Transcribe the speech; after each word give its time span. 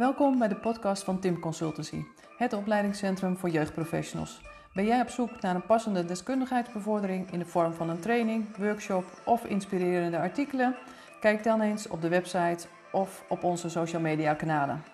Welkom 0.00 0.38
bij 0.38 0.48
de 0.48 0.56
podcast 0.56 1.04
van 1.04 1.20
Tim 1.20 1.40
Consultancy, 1.40 2.02
het 2.36 2.52
opleidingscentrum 2.52 3.36
voor 3.36 3.48
jeugdprofessionals. 3.48 4.40
Ben 4.74 4.84
jij 4.84 5.00
op 5.00 5.08
zoek 5.08 5.40
naar 5.40 5.54
een 5.54 5.66
passende 5.66 6.04
deskundigheidsbevordering 6.04 7.32
in 7.32 7.38
de 7.38 7.44
vorm 7.44 7.72
van 7.72 7.90
een 7.90 8.00
training, 8.00 8.56
workshop 8.56 9.04
of 9.24 9.44
inspirerende 9.44 10.18
artikelen? 10.18 10.76
Kijk 11.20 11.44
dan 11.44 11.60
eens 11.60 11.88
op 11.88 12.00
de 12.00 12.08
website 12.08 12.66
of 12.92 13.24
op 13.28 13.44
onze 13.44 13.68
social 13.68 14.00
media 14.00 14.34
kanalen. 14.34 14.84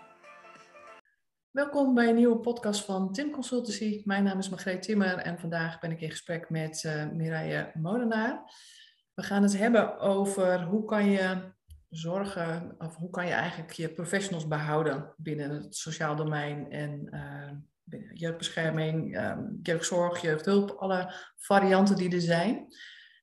Welkom 1.51 1.95
bij 1.95 2.09
een 2.09 2.15
nieuwe 2.15 2.39
podcast 2.39 2.85
van 2.85 3.13
Tim 3.13 3.31
Consultancy. 3.31 4.03
Mijn 4.05 4.25
naam 4.25 4.39
is 4.39 4.49
Margreet 4.49 4.83
Timmer 4.83 5.17
en 5.17 5.39
vandaag 5.39 5.81
ben 5.81 5.91
ik 5.91 6.01
in 6.01 6.11
gesprek 6.11 6.51
met 6.51 6.83
uh, 6.87 7.11
Mireille 7.13 7.71
Molenaar. 7.75 8.43
We 9.15 9.23
gaan 9.23 9.43
het 9.43 9.59
hebben 9.59 9.99
over 9.99 10.63
hoe 10.63 10.85
kan 10.85 11.11
je 11.11 11.55
zorgen, 11.91 12.75
of 12.79 12.97
hoe 12.97 13.11
kan 13.11 13.27
je 13.27 13.33
eigenlijk 13.33 13.73
je 13.73 13.89
professionals 13.89 14.49
behouden 14.49 15.15
binnen 15.17 15.51
het 15.51 15.77
sociaal 15.77 16.17
domein 16.17 16.71
en 16.71 17.09
uh, 17.11 18.01
jeugdbescherming, 18.13 19.19
um, 19.21 19.59
jeugdzorg, 19.63 20.21
jeugdhulp, 20.21 20.71
alle 20.71 21.15
varianten 21.37 21.97
die 21.97 22.15
er 22.15 22.21
zijn. 22.21 22.67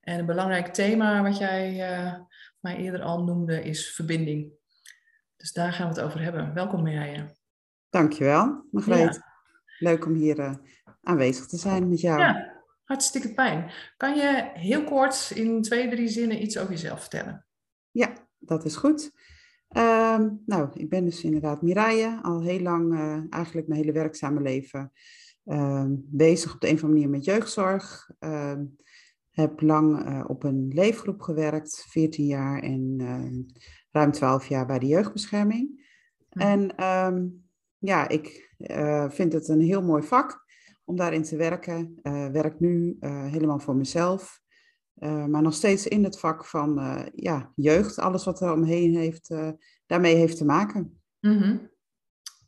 En 0.01 0.19
een 0.19 0.25
belangrijk 0.25 0.67
thema 0.67 1.21
wat 1.21 1.37
jij 1.37 1.93
uh, 2.03 2.19
mij 2.59 2.75
eerder 2.75 3.01
al 3.01 3.23
noemde 3.23 3.63
is 3.63 3.93
verbinding. 3.93 4.51
Dus 5.37 5.51
daar 5.51 5.73
gaan 5.73 5.87
we 5.89 5.93
het 5.93 6.03
over 6.03 6.21
hebben. 6.21 6.53
Welkom 6.53 6.83
Mireille. 6.83 7.35
Dankjewel, 7.89 8.67
Margreet. 8.71 9.15
Ja. 9.15 9.31
Leuk 9.79 10.05
om 10.05 10.13
hier 10.13 10.39
uh, 10.39 10.55
aanwezig 11.01 11.45
te 11.45 11.57
zijn 11.57 11.89
met 11.89 12.01
jou. 12.01 12.19
Ja, 12.19 12.63
hartstikke 12.83 13.27
fijn. 13.27 13.71
Kan 13.97 14.15
je 14.15 14.49
heel 14.53 14.83
kort 14.83 15.31
in 15.35 15.61
twee, 15.61 15.89
drie 15.89 16.07
zinnen 16.07 16.41
iets 16.41 16.57
over 16.57 16.71
jezelf 16.71 16.99
vertellen? 16.99 17.45
Ja, 17.91 18.22
dat 18.45 18.65
is 18.65 18.75
goed. 18.75 19.11
Uh, 19.77 20.19
nou, 20.45 20.69
ik 20.73 20.89
ben 20.89 21.05
dus 21.05 21.23
inderdaad 21.23 21.61
Mireille, 21.61 22.19
al 22.21 22.41
heel 22.41 22.59
lang, 22.59 22.93
uh, 22.93 23.17
eigenlijk 23.29 23.67
mijn 23.67 23.79
hele 23.79 23.91
werkzame 23.91 24.41
leven, 24.41 24.91
uh, 25.45 25.85
bezig 25.97 26.53
op 26.53 26.61
de 26.61 26.67
een 26.67 26.75
of 26.75 26.83
andere 26.83 26.99
manier 26.99 27.17
met 27.17 27.25
jeugdzorg. 27.25 28.11
Ehm, 28.19 28.65
heb 29.29 29.61
lang 29.61 30.07
uh, 30.07 30.23
op 30.27 30.43
een 30.43 30.71
leefgroep 30.73 31.21
gewerkt, 31.21 31.85
14 31.89 32.25
jaar 32.25 32.61
en 32.61 32.97
ruim 33.91 34.11
12 34.11 34.47
jaar 34.47 34.65
bij 34.65 34.79
de 34.79 34.87
jeugdbescherming. 34.87 35.91
Hm. 36.29 36.39
En 36.39 36.75
ehm, 36.75 37.27
ja, 37.77 38.07
ik 38.07 38.53
uh, 38.57 39.09
vind 39.09 39.33
het 39.33 39.47
een 39.47 39.61
heel 39.61 39.81
mooi 39.81 40.03
vak 40.03 40.45
om 40.85 40.95
daarin 40.95 41.23
te 41.23 41.35
werken. 41.35 41.99
Werk 42.31 42.59
nu 42.59 42.97
helemaal 42.99 43.59
voor 43.59 43.75
mezelf. 43.75 44.42
Maar 45.01 45.41
nog 45.41 45.53
steeds 45.53 45.87
in 45.87 46.03
het 46.03 46.19
vak 46.19 46.45
van 46.45 47.01
ja, 47.15 47.51
jeugd. 47.55 47.99
Alles 47.99 48.23
wat 48.23 48.41
er 48.41 48.51
omheen 48.51 48.95
heeft, 48.95 49.35
daarmee 49.85 50.15
heeft 50.15 50.37
te 50.37 50.45
maken. 50.45 51.01
Mm 51.19 51.37
-hmm. 51.37 51.71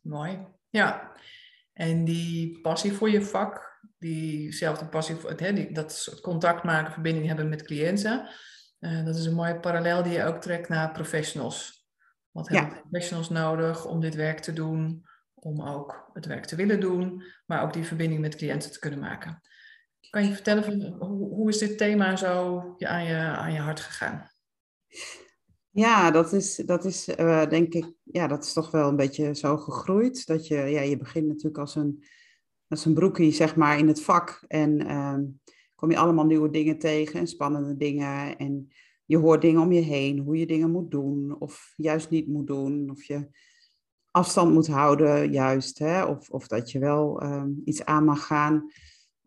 Mooi. 0.02 0.40
Ja. 0.70 1.12
En 1.74 2.06
die 2.06 2.62
passie 2.62 2.94
voor 2.94 3.10
je 3.10 3.22
vak, 3.22 3.82
diezelfde 3.98 4.86
passie 4.86 5.16
voor 5.16 5.30
het, 5.30 5.40
hè, 5.40 5.54
die, 5.54 5.74
dat 5.74 6.20
contact 6.22 6.64
maken, 6.64 6.94
verbinding 6.94 7.28
hebben 7.28 7.50
met 7.50 7.64
cliënten. 7.64 8.30
dat 8.80 9.16
is 9.16 9.26
een 9.26 9.34
mooie 9.34 9.60
parallel 9.60 10.04
die 10.04 10.14
je 10.14 10.24
ook 10.24 10.42
trekt 10.42 10.70
naar 10.70 10.92
professionals. 10.92 11.88
Wat 12.32 12.50
hebben 12.50 12.70
ja. 12.70 12.82
professionals 12.82 13.30
nodig 13.30 13.86
om 13.86 14.00
dit 14.00 14.16
werk 14.16 14.40
te 14.40 14.54
doen? 14.54 15.06
om 15.46 15.62
ook 15.62 16.10
het 16.14 16.26
werk 16.26 16.46
te 16.46 16.56
willen 16.56 16.80
doen, 16.80 17.24
maar 17.46 17.64
ook 17.64 17.74
die 17.74 17.84
verbinding 17.84 18.22
met 18.22 18.36
cliënten 18.36 18.72
te 18.72 18.80
kunnen 18.80 19.00
maken. 19.00 19.42
Kan 20.10 20.26
je 20.26 20.34
vertellen, 20.34 20.96
hoe, 21.00 21.50
is 21.50 21.58
dit 21.58 21.78
thema 21.78 22.16
zo 22.16 22.60
aan 22.80 23.06
je, 23.06 23.16
aan 23.16 23.54
je 23.54 23.60
hart 23.60 23.80
gegaan? 23.80 24.30
Ja, 25.70 26.12
dat 26.12 26.34
is, 26.34 26.56
dat 26.56 26.86
is 26.86 27.08
uh, 27.08 27.50
denk 27.50 27.74
ik, 27.74 27.94
ja, 28.04 28.28
dat 28.28 28.44
is 28.44 28.54
toch 28.54 28.72
wel 28.72 28.90
een 28.90 28.96
beetje 28.96 29.36
zo 29.36 29.58
gegroeid. 29.58 30.26
Dat 30.26 30.48
je, 30.48 30.56
ja, 30.56 30.82
je 30.82 30.98
begint 30.98 31.28
natuurlijk 31.28 31.58
als 31.58 31.76
een, 31.76 32.04
als 32.68 32.86
een 32.86 32.94
broekie, 32.94 33.32
zeg 33.32 33.56
maar, 33.56 33.78
in 33.78 33.88
het 33.88 34.02
vak. 34.02 34.44
En 34.48 34.82
uh, 34.82 35.18
kom 35.76 35.92
je 35.92 35.98
allemaal 35.98 36.26
nieuwe 36.26 36.50
dingen 36.50 36.78
tegen 36.78 37.20
en 37.20 37.28
spannende 37.28 37.78
dingen. 37.78 38.38
En 38.38 38.72
je 39.06 39.18
hoort 39.18 39.42
dingen 39.42 39.62
om 39.62 39.72
je 39.72 39.82
heen, 39.82 40.20
hoe 40.20 40.38
je 40.38 40.46
dingen 40.46 40.72
moet 40.72 40.92
doen 40.92 41.36
of 41.40 41.74
juist 41.76 42.10
niet 42.10 42.28
moet 42.28 42.48
doen. 42.48 42.90
Of 42.90 43.04
je 43.04 43.28
afstand 44.12 44.54
moet 44.54 44.68
houden, 44.68 45.32
juist. 45.32 45.80
Hè? 45.80 46.04
Of, 46.04 46.30
of 46.30 46.48
dat 46.48 46.72
je 46.72 46.80
wel 46.80 47.24
um, 47.24 47.62
iets 47.66 47.86
aan 47.86 48.04
mag 48.04 48.26
gaan. 48.26 48.72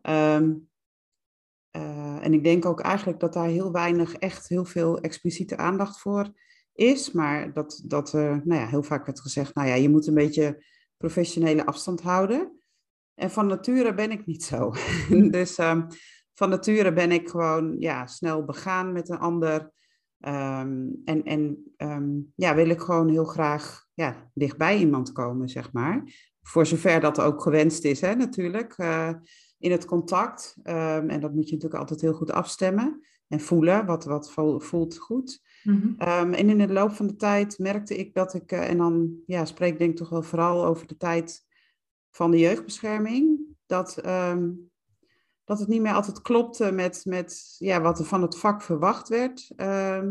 Um, 0.01 0.68
uh, 1.71 2.25
en 2.25 2.33
ik 2.33 2.43
denk 2.43 2.65
ook 2.65 2.79
eigenlijk 2.79 3.19
dat 3.19 3.33
daar 3.33 3.47
heel 3.47 3.71
weinig, 3.71 4.13
echt 4.13 4.47
heel 4.47 4.65
veel 4.65 4.99
expliciete 4.99 5.57
aandacht 5.57 5.99
voor 5.99 6.31
is. 6.73 7.11
Maar 7.11 7.53
dat, 7.53 7.81
dat 7.85 8.13
uh, 8.13 8.21
nou 8.21 8.61
ja, 8.61 8.67
heel 8.67 8.83
vaak 8.83 9.05
werd 9.05 9.19
gezegd, 9.19 9.55
nou 9.55 9.67
ja, 9.67 9.73
je 9.73 9.89
moet 9.89 10.07
een 10.07 10.13
beetje 10.13 10.63
professionele 10.97 11.65
afstand 11.65 12.01
houden. 12.01 12.59
En 13.13 13.31
van 13.31 13.47
nature 13.47 13.93
ben 13.93 14.11
ik 14.11 14.25
niet 14.25 14.43
zo. 14.43 14.73
dus 15.31 15.57
um, 15.57 15.87
van 16.33 16.49
nature 16.49 16.93
ben 16.93 17.11
ik 17.11 17.29
gewoon 17.29 17.75
ja, 17.79 18.07
snel 18.07 18.45
begaan 18.45 18.91
met 18.91 19.09
een 19.09 19.19
ander. 19.19 19.71
Um, 20.19 21.01
en 21.05 21.23
en 21.23 21.73
um, 21.77 22.31
ja, 22.35 22.55
wil 22.55 22.69
ik 22.69 22.79
gewoon 22.79 23.09
heel 23.09 23.25
graag 23.25 23.85
ja, 23.93 24.29
dichtbij 24.33 24.77
iemand 24.77 25.11
komen, 25.11 25.49
zeg 25.49 25.71
maar. 25.73 26.03
Voor 26.41 26.65
zover 26.65 26.99
dat 26.99 27.21
ook 27.21 27.41
gewenst 27.41 27.83
is, 27.83 28.01
hè, 28.01 28.15
natuurlijk, 28.15 28.77
uh, 28.77 29.13
in 29.59 29.71
het 29.71 29.85
contact. 29.85 30.55
Um, 30.63 31.09
en 31.09 31.19
dat 31.19 31.33
moet 31.33 31.47
je 31.47 31.53
natuurlijk 31.53 31.81
altijd 31.81 32.01
heel 32.01 32.13
goed 32.13 32.31
afstemmen 32.31 33.07
en 33.27 33.39
voelen, 33.39 33.85
wat, 33.85 34.05
wat 34.05 34.31
voelt 34.57 34.97
goed. 34.97 35.47
Mm 35.63 35.95
-hmm. 35.97 36.33
en 36.33 36.49
in 36.49 36.57
de 36.57 36.73
loop 36.73 36.91
van 36.91 37.07
de 37.07 37.15
tijd 37.15 37.59
merkte 37.59 37.97
ik 37.97 38.13
dat 38.13 38.33
ik, 38.33 38.51
uh, 38.51 38.69
en 38.69 38.77
dan 38.77 39.21
ja, 39.25 39.45
spreek 39.45 39.71
ik 39.71 39.79
denk 39.79 39.97
toch 39.97 40.09
wel 40.09 40.23
vooral 40.23 40.65
over 40.65 40.87
de 40.87 40.97
tijd 40.97 41.45
van 42.11 42.31
de 42.31 42.39
jeugdbescherming, 42.39 43.39
dat 43.65 44.01
dat 45.49 45.59
het 45.59 45.67
niet 45.67 45.81
meer 45.81 45.93
altijd 45.93 46.21
klopte 46.21 46.71
met, 46.71 47.01
met 47.05 47.55
ja, 47.57 47.81
wat 47.81 47.99
er 47.99 48.05
van 48.05 48.21
het 48.21 48.37
vak 48.37 48.61
verwacht 48.61 49.07
werd. 49.07 49.51
Uh, 49.55 50.03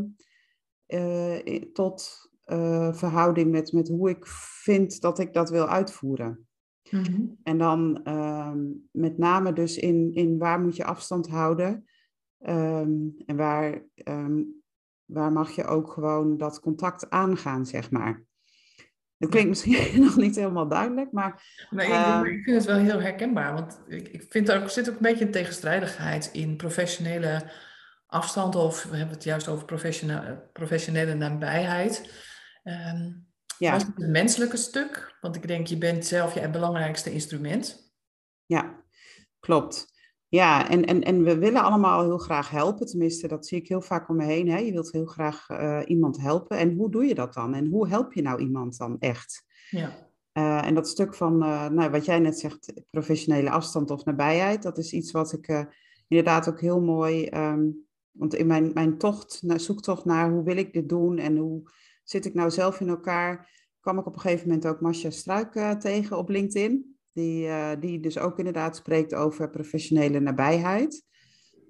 tot 1.72 2.30
uh, 2.47 2.92
verhouding 2.92 3.50
met, 3.50 3.72
met 3.72 3.88
hoe 3.88 4.10
ik 4.10 4.26
vind 4.62 5.00
dat 5.00 5.19
ik 5.19 5.32
dat 5.32 5.50
wil 5.50 5.69
uitvoeren. 5.69 6.47
Mm-hmm. 6.91 7.38
En 7.43 7.59
dan 7.59 8.00
ehm, 8.04 8.59
met 8.91 9.19
name 9.19 9.53
dus 9.53 9.76
in, 9.76 10.10
in 10.15 10.38
waar 10.38 10.60
moet 10.60 10.76
je 10.76 10.84
afstand 10.84 11.28
houden. 11.28 11.87
Um, 12.47 13.15
en 13.26 13.37
waar, 13.37 13.82
um, 14.04 14.62
waar 15.04 15.32
mag 15.32 15.50
je 15.50 15.65
ook 15.65 15.93
gewoon 15.93 16.37
dat 16.37 16.60
contact 16.60 17.10
aangaan, 17.10 17.66
zeg 17.66 17.91
maar. 17.91 18.27
Dat 19.16 19.31
klinkt 19.31 19.48
misschien 19.48 20.00
nog 20.04 20.16
niet 20.16 20.37
helemaal 20.37 20.69
duidelijk, 20.69 21.12
maar... 21.12 21.43
Nee, 21.71 21.88
uh, 21.88 22.21
ik, 22.25 22.43
vind 22.43 22.56
het 22.56 22.65
wel 22.65 22.77
heel 22.77 23.00
herkenbaar, 23.00 23.53
want 23.54 23.82
ik, 23.87 24.09
ik 24.09 24.27
vind 24.28 24.48
er 24.48 24.62
ook, 24.62 24.69
zit 24.69 24.88
ook 24.88 24.94
een 24.94 25.03
beetje 25.03 25.25
een 25.25 25.31
tegenstrijdigheid 25.31 26.31
in 26.32 26.56
professionele 26.56 27.50
afstand, 28.06 28.54
of 28.54 28.84
we 28.84 28.97
hebben 28.97 29.15
het 29.15 29.25
juist 29.25 29.48
over 29.48 29.65
professionele, 29.65 30.48
professionele 30.53 31.15
nabijheid. 31.15 32.12
Um, 32.65 33.28
ja. 33.59 33.73
het 33.73 33.99
menselijke 33.99 34.57
stuk? 34.57 35.17
Want 35.21 35.37
ik 35.37 35.47
denk, 35.47 35.67
je 35.67 35.79
bent 35.79 36.07
zelf 36.07 36.35
je 36.35 36.51
belangrijkste 36.51 37.13
instrument. 37.13 37.93
Ja, 38.47 38.85
klopt. 39.41 39.97
Ja, 40.29 40.69
en, 40.71 40.85
en, 40.85 41.03
en 41.03 41.23
we 41.25 41.39
willen 41.39 41.63
allemaal 41.63 42.03
heel 42.03 42.19
graag 42.19 42.51
helpen. 42.51 42.87
Tenminste, 42.87 43.29
dat 43.29 43.47
zie 43.47 43.59
ik 43.59 43.69
heel 43.69 43.81
vaak 43.81 44.09
om 44.09 44.17
me 44.17 44.25
heen. 44.25 44.49
Hè? 44.49 44.59
Je 44.59 44.73
wilt 44.73 44.93
heel 44.93 45.07
graag 45.07 45.49
uh, 45.49 45.81
iemand 45.87 46.21
helpen. 46.21 46.59
En 46.59 46.75
hoe 46.75 46.91
doe 46.91 47.05
je 47.05 47.15
dat 47.15 47.35
dan? 47.35 47.55
En 47.55 47.67
hoe 47.67 47.89
help 47.89 48.13
je 48.13 48.23
nou 48.23 48.41
iemand 48.41 48.79
dan 48.79 48.97
echt? 48.99 49.45
Ja. 49.71 50.07
Uh, 50.33 50.67
en 50.67 50.75
dat 50.75 50.89
stuk 50.89 51.15
van, 51.15 51.43
uh, 51.43 51.69
nou, 51.69 51.91
wat 51.91 52.05
jij 52.05 52.19
net 52.19 52.39
zegt, 52.39 52.73
professionele 52.91 53.51
afstand 53.51 53.91
of 53.91 54.05
nabijheid, 54.05 54.63
dat 54.63 54.79
is 54.79 54.93
iets 54.93 55.11
wat 55.11 55.33
ik 55.33 55.67
inderdaad 56.09 56.49
ook 56.49 56.61
heel 56.61 56.81
mooi. 56.81 57.27
Um, 57.27 57.87
want 58.11 58.35
in 58.35 58.47
mijn, 58.47 58.71
mijn 58.75 58.99
tocht, 58.99 59.43
naar, 59.43 59.61
zoektocht 59.61 60.05
naar 60.05 60.31
hoe 60.31 60.45
wil 60.45 60.57
ik 60.57 60.73
dit 60.73 60.89
doen 60.89 61.19
en 61.19 61.37
hoe 61.37 61.63
zit 62.10 62.25
ik 62.25 62.34
nou 62.34 62.51
zelf 62.51 62.81
in 62.81 62.89
elkaar, 62.89 63.51
kwam 63.81 63.99
ik 63.99 64.07
op 64.07 64.15
een 64.15 64.21
gegeven 64.21 64.49
moment 64.49 64.66
ook 64.66 64.81
Masha 64.81 65.10
Struik 65.10 65.53
tegen 65.81 66.19
op 66.19 66.28
LinkedIn. 66.28 66.97
Die, 67.13 67.47
uh, 67.47 67.71
die 67.81 68.01
dus 68.01 68.19
ook 68.19 68.39
inderdaad 68.39 68.77
spreekt 68.77 69.15
over 69.15 69.51
professionele 69.51 70.21
nabijheid. 70.21 71.05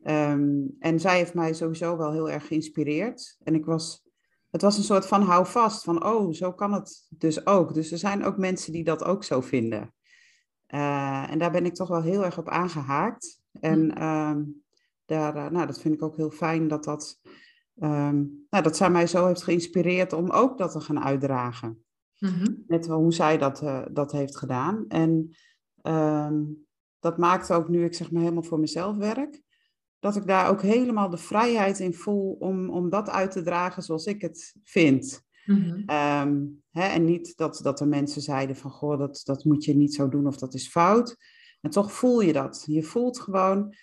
Um, 0.04 0.76
en 0.78 1.00
zij 1.00 1.16
heeft 1.16 1.34
mij 1.34 1.54
sowieso 1.54 1.96
wel 1.96 2.12
heel 2.12 2.30
erg 2.30 2.46
geïnspireerd. 2.46 3.36
En 3.42 3.54
ik 3.54 3.64
was, 3.64 4.08
het 4.50 4.62
was 4.62 4.76
een 4.76 4.84
soort 4.84 5.06
van 5.06 5.22
hou 5.22 5.46
vast, 5.46 5.84
van 5.84 6.04
oh, 6.04 6.32
zo 6.32 6.52
kan 6.52 6.72
het 6.72 7.06
dus 7.08 7.46
ook. 7.46 7.74
Dus 7.74 7.92
er 7.92 7.98
zijn 7.98 8.24
ook 8.24 8.36
mensen 8.36 8.72
die 8.72 8.84
dat 8.84 9.04
ook 9.04 9.24
zo 9.24 9.40
vinden. 9.40 9.94
Uh, 10.74 11.30
en 11.30 11.38
daar 11.38 11.50
ben 11.50 11.66
ik 11.66 11.74
toch 11.74 11.88
wel 11.88 12.02
heel 12.02 12.24
erg 12.24 12.38
op 12.38 12.48
aangehaakt. 12.48 13.40
En 13.60 14.04
um, 14.04 14.64
daar, 15.04 15.36
uh, 15.36 15.48
nou, 15.50 15.66
dat 15.66 15.80
vind 15.80 15.94
ik 15.94 16.02
ook 16.02 16.16
heel 16.16 16.30
fijn 16.30 16.68
dat, 16.68 16.84
dat, 16.84 17.20
um, 17.80 18.46
nou, 18.50 18.62
dat 18.62 18.76
zij 18.76 18.90
mij 18.90 19.06
zo 19.06 19.26
heeft 19.26 19.42
geïnspireerd 19.42 20.12
om 20.12 20.30
ook 20.30 20.58
dat 20.58 20.72
te 20.72 20.80
gaan 20.80 21.04
uitdragen. 21.04 21.84
Mm-hmm. 22.18 22.64
Net 22.66 22.86
hoe 22.86 23.12
zij 23.12 23.38
dat, 23.38 23.62
uh, 23.62 23.82
dat 23.90 24.12
heeft 24.12 24.36
gedaan. 24.36 24.84
En 24.88 25.36
um, 25.82 26.66
dat 26.98 27.18
maakt 27.18 27.52
ook 27.52 27.68
nu 27.68 27.84
ik 27.84 27.94
zeg 27.94 28.10
maar 28.10 28.22
helemaal 28.22 28.42
voor 28.42 28.60
mezelf 28.60 28.96
werk, 28.96 29.42
dat 29.98 30.16
ik 30.16 30.26
daar 30.26 30.48
ook 30.48 30.62
helemaal 30.62 31.10
de 31.10 31.16
vrijheid 31.16 31.78
in 31.78 31.94
voel 31.94 32.36
om, 32.38 32.70
om 32.70 32.90
dat 32.90 33.08
uit 33.08 33.30
te 33.30 33.42
dragen 33.42 33.82
zoals 33.82 34.06
ik 34.06 34.20
het 34.22 34.54
vind. 34.62 35.26
Mhm. 35.44 35.82
Ehm, 35.86 36.44
hè, 36.70 36.82
en 36.82 37.04
niet 37.04 37.36
dat, 37.36 37.60
dat 37.62 37.80
er 37.80 37.88
mensen 37.88 38.22
zeiden 38.22 38.56
van, 38.56 38.70
goh, 38.70 38.98
dat, 38.98 39.20
dat 39.24 39.44
moet 39.44 39.64
je 39.64 39.76
niet 39.76 39.94
zo 39.94 40.08
doen 40.08 40.26
of 40.26 40.36
dat 40.36 40.54
is 40.54 40.68
fout. 40.68 41.16
En 41.60 41.70
toch 41.70 41.92
voel 41.92 42.20
je 42.20 42.32
dat. 42.32 42.64
Je 42.66 42.82
voelt 42.82 43.20
gewoon 43.20 43.74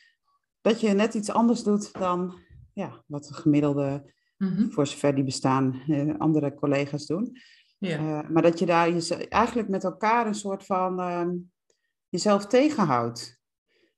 dat 0.62 0.82
je 0.82 0.90
net 0.90 1.14
iets 1.14 1.30
anders 1.30 1.64
doet 1.64 1.94
dan 1.94 2.38
ja, 2.76 3.04
wat 3.08 3.24
de 3.24 3.34
gemiddelde, 3.34 4.14
mhm. 4.38 4.70
voor 4.70 4.88
zover 4.88 5.16
die 5.16 5.24
bestaan, 5.24 5.84
uh, 5.88 6.18
andere 6.18 6.54
collega's 6.54 7.06
doen. 7.06 7.38
Ja. 7.78 8.00
Uh, 8.00 8.30
maar 8.30 8.42
dat 8.42 8.60
je 8.60 8.66
daar 8.66 8.90
je, 8.90 9.28
eigenlijk 9.28 9.70
met 9.70 9.84
elkaar 9.84 10.28
een 10.28 10.36
soort 10.36 10.66
van 10.66 11.00
uh, 11.00 11.28
jezelf 12.10 12.46
tegenhoudt. 12.46 13.40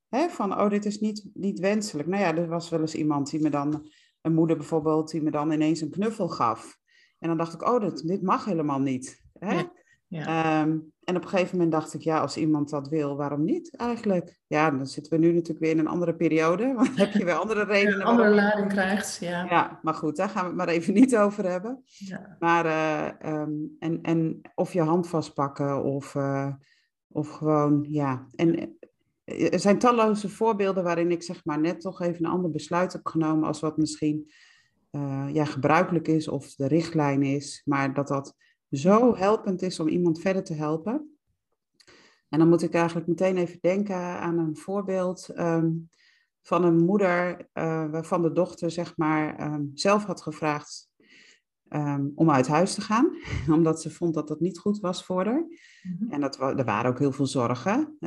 Hè? 0.09 0.29
Van, 0.29 0.59
oh, 0.59 0.69
dit 0.69 0.85
is 0.85 0.99
niet, 0.99 1.29
niet 1.33 1.59
wenselijk. 1.59 2.07
Nou 2.07 2.23
ja, 2.23 2.35
er 2.35 2.47
was 2.47 2.69
wel 2.69 2.79
eens 2.79 2.95
iemand 2.95 3.29
die 3.29 3.41
me 3.41 3.49
dan, 3.49 3.89
een 4.21 4.33
moeder 4.33 4.57
bijvoorbeeld, 4.57 5.11
die 5.11 5.21
me 5.21 5.31
dan 5.31 5.51
ineens 5.51 5.81
een 5.81 5.89
knuffel 5.89 6.27
gaf. 6.27 6.77
En 7.19 7.27
dan 7.27 7.37
dacht 7.37 7.53
ik, 7.53 7.67
oh, 7.67 7.79
dit, 7.79 8.07
dit 8.07 8.21
mag 8.21 8.45
helemaal 8.45 8.79
niet. 8.79 9.21
Hè? 9.39 9.53
Ja. 9.53 9.71
Ehm, 10.09 10.77
en 11.03 11.15
op 11.15 11.23
een 11.23 11.29
gegeven 11.29 11.57
moment 11.57 11.71
dacht 11.71 11.93
ik, 11.93 12.01
ja, 12.01 12.19
als 12.19 12.37
iemand 12.37 12.69
dat 12.69 12.89
wil, 12.89 13.15
waarom 13.15 13.43
niet 13.43 13.75
eigenlijk? 13.75 14.39
Ja, 14.47 14.71
dan 14.71 14.85
zitten 14.85 15.13
we 15.13 15.25
nu 15.25 15.31
natuurlijk 15.31 15.59
weer 15.59 15.71
in 15.71 15.79
een 15.79 15.87
andere 15.87 16.15
periode. 16.15 16.73
Want 16.75 16.87
dan 16.87 17.05
heb 17.05 17.13
je 17.13 17.25
weer 17.25 17.33
andere 17.33 17.63
redenen. 17.73 17.99
Een 17.99 18.05
andere 18.05 18.29
lading 18.29 18.67
krijgt, 18.67 19.17
ja. 19.21 19.45
Ja, 19.49 19.79
maar 19.81 19.93
goed, 19.93 20.15
daar 20.15 20.29
gaan 20.29 20.41
we 20.41 20.47
het 20.47 20.57
maar 20.57 20.67
even 20.67 20.93
niet 20.93 21.17
over 21.17 21.49
hebben. 21.49 21.83
Ja. 21.85 22.35
Maar, 22.39 22.65
uh, 22.65 23.33
um, 23.33 23.75
en, 23.79 24.01
en 24.01 24.41
of 24.55 24.73
je 24.73 24.81
hand 24.81 25.07
vastpakken 25.07 25.83
of, 25.83 26.15
uh, 26.15 26.53
of 27.07 27.29
gewoon, 27.29 27.85
ja. 27.89 28.27
En 28.35 28.77
eh, 29.23 29.53
er 29.53 29.59
zijn 29.59 29.79
talloze 29.79 30.29
voorbeelden 30.29 30.83
waarin 30.83 31.11
ik 31.11 31.23
zeg 31.23 31.45
maar 31.45 31.59
net 31.59 31.81
toch 31.81 32.01
even 32.01 32.25
een 32.25 32.31
ander 32.31 32.51
besluit 32.51 32.93
heb 32.93 33.07
genomen 33.07 33.47
als 33.47 33.59
wat 33.59 33.77
misschien 33.77 34.31
uh, 34.91 35.27
ja, 35.31 35.45
gebruikelijk 35.45 36.07
is 36.07 36.27
of 36.27 36.55
de 36.55 36.67
richtlijn 36.67 37.23
is. 37.23 37.61
Maar 37.65 37.93
dat 37.93 38.07
dat 38.07 38.35
zo 38.71 39.15
helpend 39.15 39.61
is 39.61 39.79
om 39.79 39.87
iemand 39.87 40.19
verder 40.19 40.43
te 40.43 40.53
helpen. 40.53 41.17
En 42.29 42.39
dan 42.39 42.49
moet 42.49 42.61
ik 42.61 42.73
eigenlijk 42.73 43.07
meteen 43.07 43.37
even 43.37 43.57
denken 43.61 43.95
aan 43.95 44.37
een 44.37 44.57
voorbeeld 44.57 45.29
um, 45.37 45.89
van 46.41 46.63
een 46.63 46.85
moeder 46.85 47.37
uh, 47.53 47.89
waarvan 47.91 48.21
de 48.21 48.31
dochter 48.31 48.71
zeg 48.71 48.97
maar 48.97 49.53
um, 49.53 49.71
zelf 49.73 50.03
had 50.03 50.21
gevraagd 50.21 50.89
um, 51.69 52.11
om 52.15 52.31
uit 52.31 52.47
huis 52.47 52.73
te 52.73 52.81
gaan, 52.81 53.15
omdat 53.55 53.81
ze 53.81 53.89
vond 53.89 54.13
dat 54.13 54.27
dat 54.27 54.39
niet 54.39 54.59
goed 54.59 54.79
was 54.79 55.05
voor 55.05 55.25
haar. 55.25 55.45
Mm-hmm. 55.83 56.11
En 56.11 56.21
dat, 56.21 56.39
er 56.39 56.65
waren 56.65 56.91
ook 56.91 56.99
heel 56.99 57.11
veel 57.11 57.25
zorgen. 57.25 57.97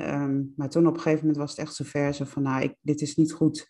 maar 0.57 0.69
toen 0.69 0.87
op 0.87 0.95
een 0.95 1.01
gegeven 1.01 1.21
moment 1.21 1.37
was 1.37 1.51
het 1.51 1.59
echt 1.59 1.75
zover 1.75 2.15
zo 2.15 2.25
van, 2.25 2.43
nou, 2.43 2.63
ik, 2.63 2.75
dit 2.81 3.01
is 3.01 3.17
niet 3.17 3.33
goed. 3.33 3.69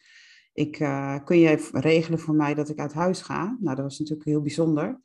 Ik, 0.53 0.81
uh, 0.81 1.25
kun 1.25 1.39
je 1.39 1.69
regelen 1.73 2.19
voor 2.19 2.35
mij 2.35 2.55
dat 2.55 2.69
ik 2.69 2.79
uit 2.79 2.93
huis 2.93 3.23
ga? 3.23 3.57
Nou, 3.61 3.77
dat 3.77 3.85
was 3.85 3.99
natuurlijk 3.99 4.29
heel 4.29 4.43
bijzonder. 4.43 5.01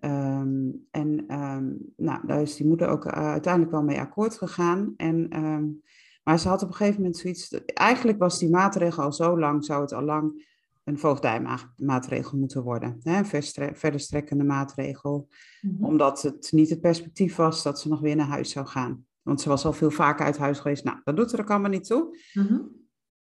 Um, 0.00 0.86
en 0.90 1.34
um, 1.40 1.78
nou, 1.96 2.26
daar 2.26 2.42
is 2.42 2.56
die 2.56 2.66
moeder 2.66 2.88
ook 2.88 3.04
uh, 3.04 3.12
uiteindelijk 3.12 3.72
wel 3.72 3.82
mee 3.82 4.00
akkoord 4.00 4.34
gegaan. 4.34 4.94
En, 4.96 5.44
um, 5.44 5.82
maar 6.22 6.38
ze 6.38 6.48
had 6.48 6.62
op 6.62 6.68
een 6.68 6.74
gegeven 6.74 7.00
moment 7.00 7.16
zoiets. 7.16 7.50
Eigenlijk 7.64 8.18
was 8.18 8.38
die 8.38 8.50
maatregel 8.50 9.02
al 9.02 9.12
zo 9.12 9.38
lang, 9.38 9.64
zou 9.64 9.80
het 9.80 9.92
al 9.92 10.02
lang 10.02 10.46
een 10.84 10.98
voogdijmaatregel 10.98 12.38
moeten 12.38 12.62
worden. 12.62 13.00
Hè? 13.02 13.18
Een 13.18 13.76
verder 13.76 14.00
strekkende 14.00 14.44
maatregel. 14.44 15.28
Mm-hmm. 15.60 15.84
Omdat 15.84 16.22
het 16.22 16.48
niet 16.52 16.70
het 16.70 16.80
perspectief 16.80 17.36
was 17.36 17.62
dat 17.62 17.80
ze 17.80 17.88
nog 17.88 18.00
weer 18.00 18.16
naar 18.16 18.26
huis 18.26 18.50
zou 18.50 18.66
gaan. 18.66 19.06
Want 19.22 19.40
ze 19.40 19.48
was 19.48 19.64
al 19.64 19.72
veel 19.72 19.90
vaker 19.90 20.24
uit 20.24 20.38
huis 20.38 20.58
geweest. 20.58 20.84
Nou, 20.84 20.98
dat 21.04 21.16
doet 21.16 21.32
er 21.32 21.40
ook 21.40 21.50
allemaal 21.50 21.70
niet 21.70 21.86
toe. 21.86 22.18
Mm-hmm. 22.32 22.76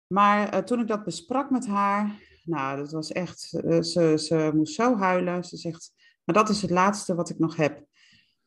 Maar 0.07 0.53
uh, 0.53 0.59
toen 0.59 0.79
ik 0.79 0.87
dat 0.87 1.03
besprak 1.03 1.49
met 1.49 1.67
haar, 1.67 2.19
nou, 2.43 2.77
dat 2.77 2.91
was 2.91 3.11
echt, 3.11 3.61
uh, 3.65 3.81
ze, 3.81 4.13
ze 4.17 4.51
moest 4.53 4.73
zo 4.73 4.97
huilen. 4.97 5.43
Ze 5.43 5.57
zegt, 5.57 5.91
maar 6.25 6.35
dat 6.35 6.49
is 6.49 6.61
het 6.61 6.71
laatste 6.71 7.15
wat 7.15 7.29
ik 7.29 7.39
nog 7.39 7.55
heb. 7.55 7.85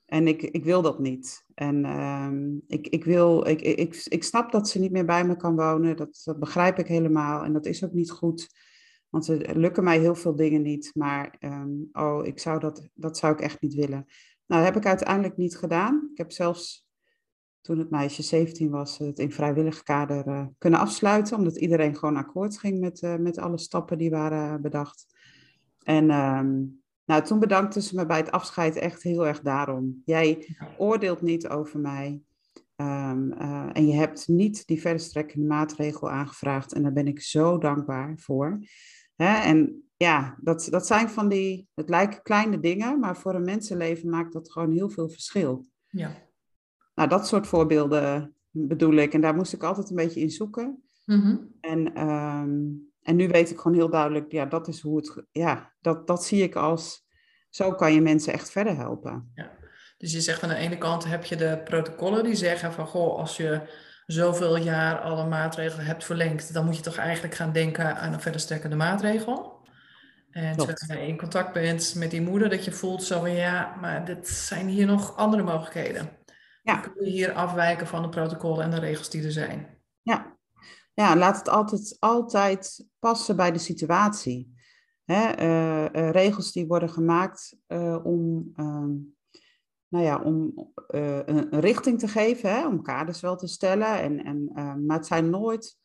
En 0.05 0.29
ik, 0.29 0.43
ik 0.43 0.65
wil 0.65 0.83
dat 0.83 0.99
niet. 0.99 1.45
En 1.55 1.85
uh, 1.85 2.31
ik, 2.67 2.87
ik, 2.87 3.05
wil, 3.05 3.47
ik, 3.47 3.61
ik, 3.61 4.05
ik 4.05 4.25
snap 4.25 4.53
dat 4.53 4.69
ze 4.69 4.79
niet 4.79 4.91
meer 4.91 5.05
bij 5.05 5.25
me 5.25 5.37
kan 5.37 5.57
wonen. 5.57 5.97
Dat, 5.97 6.21
dat 6.25 6.39
begrijp 6.39 6.79
ik 6.79 6.87
helemaal. 6.87 7.45
En 7.45 7.53
dat 7.53 7.67
is 7.67 7.85
ook 7.85 7.93
niet 7.93 8.11
goed. 8.11 8.49
Want 9.09 9.29
er 9.29 9.59
lukken 9.59 9.85
mij 9.85 9.99
heel 9.99 10.15
veel 10.15 10.37
dingen 10.37 10.63
niet. 10.63 10.91
Maar 10.95 11.37
um, 11.41 11.89
oh, 11.93 12.27
ik 12.27 12.39
zou 12.39 12.59
dat, 12.59 12.89
dat 12.95 13.19
zou 13.19 13.33
ik 13.33 13.41
echt 13.41 13.61
niet 13.61 13.75
willen. 13.75 14.07
Nou, 14.47 14.65
dat 14.65 14.65
heb 14.65 14.77
ik 14.77 14.87
uiteindelijk 14.87 15.37
niet 15.37 15.57
gedaan. 15.57 16.09
Ik 16.13 16.19
heb 16.19 16.33
zelfs 16.33 16.87
toen 17.61 17.79
het 17.79 17.91
meisje 17.91 18.23
17 18.23 18.71
was, 18.71 18.99
het 18.99 19.19
in 19.19 19.33
vrijwillig 19.33 19.83
kader 19.83 20.27
uh, 20.27 20.47
kunnen 20.59 20.81
afsluiten. 20.81 21.37
Omdat 21.37 21.57
iedereen 21.57 21.97
gewoon 21.97 22.17
akkoord 22.17 22.59
ging 22.59 22.81
met, 22.81 23.03
uh, 23.03 23.17
met 23.17 23.39
alle 23.39 23.59
stappen 23.59 23.99
die 23.99 24.11
waren 24.11 24.63
bedacht. 24.63 25.07
En 25.83 26.11
um, 26.11 26.83
nou, 27.09 27.23
toen 27.23 27.39
bedankte 27.39 27.81
ze 27.81 27.95
me 27.95 28.07
bij 28.07 28.17
het 28.17 28.31
afscheid 28.31 28.77
echt 28.77 29.03
heel 29.03 29.27
erg 29.27 29.41
daarom. 29.41 30.03
Jij 30.05 30.57
oordeelt 30.79 31.23
niet 31.23 31.49
over 31.49 31.81
mij. 31.81 32.21
Um, 32.77 33.33
uh, 33.33 33.69
en 33.73 33.87
je 33.87 33.95
hebt 33.95 34.29
niet 34.29 34.67
die 34.67 34.81
verderstrekkende 34.81 35.47
maatregel 35.47 36.11
aangevraagd. 36.11 36.73
En 36.73 36.83
daar 36.83 36.93
ben 36.93 37.07
ik 37.07 37.21
zo 37.21 37.59
dankbaar 37.59 38.19
voor. 38.19 38.59
Hè? 39.17 39.37
En 39.43 39.83
ja, 39.97 40.39
dat, 40.41 40.67
dat 40.71 40.87
zijn 40.87 41.09
van 41.09 41.29
die, 41.29 41.69
het 41.75 41.89
lijken 41.89 42.23
kleine 42.23 42.61
dingen, 42.61 42.99
maar 42.99 43.17
voor 43.17 43.35
een 43.35 43.45
mensenleven 43.45 44.09
maakt 44.09 44.33
dat 44.33 44.53
gewoon 44.53 44.73
heel 44.73 44.91
veel 44.91 45.09
verschil. 45.09 45.67
Ja. 45.89 46.13
Nou, 46.95 47.09
dat 47.09 47.27
soort 47.27 47.47
voorbeelden 47.47 48.35
bedoel 48.51 48.95
ik. 48.95 49.15
En 49.15 49.21
daar 49.21 49.35
moest 49.35 49.53
ik 49.53 49.63
altijd 49.63 49.91
een 49.91 49.97
beetje 49.97 50.21
in 50.21 50.31
zoeken. 50.31 50.83
Mm-hmm. 51.05 51.55
En 51.61 52.09
um, 52.09 52.88
en 53.09 53.17
nu 53.17 53.29
weet 53.29 53.51
ik 53.51 53.57
gewoon 53.57 53.77
heel 53.77 53.91
duidelijk, 53.91 54.33
ja, 54.33 54.45
dat 54.45 54.69
is 54.69 54.81
hoe 54.81 54.97
het, 54.97 55.25
ja, 55.31 55.73
dat, 55.81 56.07
dat 56.07 56.25
zie 56.25 56.43
ik 56.43 56.55
als, 56.55 57.07
zo 57.51 57.75
kan 57.75 57.93
je 57.93 58.01
mensen 58.01 58.33
echt 58.33 58.51
verder 58.51 58.77
helpen. 58.77 59.31
Ja. 59.35 59.51
Dus 59.97 60.13
je 60.13 60.21
zegt 60.21 60.43
aan 60.43 60.49
de 60.49 60.55
ene 60.55 60.79
kant 60.79 61.05
heb 61.05 61.25
je 61.25 61.37
de 61.37 61.61
protocollen 61.65 62.25
die 62.25 62.35
zeggen 62.35 62.73
van, 62.73 62.87
goh, 62.87 63.19
als 63.19 63.37
je 63.37 63.61
zoveel 64.07 64.57
jaar 64.57 65.01
alle 65.01 65.27
maatregelen 65.27 65.87
hebt 65.87 66.05
verlengd, 66.05 66.53
dan 66.53 66.65
moet 66.65 66.77
je 66.77 66.83
toch 66.83 66.97
eigenlijk 66.97 67.35
gaan 67.35 67.53
denken 67.53 67.97
aan 67.97 68.13
een 68.13 68.21
verder 68.21 68.41
strekkende 68.41 68.77
maatregel. 68.77 69.67
En 70.31 70.57
terwijl 70.57 71.01
je 71.01 71.07
in 71.07 71.19
contact 71.19 71.53
bent 71.53 71.95
met 71.95 72.11
die 72.11 72.21
moeder, 72.21 72.49
dat 72.49 72.65
je 72.65 72.73
voelt 72.73 73.03
zo 73.03 73.21
van, 73.21 73.33
ja, 73.33 73.77
maar 73.81 74.05
dit 74.05 74.29
zijn 74.29 74.69
hier 74.69 74.87
nog 74.87 75.17
andere 75.17 75.43
mogelijkheden. 75.43 76.17
Ja. 76.63 76.77
kun 76.77 77.05
je 77.05 77.11
hier 77.11 77.33
afwijken 77.33 77.87
van 77.87 78.03
de 78.03 78.09
protocollen 78.09 78.65
en 78.65 78.71
de 78.71 78.81
regels 78.81 79.11
die 79.11 79.25
er 79.25 79.33
zijn. 79.33 79.67
Ja, 80.03 80.38
ja, 81.03 81.17
laat 81.17 81.37
het 81.37 81.49
altijd, 81.49 81.97
altijd 81.99 82.87
passen 82.99 83.37
bij 83.37 83.53
de 83.53 83.59
situatie. 83.59 84.55
Hè, 85.05 85.43
uh, 85.43 86.03
uh, 86.03 86.11
regels 86.11 86.53
die 86.53 86.67
worden 86.67 86.91
gemaakt 86.91 87.57
uh, 87.69 88.05
om, 88.05 88.51
ehm, 88.55 88.91
nou 89.89 90.05
ja, 90.05 90.23
om 90.23 90.53
een, 90.87 91.55
een, 91.55 91.61
richting 91.61 91.99
te 91.99 92.09
geven, 92.09 92.51
hè, 92.51 92.67
om 92.67 92.83
kaders 92.83 93.21
wel 93.21 93.37
te 93.37 93.47
stellen. 93.47 94.01
En, 94.01 94.25
en, 94.25 94.53
maar 94.87 94.97
het 94.97 95.07
zijn 95.07 95.31
nooit 95.31 95.79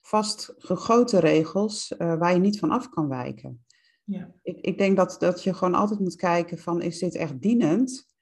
vastgegoten 0.00 1.20
regels 1.20 1.94
waar 1.98 2.32
je 2.32 2.40
niet 2.40 2.58
van 2.58 2.70
af 2.70 2.88
kan 2.88 3.08
wijken. 3.08 3.64
Ja. 4.04 4.34
Ik, 4.42 4.60
ik 4.60 4.78
denk 4.78 4.96
dat, 4.96 5.16
dat 5.18 5.42
je 5.42 5.54
gewoon 5.54 5.74
altijd 5.74 6.00
moet 6.00 6.16
kijken 6.16 6.58
van 6.58 6.82
is 6.82 6.98
dit 6.98 7.14
echt 7.14 7.40
dienend 7.40 8.14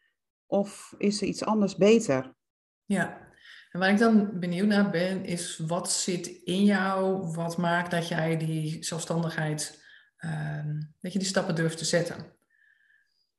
of 0.47 0.95
is 0.99 1.21
er 1.21 1.27
iets 1.27 1.45
anders 1.45 1.77
beter? 1.77 2.35
Ja, 2.85 3.32
en 3.73 3.81
waar 3.81 3.91
ik 3.91 3.99
dan 3.99 4.39
benieuwd 4.39 4.67
naar 4.67 4.91
ben, 4.91 5.25
is 5.25 5.59
wat 5.67 5.93
zit 5.93 6.27
in 6.27 6.65
jou, 6.65 7.27
wat 7.35 7.57
maakt 7.57 7.91
dat 7.91 8.09
jij 8.09 8.37
die 8.37 8.85
zelfstandigheid, 8.85 9.83
uh, 10.25 10.67
dat 11.01 11.13
je 11.13 11.19
die 11.19 11.29
stappen 11.29 11.55
durft 11.55 11.79
te 11.79 11.85
zetten? 11.85 12.17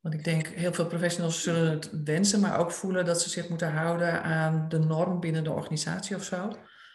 Want 0.01 0.15
ik 0.15 0.23
denk, 0.23 0.47
heel 0.47 0.73
veel 0.73 0.87
professionals 0.87 1.43
zullen 1.43 1.69
het 1.69 2.03
wensen, 2.03 2.39
maar 2.39 2.59
ook 2.59 2.71
voelen 2.71 3.05
dat 3.05 3.21
ze 3.21 3.29
zich 3.29 3.49
moeten 3.49 3.71
houden 3.71 4.23
aan 4.23 4.69
de 4.69 4.79
norm 4.79 5.19
binnen 5.19 5.43
de 5.43 5.51
organisatie 5.51 6.15
of 6.15 6.23
zo. 6.23 6.51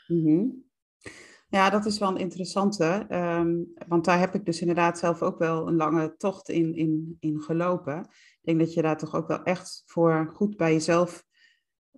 Mm 0.07 0.67
Ja, 1.49 1.71
dat 1.71 1.87
is 1.87 1.99
wel 1.99 2.09
een 2.09 2.17
interessante, 2.17 3.07
um, 3.11 3.73
want 3.89 4.05
daar 4.05 4.19
heb 4.19 4.35
ik 4.35 4.45
dus 4.45 4.61
inderdaad 4.61 4.99
zelf 4.99 5.23
ook 5.23 5.39
wel 5.39 5.69
een 5.69 5.77
lange 5.77 6.17
tocht 6.17 6.49
in, 6.49 6.75
in, 6.75 7.17
in 7.21 7.41
gelopen. 7.41 8.01
Ik 8.01 8.41
denk 8.43 8.59
dat 8.59 8.75
je 8.75 8.83
daar 8.83 8.99
toch 8.99 9.15
ook 9.15 9.29
wel 9.29 9.43
echt 9.43 9.83
voor 9.87 10.31
goed 10.35 10.57
bij 10.57 10.73
jezelf 10.73 11.27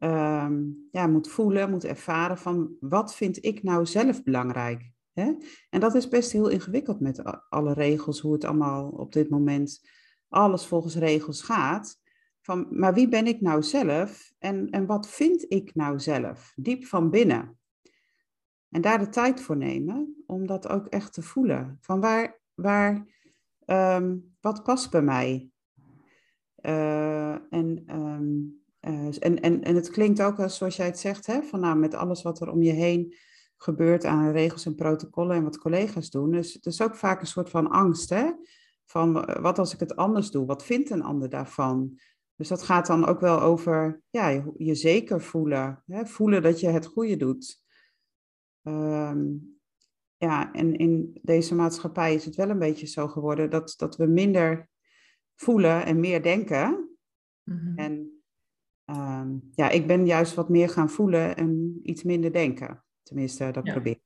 um, 0.00 0.88
ja, 0.90 1.06
moet 1.06 1.28
voelen, 1.28 1.70
moet 1.70 1.84
ervaren 1.84 2.38
van 2.38 2.76
wat 2.80 3.14
vind 3.14 3.44
ik 3.44 3.62
nou 3.62 3.86
zelf 3.86 4.22
belangrijk. 4.22 4.90
Hè? 5.12 5.32
En 5.70 5.80
dat 5.80 5.94
is 5.94 6.08
best 6.08 6.32
heel 6.32 6.48
ingewikkeld 6.48 7.00
met 7.00 7.22
alle 7.48 7.72
regels, 7.72 8.20
hoe 8.20 8.32
het 8.32 8.44
allemaal 8.44 8.88
op 8.88 9.12
dit 9.12 9.30
moment 9.30 9.88
alles 10.28 10.66
volgens 10.66 10.94
regels 10.96 11.42
gaat. 11.42 11.98
Van, 12.40 12.66
maar 12.70 12.94
wie 12.94 13.08
ben 13.08 13.26
ik 13.26 13.40
nou 13.40 13.62
zelf 13.62 14.32
en, 14.38 14.70
en 14.70 14.86
wat 14.86 15.08
vind 15.08 15.44
ik 15.48 15.74
nou 15.74 15.98
zelf, 15.98 16.52
diep 16.56 16.84
van 16.84 17.10
binnen? 17.10 17.58
En 18.68 18.80
daar 18.80 18.98
de 18.98 19.08
tijd 19.08 19.40
voor 19.40 19.56
nemen 19.56 20.22
om 20.26 20.46
dat 20.46 20.68
ook 20.68 20.86
echt 20.86 21.12
te 21.12 21.22
voelen. 21.22 21.78
Van 21.80 22.00
waar, 22.00 22.40
waar 22.54 23.06
um, 23.66 24.36
wat 24.40 24.62
past 24.62 24.90
bij 24.90 25.02
mij? 25.02 25.50
Uh, 26.62 27.52
en 27.52 27.84
um, 27.86 28.59
uh, 28.80 29.06
en, 29.18 29.40
en, 29.40 29.62
en 29.62 29.74
het 29.74 29.90
klinkt 29.90 30.22
ook 30.22 30.38
als, 30.38 30.56
zoals 30.56 30.76
jij 30.76 30.86
het 30.86 30.98
zegt, 30.98 31.26
hè, 31.26 31.42
van 31.42 31.60
nou, 31.60 31.76
met 31.76 31.94
alles 31.94 32.22
wat 32.22 32.40
er 32.40 32.50
om 32.50 32.62
je 32.62 32.72
heen 32.72 33.14
gebeurt 33.56 34.04
aan 34.04 34.32
regels 34.32 34.66
en 34.66 34.74
protocollen 34.74 35.36
en 35.36 35.42
wat 35.42 35.58
collega's 35.58 36.10
doen. 36.10 36.30
Dus 36.30 36.52
het 36.52 36.66
is 36.66 36.82
ook 36.82 36.94
vaak 36.94 37.20
een 37.20 37.26
soort 37.26 37.50
van 37.50 37.70
angst, 37.70 38.10
hè? 38.10 38.30
van 38.90 39.24
eh, 39.24 39.42
wat 39.42 39.58
als 39.58 39.74
ik 39.74 39.80
het 39.80 39.96
anders 39.96 40.30
doe? 40.30 40.46
Wat 40.46 40.64
vindt 40.64 40.90
een 40.90 41.02
ander 41.02 41.28
daarvan? 41.28 42.00
Dus 42.36 42.48
dat 42.48 42.62
gaat 42.62 42.86
dan 42.86 43.06
ook 43.06 43.20
wel 43.20 43.40
over 43.40 44.02
ja, 44.10 44.28
je, 44.28 44.52
je 44.56 44.74
zeker 44.74 45.22
voelen. 45.22 45.82
Hè? 45.86 46.06
Voelen 46.06 46.42
dat 46.42 46.60
je 46.60 46.68
het 46.68 46.86
goede 46.86 47.16
doet. 47.16 47.62
Ehm, 48.62 49.26
ja, 50.16 50.52
en 50.52 50.76
in 50.76 51.18
deze 51.22 51.54
maatschappij 51.54 52.14
is 52.14 52.24
het 52.24 52.36
wel 52.36 52.50
een 52.50 52.58
beetje 52.58 52.86
zo 52.86 53.08
geworden 53.08 53.50
dat, 53.50 53.74
dat 53.76 53.96
we 53.96 54.06
minder 54.06 54.68
voelen 55.34 55.84
en 55.84 56.00
meer 56.00 56.22
denken. 56.22 56.96
Mhm. 57.42 57.78
En 57.78 58.19
ehm, 58.90 59.28
ja, 59.54 59.68
ik 59.70 59.86
ben 59.86 60.06
juist 60.06 60.34
wat 60.34 60.48
meer 60.48 60.68
gaan 60.68 60.90
voelen 60.90 61.36
en 61.36 61.80
iets 61.82 62.02
minder 62.02 62.32
denken. 62.32 62.84
Tenminste, 63.02 63.50
dat 63.50 63.66
Ja. 63.66 63.72
probeer 63.72 63.92
ik. 63.92 64.00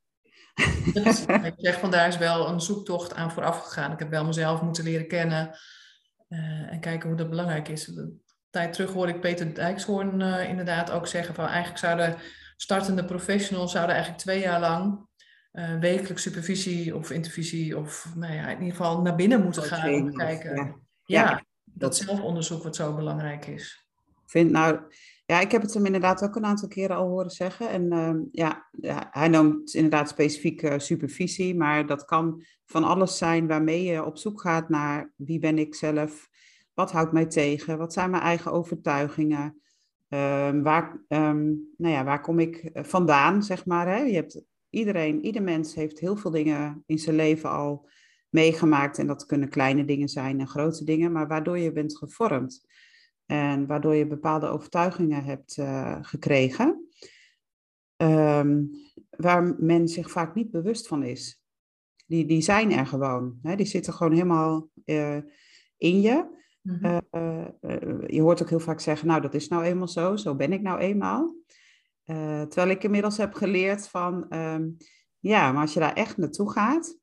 Ik 1.45 1.55
zeg 1.57 1.79
van 1.81 1.91
daar 1.91 2.09
is 2.09 2.19
wel 2.19 2.49
een 2.49 2.61
zoektocht 2.61 3.15
aan 3.15 3.31
vooraf 3.31 3.61
gegaan. 3.61 3.93
Ik 3.93 3.99
heb 3.99 4.11
wel 4.11 4.25
mezelf 4.25 4.63
moeten 4.63 4.85
leren 4.85 5.09
kennen 5.09 5.51
eh, 6.29 6.73
en 6.73 6.81
kijken 6.81 7.09
hoe 7.09 7.19
dat 7.19 7.31
belangrijk 7.31 7.69
is. 7.69 7.87
Een 7.87 8.23
tijd 8.51 8.73
terug 8.73 8.93
hoorde 8.93 9.13
ik 9.13 9.21
Peter 9.21 9.55
Dijkshoorn 9.55 10.21
eh, 10.21 10.49
inderdaad 10.49 10.91
ook 10.91 11.07
zeggen 11.07 11.35
van 11.35 11.47
eigenlijk 11.47 11.79
zouden 11.79 12.17
startende 12.57 13.05
professionals 13.05 13.73
zouden 13.73 13.95
eigenlijk 13.95 14.25
twee 14.25 14.41
jaar 14.41 14.61
lang 14.61 15.07
eh, 15.53 15.79
wekelijks 15.79 16.23
supervisie 16.23 16.97
of 16.97 17.11
intervisie 17.11 17.79
of 17.79 18.13
nou 18.15 18.33
ja, 18.35 18.49
in 18.49 18.59
ieder 18.59 18.77
geval 18.77 19.03
naar 19.03 19.15
binnen 19.17 19.43
moeten 19.43 19.63
gaan 19.63 19.95
om 19.95 20.11
te 20.11 20.17
kijken. 20.17 20.55
ja. 20.57 20.63
Ja, 21.05 21.21
Ja, 21.23 21.31
dat 21.35 21.45
dat- 21.65 21.97
zelfonderzoek 21.97 22.63
wat 22.63 22.77
zo 22.77 22.95
belangrijk 22.95 23.47
is. 23.47 23.84
Vind 24.35 24.51
nou, 24.51 24.81
ja, 25.27 25.41
ik 25.41 25.51
heb 25.51 25.63
het 25.63 25.75
hem 25.75 25.87
inderdaad 25.87 26.23
ook 26.25 26.37
een 26.37 26.45
aantal 26.45 26.69
keren 26.69 26.97
al 26.97 27.09
horen 27.09 27.31
zeggen. 27.31 27.69
En 27.69 27.93
ehm, 27.93 28.21
ja, 28.31 28.69
ja, 28.81 29.09
hij 29.11 29.29
noemt 29.29 29.75
inderdaad 29.75 30.09
specifiek 30.09 30.63
eh, 30.63 30.79
supervisie, 30.79 31.57
maar 31.57 31.87
dat 31.87 32.05
kan 32.05 32.45
van 32.65 32.85
alles 32.85 33.19
zijn 33.19 33.47
waarmee 33.47 33.83
je 33.83 34.05
op 34.05 34.19
zoek 34.19 34.41
gaat 34.41 34.69
naar 34.69 35.13
wie 35.17 35.39
ben 35.39 35.59
ik 35.59 35.75
zelf, 35.75 36.29
wat 36.75 36.93
houdt 36.93 37.13
mij 37.13 37.27
tegen, 37.27 37.79
wat 37.79 37.93
zijn 37.93 38.11
mijn 38.11 38.23
eigen 38.23 38.53
overtuigingen, 38.53 39.63
Ehm, 40.15 40.63
waar, 40.63 41.05
ehm, 41.09 41.45
nou 41.77 41.95
ja, 41.95 42.05
waar 42.05 42.21
kom 42.21 42.39
ik 42.39 42.57
eh, 42.57 42.85
vandaan, 42.85 43.43
zeg 43.43 43.67
maar. 43.67 43.87
Hè? 43.87 43.99
Je 43.99 44.15
hebt, 44.15 44.43
iedereen, 44.71 45.25
ieder 45.25 45.43
mens 45.43 45.75
heeft 45.75 45.99
heel 45.99 46.17
veel 46.17 46.31
dingen 46.31 46.83
in 46.87 46.99
zijn 46.99 47.17
leven 47.17 47.51
al 47.51 47.89
meegemaakt 48.29 48.99
en 48.99 49.07
dat 49.07 49.27
kunnen 49.27 49.49
kleine 49.49 49.85
dingen 49.85 50.09
zijn 50.09 50.41
en 50.41 50.49
grote 50.49 50.85
dingen, 50.85 51.13
maar 51.13 51.29
waardoor 51.29 51.59
je 51.59 51.73
bent 51.73 51.97
gevormd. 51.97 52.67
En 53.27 53.67
waardoor 53.67 53.95
je 53.95 54.07
bepaalde 54.07 54.47
overtuigingen 54.47 55.25
hebt 55.25 55.59
eh, 55.59 55.99
gekregen, 56.01 56.89
ehm, 57.97 58.65
waar 59.11 59.55
men 59.59 59.89
zich 59.89 60.11
vaak 60.11 60.35
niet 60.35 60.51
bewust 60.51 60.87
van 60.87 61.03
is. 61.03 61.43
Die, 62.07 62.27
die 62.27 62.41
zijn 62.41 62.73
er 62.73 62.87
gewoon. 62.87 63.39
Hè? 63.43 63.57
Die 63.57 63.67
zitten 63.67 63.93
gewoon 63.93 64.13
helemaal 64.13 64.69
eh, 64.85 65.19
in 65.77 66.01
je. 66.01 66.43
Mhm. 66.61 67.01
Eh, 67.11 67.47
je 68.07 68.21
hoort 68.21 68.43
ook 68.43 68.49
heel 68.49 68.61
vaak 68.61 68.81
zeggen, 68.81 69.07
nou 69.07 69.21
dat 69.21 69.35
is 69.35 69.49
nou 69.49 69.63
eenmaal 69.63 69.89
zo, 69.89 70.17
zo 70.17 70.35
ben 70.35 70.53
ik 70.53 70.63
nou 70.63 70.79
eenmaal. 70.79 71.35
Terwijl 72.49 72.69
ik 72.69 72.85
inmiddels 72.85 73.17
heb 73.17 73.35
geleerd 73.35 73.89
van, 73.89 74.29
ehm, 74.29 74.69
ja, 75.19 75.53
maar 75.53 75.61
als 75.61 75.75
je 75.75 75.81
daar 75.81 75.93
echt 75.93 76.17
naartoe 76.17 76.51
gaat, 76.51 76.99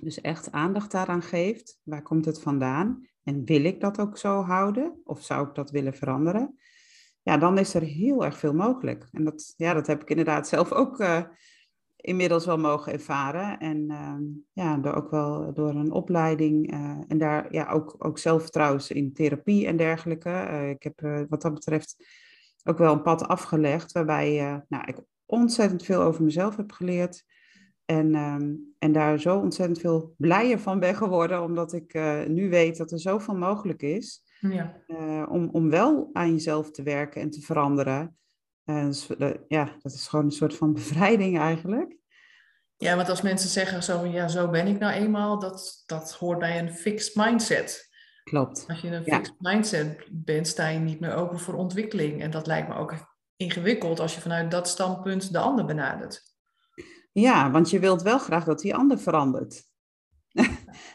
dus 0.00 0.20
echt 0.20 0.52
aandacht 0.52 0.90
daaraan 0.90 1.22
geeft, 1.22 1.80
waar 1.82 2.02
komt 2.02 2.24
het 2.24 2.40
vandaan? 2.40 3.09
En 3.22 3.44
wil 3.44 3.64
ik 3.64 3.80
dat 3.80 4.00
ook 4.00 4.18
zo 4.18 4.42
houden? 4.42 5.00
Of 5.04 5.22
zou 5.22 5.48
ik 5.48 5.54
dat 5.54 5.70
willen 5.70 5.94
veranderen? 5.94 6.58
Ja, 7.22 7.36
dan 7.36 7.58
is 7.58 7.74
er 7.74 7.82
heel 7.82 8.24
erg 8.24 8.38
veel 8.38 8.54
mogelijk. 8.54 9.08
En 9.12 9.24
dat, 9.24 9.54
ja, 9.56 9.74
dat 9.74 9.86
heb 9.86 10.02
ik 10.02 10.10
inderdaad 10.10 10.48
zelf 10.54 10.72
ook 10.72 11.00
eh, 11.00 11.22
inmiddels 11.96 12.46
wel 12.46 12.58
mogen 12.58 12.92
ervaren. 12.92 13.58
En 13.58 13.90
ehm, 13.90 14.22
ja, 14.52 14.76
door, 14.76 14.94
ook 14.94 15.10
wel 15.10 15.52
door 15.54 15.74
een 15.74 15.92
opleiding 15.92 16.72
eh, 16.72 16.98
en 17.08 17.18
daar 17.18 17.52
ja, 17.52 17.70
ook, 17.70 17.94
ook 17.98 18.18
zelf 18.18 18.50
trouwens 18.50 18.90
in 18.90 19.12
therapie 19.12 19.66
en 19.66 19.76
dergelijke. 19.76 20.30
Eh, 20.30 20.68
ik 20.68 20.82
heb 20.82 21.26
wat 21.28 21.42
dat 21.42 21.54
betreft 21.54 21.96
ook 22.64 22.78
wel 22.78 22.92
een 22.92 23.02
pad 23.02 23.28
afgelegd 23.28 23.92
waarbij 23.92 24.62
nou, 24.68 24.84
ik 24.86 25.00
ontzettend 25.26 25.84
veel 25.84 26.02
over 26.02 26.24
mezelf 26.24 26.56
heb 26.56 26.72
geleerd. 26.72 27.24
En, 27.90 28.14
ehm, 28.14 28.54
en 28.78 28.92
daar 28.92 29.20
zo 29.20 29.38
ontzettend 29.38 29.80
veel 29.80 30.14
blijer 30.16 30.58
van 30.58 30.80
ben 30.80 30.94
geworden, 30.94 31.42
omdat 31.42 31.72
ik 31.72 31.94
eh, 31.94 32.24
nu 32.24 32.50
weet 32.50 32.76
dat 32.76 32.90
er 32.92 33.00
zoveel 33.00 33.34
mogelijk 33.36 33.82
is 33.82 34.22
Ja. 34.40 34.82
eh, 34.86 35.26
om, 35.30 35.48
om 35.52 35.70
wel 35.70 36.10
aan 36.12 36.30
jezelf 36.32 36.70
te 36.70 36.82
werken 36.82 37.20
en 37.20 37.30
te 37.30 37.40
veranderen. 37.40 38.16
Dus, 38.64 39.16
eh, 39.16 39.30
ja, 39.48 39.76
dat 39.82 39.92
is 39.92 40.08
gewoon 40.08 40.24
een 40.24 40.30
soort 40.30 40.56
van 40.56 40.72
bevrijding 40.80 41.38
eigenlijk. 41.38 41.96
ja, 42.76 42.96
want 42.96 43.08
als 43.08 43.22
mensen 43.22 43.48
zeggen 43.50 43.82
zo, 43.82 44.06
ja, 44.06 44.28
zo 44.28 44.50
ben 44.50 44.66
ik 44.66 44.78
nou 44.78 44.92
eenmaal, 44.92 45.38
dat, 45.38 45.82
dat 45.86 46.12
hoort 46.12 46.38
bij 46.38 46.58
een 46.58 46.72
fixed 46.74 47.14
mindset. 47.14 47.88
Klopt. 48.22 48.64
Als 48.68 48.80
je 48.80 48.86
in 48.86 48.92
een 48.92 49.02
Ja. 49.04 49.16
fixed 49.16 49.34
mindset 49.38 50.06
bent, 50.10 50.46
sta 50.48 50.68
je 50.68 50.78
niet 50.78 51.00
meer 51.00 51.14
open 51.14 51.38
voor 51.38 51.54
ontwikkeling. 51.54 52.22
En 52.22 52.30
dat 52.30 52.46
lijkt 52.46 52.68
me 52.68 52.74
ook 52.74 52.94
ingewikkeld 53.36 54.00
als 54.00 54.14
je 54.14 54.20
vanuit 54.20 54.50
dat 54.50 54.68
standpunt 54.68 55.32
de 55.32 55.38
ander 55.38 55.64
benadert. 55.64 56.29
Ja, 57.12 57.50
want 57.50 57.70
je 57.70 57.78
wilt 57.78 58.02
wel 58.02 58.18
graag 58.18 58.44
dat 58.44 58.60
die 58.60 58.74
ander 58.74 58.98
verandert. 58.98 59.68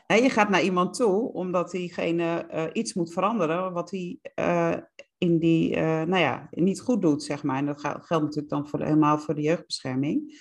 Je 0.08 0.30
gaat 0.30 0.50
naar 0.50 0.64
iemand 0.64 0.94
toe 0.94 1.34
omdat 1.34 1.72
diegene 1.72 2.46
eh, 2.48 2.66
iets 2.74 2.94
moet 2.94 3.14
veranderen 3.14 3.74
wat 3.74 3.92
hij 3.92 4.20
eh, 4.36 4.76
in 5.18 5.40
die, 5.40 5.76
eh, 5.76 5.84
nou 5.84 6.18
ja, 6.18 6.48
niet 6.52 6.82
goed 6.82 7.02
doet, 7.02 7.24
zeg 7.24 7.44
maar. 7.44 7.58
En 7.58 7.66
dat 7.66 7.82
geldt 7.82 8.10
natuurlijk 8.10 8.50
dan 8.50 8.68
voor, 8.68 8.82
helemaal 8.82 9.18
voor 9.18 9.36
de 9.36 9.42
jeugdbescherming. 9.42 10.40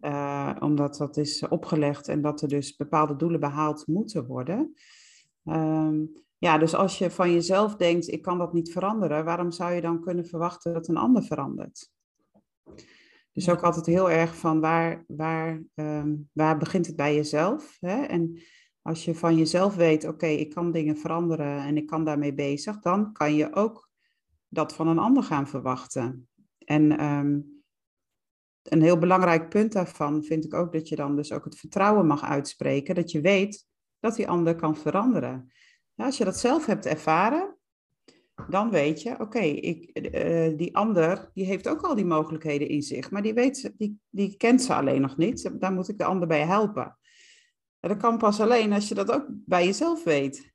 Eh, 0.00 0.56
omdat 0.58 0.96
dat 0.96 1.16
is 1.16 1.48
opgelegd 1.48 2.08
en 2.08 2.22
dat 2.22 2.42
er 2.42 2.48
dus 2.48 2.76
bepaalde 2.76 3.16
doelen 3.16 3.40
behaald 3.40 3.86
moeten 3.86 4.26
worden. 4.26 4.74
Ehm, 5.44 6.04
ja, 6.38 6.58
dus 6.58 6.74
als 6.74 6.98
je 6.98 7.10
van 7.10 7.32
jezelf 7.32 7.76
denkt, 7.76 8.12
ik 8.12 8.22
kan 8.22 8.38
dat 8.38 8.52
niet 8.52 8.72
veranderen, 8.72 9.24
waarom 9.24 9.50
zou 9.50 9.72
je 9.72 9.80
dan 9.80 10.00
kunnen 10.00 10.26
verwachten 10.26 10.72
dat 10.72 10.88
een 10.88 10.96
ander 10.96 11.22
verandert? 11.22 11.90
Dus 13.40 13.48
ook 13.48 13.62
altijd 13.62 13.86
heel 13.86 14.10
erg 14.10 14.36
van 14.36 14.60
waar, 14.60 15.04
waar, 15.06 15.62
ehm, 15.74 16.16
waar 16.32 16.58
begint 16.58 16.86
het 16.86 16.96
bij 16.96 17.14
jezelf? 17.14 17.76
Hè? 17.80 18.02
En 18.02 18.40
als 18.82 19.04
je 19.04 19.14
van 19.14 19.36
jezelf 19.36 19.74
weet, 19.74 20.04
oké, 20.04 20.26
ik 20.26 20.50
kan 20.50 20.72
dingen 20.72 20.96
veranderen 20.96 21.62
en 21.62 21.76
ik 21.76 21.86
kan 21.86 22.04
daarmee 22.04 22.34
bezig, 22.34 22.78
dan 22.78 23.12
kan 23.12 23.34
je 23.34 23.54
ook 23.54 23.90
dat 24.48 24.74
van 24.74 24.88
een 24.88 24.98
ander 24.98 25.22
gaan 25.22 25.48
verwachten. 25.48 26.28
En 26.58 26.98
ehm, 26.98 27.40
een 28.62 28.82
heel 28.82 28.98
belangrijk 28.98 29.48
punt 29.48 29.72
daarvan 29.72 30.24
vind 30.24 30.44
ik 30.44 30.54
ook 30.54 30.72
dat 30.72 30.88
je 30.88 30.96
dan 30.96 31.16
dus 31.16 31.32
ook 31.32 31.44
het 31.44 31.58
vertrouwen 31.58 32.06
mag 32.06 32.24
uitspreken, 32.24 32.94
dat 32.94 33.10
je 33.10 33.20
weet 33.20 33.66
dat 34.00 34.16
die 34.16 34.28
ander 34.28 34.56
kan 34.56 34.76
veranderen. 34.76 35.52
Als 35.96 36.18
je 36.18 36.24
dat 36.24 36.38
zelf 36.38 36.66
hebt 36.66 36.86
ervaren, 36.86 37.56
dan 38.48 38.70
weet 38.70 39.02
je, 39.02 39.18
oké, 39.20 39.38
ik 39.38 39.84
eh, 39.90 40.56
die 40.56 40.76
ander 40.76 41.30
die 41.34 41.44
heeft 41.44 41.68
ook 41.68 41.80
al 41.80 41.94
die 41.94 42.04
mogelijkheden 42.04 42.68
in 42.68 42.82
zich, 42.82 43.10
maar 43.10 43.22
die, 43.22 43.34
weet, 43.34 43.72
die, 43.76 44.00
die 44.10 44.36
kent 44.36 44.62
ze 44.62 44.74
alleen 44.74 45.00
nog 45.00 45.16
niet. 45.16 45.60
Daar 45.60 45.72
moet 45.72 45.88
ik 45.88 45.98
de 45.98 46.04
ander 46.04 46.28
bij 46.28 46.46
helpen. 46.46 46.98
En 47.80 47.88
dat 47.88 47.98
kan 47.98 48.18
pas 48.18 48.40
alleen 48.40 48.72
als 48.72 48.88
je 48.88 48.94
dat 48.94 49.10
ook 49.10 49.26
bij 49.28 49.64
jezelf 49.64 50.04
weet. 50.04 50.52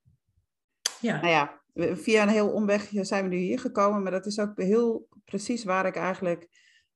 Ja, 1.01 1.21
Nou 1.21 1.27
ja, 1.27 1.61
via 1.95 2.23
een 2.23 2.29
heel 2.29 2.49
omwegje 2.49 3.03
zijn 3.03 3.23
we 3.23 3.29
nu 3.35 3.41
hier 3.41 3.59
gekomen, 3.59 4.03
maar 4.03 4.11
dat 4.11 4.25
is 4.25 4.39
ook 4.39 4.61
heel 4.61 5.07
precies 5.25 5.63
waar 5.63 5.85
ik 5.85 5.95
eigenlijk 5.95 6.47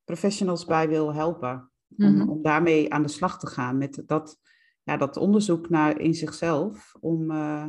professionals 0.04 0.64
bij 0.64 0.88
wil 0.88 1.14
helpen. 1.14 1.70
Om, 1.96 2.16
Mhm. 2.16 2.28
om 2.28 2.42
daarmee 2.42 2.92
aan 2.92 3.02
de 3.02 3.08
slag 3.08 3.38
te 3.38 3.46
gaan 3.46 3.78
met 3.78 4.02
dat, 4.06 4.38
ja, 4.82 4.96
dat 4.96 5.16
onderzoek 5.16 5.68
naar 5.68 6.00
in 6.00 6.14
zichzelf. 6.14 6.94
Om, 7.00 7.30
eh, 7.30 7.62
eh, 7.62 7.68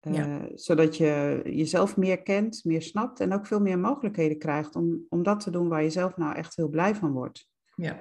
Ja. 0.00 0.48
Zodat 0.54 0.96
je 0.96 1.40
jezelf 1.44 1.96
meer 1.96 2.22
kent, 2.22 2.64
meer 2.64 2.82
snapt 2.82 3.20
en 3.20 3.32
ook 3.32 3.46
veel 3.46 3.60
meer 3.60 3.78
mogelijkheden 3.78 4.38
krijgt 4.38 4.76
om, 4.76 5.06
om 5.08 5.22
dat 5.22 5.40
te 5.40 5.50
doen 5.50 5.68
waar 5.68 5.82
je 5.82 5.90
zelf 5.90 6.16
nou 6.16 6.36
echt 6.36 6.56
heel 6.56 6.68
blij 6.68 6.94
van 6.94 7.12
wordt. 7.12 7.48
ja. 7.76 7.96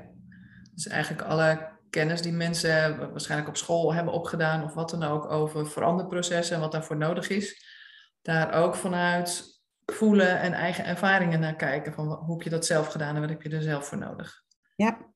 Dus 0.73 0.87
eigenlijk 0.87 1.27
alle 1.27 1.69
kennis 1.89 2.21
die 2.21 2.31
mensen 2.31 2.97
waarschijnlijk 2.97 3.49
op 3.49 3.57
school 3.57 3.93
hebben 3.93 4.13
opgedaan 4.13 4.63
of 4.63 4.73
wat 4.73 4.89
dan 4.89 5.03
ook 5.03 5.31
over 5.31 5.67
veranderprocessen 5.67 6.55
en 6.55 6.61
wat 6.61 6.71
daarvoor 6.71 6.97
nodig 6.97 7.29
is, 7.29 7.65
daar 8.21 8.53
ook 8.53 8.75
vanuit 8.75 9.61
voelen 9.85 10.39
en 10.39 10.53
eigen 10.53 10.85
ervaringen 10.85 11.39
naar 11.39 11.55
kijken. 11.55 11.93
Van 11.93 12.07
hoe 12.07 12.33
heb 12.33 12.43
je 12.43 12.49
dat 12.49 12.65
zelf 12.65 12.87
gedaan 12.87 13.15
en 13.15 13.21
wat 13.21 13.29
heb 13.29 13.41
je 13.41 13.49
er 13.49 13.61
zelf 13.61 13.85
voor 13.85 13.97
nodig? 13.97 14.43
Ja, 14.75 15.13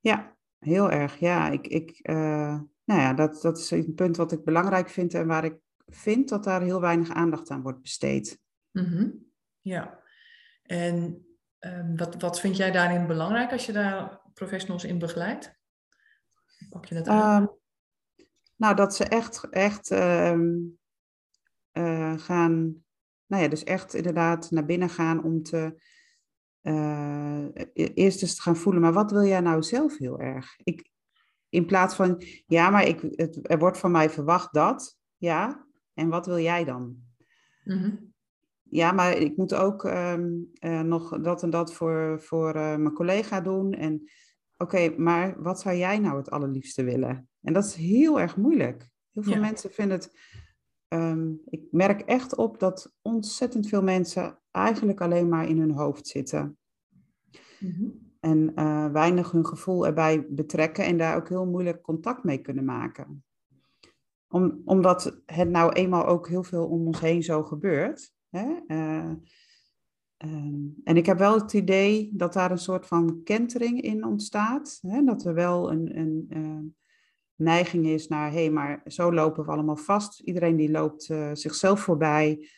ja 0.00 0.36
heel 0.58 0.90
erg. 0.90 1.18
Ja, 1.18 1.50
ik, 1.50 1.66
ik, 1.66 1.98
eh, 2.02 2.60
nou 2.84 3.00
ja, 3.00 3.14
dat, 3.14 3.42
dat 3.42 3.58
is 3.58 3.70
een 3.70 3.94
punt 3.94 4.16
wat 4.16 4.32
ik 4.32 4.44
belangrijk 4.44 4.88
vind 4.88 5.14
en 5.14 5.26
waar 5.26 5.44
ik 5.44 5.56
vind 5.88 6.28
dat 6.28 6.44
daar 6.44 6.62
heel 6.62 6.80
weinig 6.80 7.10
aandacht 7.10 7.50
aan 7.50 7.62
wordt 7.62 7.82
besteed. 7.82 8.40
Mhm. 8.70 9.10
Ja. 9.60 10.00
En 10.62 11.26
ehm, 11.58 11.96
wat, 11.96 12.20
wat 12.20 12.40
vind 12.40 12.56
jij 12.56 12.70
daarin 12.70 13.06
belangrijk 13.06 13.52
als 13.52 13.66
je 13.66 13.72
daar 13.72 14.20
professionals 14.34 14.84
in 14.84 14.98
begeleidt? 14.98 15.56
Pak 16.70 16.84
je 16.84 16.94
dat 16.94 17.08
aan? 17.08 17.42
Ehm, 17.42 17.52
nou, 18.56 18.74
dat 18.74 18.94
ze 18.94 19.04
echt, 19.04 19.48
echt 19.48 19.90
ehm, 19.90 20.50
eh, 21.70 22.18
gaan, 22.18 22.84
nou 23.26 23.42
ja, 23.42 23.48
dus 23.48 23.64
echt 23.64 23.94
inderdaad 23.94 24.50
naar 24.50 24.64
binnen 24.64 24.88
gaan 24.90 25.24
om 25.24 25.42
te, 25.42 25.82
eh, 26.60 27.44
e- 27.54 27.92
eerst 27.94 28.22
eens 28.22 28.34
te 28.34 28.42
gaan 28.42 28.56
voelen, 28.56 28.82
maar 28.82 28.92
wat 28.92 29.10
wil 29.10 29.24
jij 29.24 29.40
nou 29.40 29.62
zelf 29.62 29.98
heel 29.98 30.20
erg? 30.20 30.56
Ik, 30.64 30.90
in 31.48 31.66
plaats 31.66 31.94
van, 31.94 32.22
ja, 32.46 32.70
maar 32.70 32.86
ik, 32.86 33.00
het, 33.00 33.50
er 33.50 33.58
wordt 33.58 33.78
van 33.78 33.90
mij 33.90 34.10
verwacht 34.10 34.52
dat, 34.52 34.98
ja. 35.16 35.66
En 35.98 36.08
wat 36.08 36.26
wil 36.26 36.38
jij 36.38 36.64
dan? 36.64 36.96
Mhm. 37.64 37.90
Ja, 38.62 38.92
maar 38.92 39.16
ik 39.16 39.36
moet 39.36 39.54
ook 39.54 39.84
ehm, 39.84 40.30
eh, 40.52 40.80
nog 40.80 41.20
dat 41.20 41.42
en 41.42 41.50
dat 41.50 41.74
voor, 41.74 42.20
voor 42.20 42.56
uh, 42.56 42.76
mijn 42.76 42.92
collega 42.92 43.40
doen. 43.40 43.72
En 43.72 44.10
oké, 44.56 44.94
maar 44.96 45.42
wat 45.42 45.60
zou 45.60 45.76
jij 45.76 45.98
nou 45.98 46.16
het 46.16 46.30
allerliefste 46.30 46.84
willen? 46.84 47.28
En 47.40 47.52
dat 47.52 47.64
is 47.64 47.74
heel 47.74 48.20
erg 48.20 48.36
moeilijk. 48.36 48.90
Heel 49.12 49.22
veel 49.22 49.40
mensen 49.40 49.70
vinden 49.70 49.96
het. 49.96 50.12
Ehm, 50.88 51.32
ik 51.44 51.62
merk 51.70 52.00
echt 52.00 52.36
op 52.36 52.58
dat 52.58 52.94
ontzettend 53.02 53.68
veel 53.68 53.82
mensen 53.82 54.38
eigenlijk 54.50 55.00
alleen 55.00 55.28
maar 55.28 55.48
in 55.48 55.58
hun 55.58 55.72
hoofd 55.72 56.06
zitten. 56.06 56.58
Mhm. 57.58 57.88
En 58.20 58.52
uh, 58.54 58.90
weinig 58.92 59.30
hun 59.30 59.46
gevoel 59.46 59.86
erbij 59.86 60.26
betrekken 60.28 60.84
en 60.84 60.96
daar 60.96 61.16
ook 61.16 61.28
heel 61.28 61.46
moeilijk 61.46 61.82
contact 61.82 62.24
mee 62.24 62.38
kunnen 62.38 62.64
maken. 62.64 63.22
Om, 64.28 64.62
omdat 64.64 65.20
het 65.26 65.50
nou 65.50 65.72
eenmaal 65.72 66.06
ook 66.06 66.28
heel 66.28 66.44
veel 66.44 66.66
om 66.66 66.86
ons 66.86 67.00
heen 67.00 67.22
zo 67.22 67.42
gebeurt. 67.42 68.12
Hè? 68.30 68.46
Uh, 68.66 69.12
um, 70.18 70.74
en 70.84 70.96
ik 70.96 71.06
heb 71.06 71.18
wel 71.18 71.40
het 71.40 71.52
idee 71.52 72.10
dat 72.12 72.32
daar 72.32 72.50
een 72.50 72.58
soort 72.58 72.86
van 72.86 73.20
kentering 73.24 73.80
in 73.80 74.04
ontstaat. 74.04 74.78
Hè? 74.82 75.04
Dat 75.04 75.24
er 75.24 75.34
wel 75.34 75.72
een, 75.72 75.98
een 75.98 76.26
uh, 76.30 76.70
neiging 77.34 77.86
is 77.86 78.08
naar, 78.08 78.30
hé, 78.30 78.38
hey, 78.38 78.50
maar 78.50 78.82
zo 78.86 79.12
lopen 79.12 79.44
we 79.44 79.50
allemaal 79.50 79.76
vast. 79.76 80.20
Iedereen 80.20 80.56
die 80.56 80.70
loopt 80.70 81.08
uh, 81.08 81.30
zichzelf 81.32 81.80
voorbij. 81.80 82.48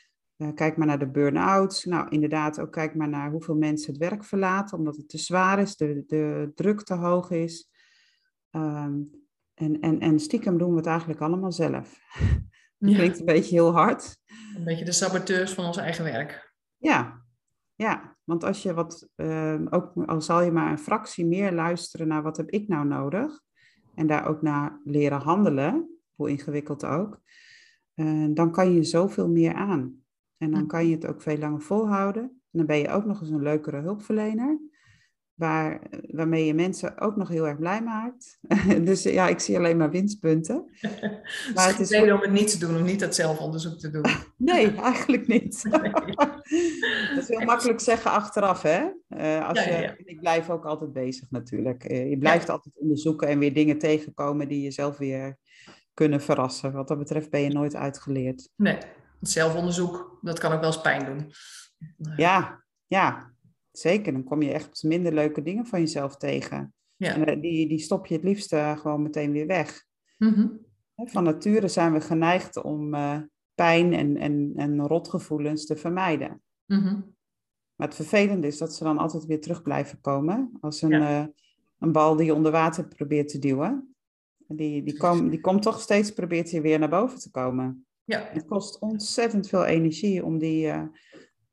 kijk 0.55 0.77
maar 0.77 0.87
naar 0.87 0.99
de 0.99 1.11
burn-outs. 1.11 1.85
Nou, 1.85 2.09
inderdaad, 2.09 2.61
ook 2.61 2.73
kijk 2.73 2.95
maar 2.95 3.09
naar 3.09 3.31
hoeveel 3.31 3.57
mensen 3.57 3.93
het 3.93 4.01
werk 4.01 4.25
verlaten, 4.25 4.79
omdat 4.79 4.97
het 4.97 5.09
te 5.09 5.19
zwaar 5.19 5.61
is, 5.61 5.77
de, 5.77 6.05
de 6.07 6.53
druk 6.55 6.83
te 6.83 6.95
hoog 6.95 7.31
is. 7.31 7.71
Um, 8.51 9.20
en, 9.61 9.81
en, 9.81 10.01
en 10.01 10.21
stiekem 10.21 10.59
doen 10.59 10.71
we 10.71 10.77
het 10.77 10.87
eigenlijk 10.87 11.21
allemaal 11.21 11.53
zelf. 11.53 11.99
Dat 12.79 12.95
klinkt 12.95 13.19
een 13.19 13.25
beetje 13.25 13.55
heel 13.55 13.73
hard. 13.73 14.17
Een 14.57 14.65
beetje 14.65 14.85
de 14.85 14.93
saboteurs 14.93 15.53
van 15.53 15.65
ons 15.65 15.77
eigen 15.77 16.05
werk. 16.05 16.55
Ja, 16.77 17.23
ja. 17.75 18.17
want 18.25 18.45
als 18.45 18.63
je 18.63 18.75
wat, 18.75 19.09
uh, 19.17 19.61
ook 19.71 19.93
al 20.07 20.21
zal 20.21 20.43
je 20.43 20.51
maar 20.51 20.71
een 20.71 20.79
fractie 20.79 21.27
meer 21.27 21.53
luisteren 21.53 22.09
naar 22.09 22.23
wat 22.23 22.37
heb 22.37 22.51
ik 22.51 22.69
nou 22.69 22.87
nodig, 22.87 23.41
en 23.95 24.07
daar 24.07 24.27
ook 24.27 24.43
naar 24.43 24.81
leren 24.85 25.21
handelen, 25.21 26.01
hoe 26.15 26.31
ingewikkeld 26.31 26.85
ook, 26.85 27.21
uh, 27.95 28.27
dan 28.35 28.53
kan 28.53 28.73
je 28.73 28.83
zoveel 28.83 29.29
meer 29.29 29.55
aan. 29.55 30.03
En 30.37 30.51
dan 30.51 30.67
kan 30.67 30.87
je 30.87 30.95
het 30.95 31.07
ook 31.07 31.23
veel 31.23 31.39
langer 31.39 31.61
volhouden. 31.61 32.23
En 32.23 32.59
dan 32.59 32.67
ben 32.67 32.79
je 32.79 32.91
ook 32.91 33.05
nog 33.05 33.21
eens 33.21 33.31
een 33.31 33.43
leukere 33.43 33.81
hulpverlener 33.81 34.61
waar, 35.41 35.81
waarmee 36.11 36.47
je 36.47 36.55
mensen 36.55 36.99
ook 36.99 37.17
nog 37.17 37.29
heel 37.29 37.47
erg 37.47 37.59
blij 37.59 37.83
maakt. 37.83 38.39
dus 38.89 39.03
ja, 39.03 39.29
ik 39.29 39.41
zie 39.41 39.57
alleen 39.57 39.77
maar 39.77 39.91
winstpunten. 39.91 40.71
maar 41.55 41.69
het 41.69 41.79
is 41.79 41.91
reden 41.91 42.15
om 42.15 42.21
het 42.21 42.31
niet 42.31 42.51
te 42.51 42.59
doen, 42.59 42.77
om 42.77 42.83
niet 42.83 43.01
dat 43.01 43.15
zelfonderzoek 43.15 43.79
te 43.79 43.91
doen. 43.91 44.05
nee, 44.37 44.75
eigenlijk 44.75 45.27
niet. 45.27 45.71
dat 45.71 47.19
is 47.19 47.29
heel 47.29 47.45
makkelijk 47.45 47.81
zeggen 47.81 48.11
achteraf, 48.11 48.63
hè? 48.63 48.81
Uh, 49.09 49.49
als 49.49 49.65
ja, 49.65 49.71
ja, 49.71 49.81
ja. 49.81 49.95
Je, 49.99 50.05
ik 50.05 50.21
blijf 50.21 50.51
ook 50.51 50.65
altijd 50.65 50.93
bezig 50.93 51.31
natuurlijk. 51.31 51.91
Uh, 51.91 52.11
je 52.11 52.19
blijft 52.19 52.49
altijd 52.49 52.75
onderzoeken 52.79 53.29
en 53.29 53.39
weer 53.39 53.55
dingen 53.55 53.79
tegenkomen 53.79 54.49
die 54.49 54.63
jezelf 54.63 54.99
weer 54.99 55.37
kunnen 55.95 56.21
verrassen. 56.21 56.73
Wat 56.73 56.89
dat 56.89 56.99
betreft 56.99 57.31
ben 57.31 57.41
je 57.41 57.53
nooit 57.53 57.77
uitgeleerd. 57.77 58.49
Nee, 58.57 58.79
zelfonderzoek, 59.21 60.19
dat 60.23 60.39
kan 60.39 60.53
ook 60.53 60.61
wel 60.61 60.73
eens 60.73 60.81
pijn 60.81 61.05
doen. 61.05 61.33
Ja, 62.17 62.65
ja, 62.87 63.30
Zeker, 63.73 64.13
dan 64.13 64.25
kom 64.25 64.43
je 64.43 64.53
echt 64.53 64.83
minder 64.83 65.15
leuke 65.15 65.43
dingen 65.43 65.67
van 65.67 65.81
jezelf 65.81 66.17
tegen. 66.17 66.75
Ja. 66.97 67.15
En 67.15 67.25
eh, 67.25 67.41
die, 67.41 67.69
die 67.69 67.79
stop 67.79 68.07
je 68.07 68.15
het 68.15 68.25
liefst 68.25 68.53
uh, 68.53 68.79
gewoon 68.79 69.03
meteen 69.03 69.33
weer 69.33 69.47
weg. 69.47 69.85
Mm 70.19 70.69
Van 70.95 71.25
nature 71.25 71.69
zijn 71.69 71.93
we 71.93 72.01
geneigd 72.01 72.63
om 72.63 72.95
uh, 72.95 73.21
pijn 73.55 73.93
en, 73.93 74.17
en, 74.17 74.53
en 74.57 74.87
rotgevoelens 74.87 75.67
te 75.67 75.77
vermijden. 75.77 76.43
Mm 76.67 77.15
Maar 77.77 77.87
het 77.87 77.97
vervelende 77.97 78.47
is 78.47 78.59
dat 78.59 78.75
ze 78.75 78.85
dan 78.85 78.99
altijd 78.99 79.25
weer 79.25 79.41
terug 79.41 79.63
blijven 79.63 80.01
komen. 80.01 80.53
Als 80.61 80.83
een, 80.83 80.91
ja. 80.91 81.33
een 81.79 81.93
bal 81.93 82.17
die 82.17 82.27
je 82.27 82.35
onder 82.35 82.53
water 82.53 82.89
probeert 82.89 83.29
te 83.29 83.39
duwen. 83.39 83.95
Die, 84.47 84.83
die, 84.83 84.97
kom, 84.97 85.29
die 85.29 85.41
komt 85.41 85.63
toch 85.63 85.81
steeds, 85.81 86.13
probeert 86.13 86.51
hij 86.51 86.63
weer 86.63 86.79
naar 86.79 86.89
boven 86.89 87.19
te 87.19 87.31
komen. 87.31 87.87
Ja. 88.05 88.29
Het 88.33 88.45
kost 88.45 88.79
ontzettend 88.79 89.49
veel 89.49 89.65
energie 89.65 90.25
om 90.25 90.39
die 90.39 90.73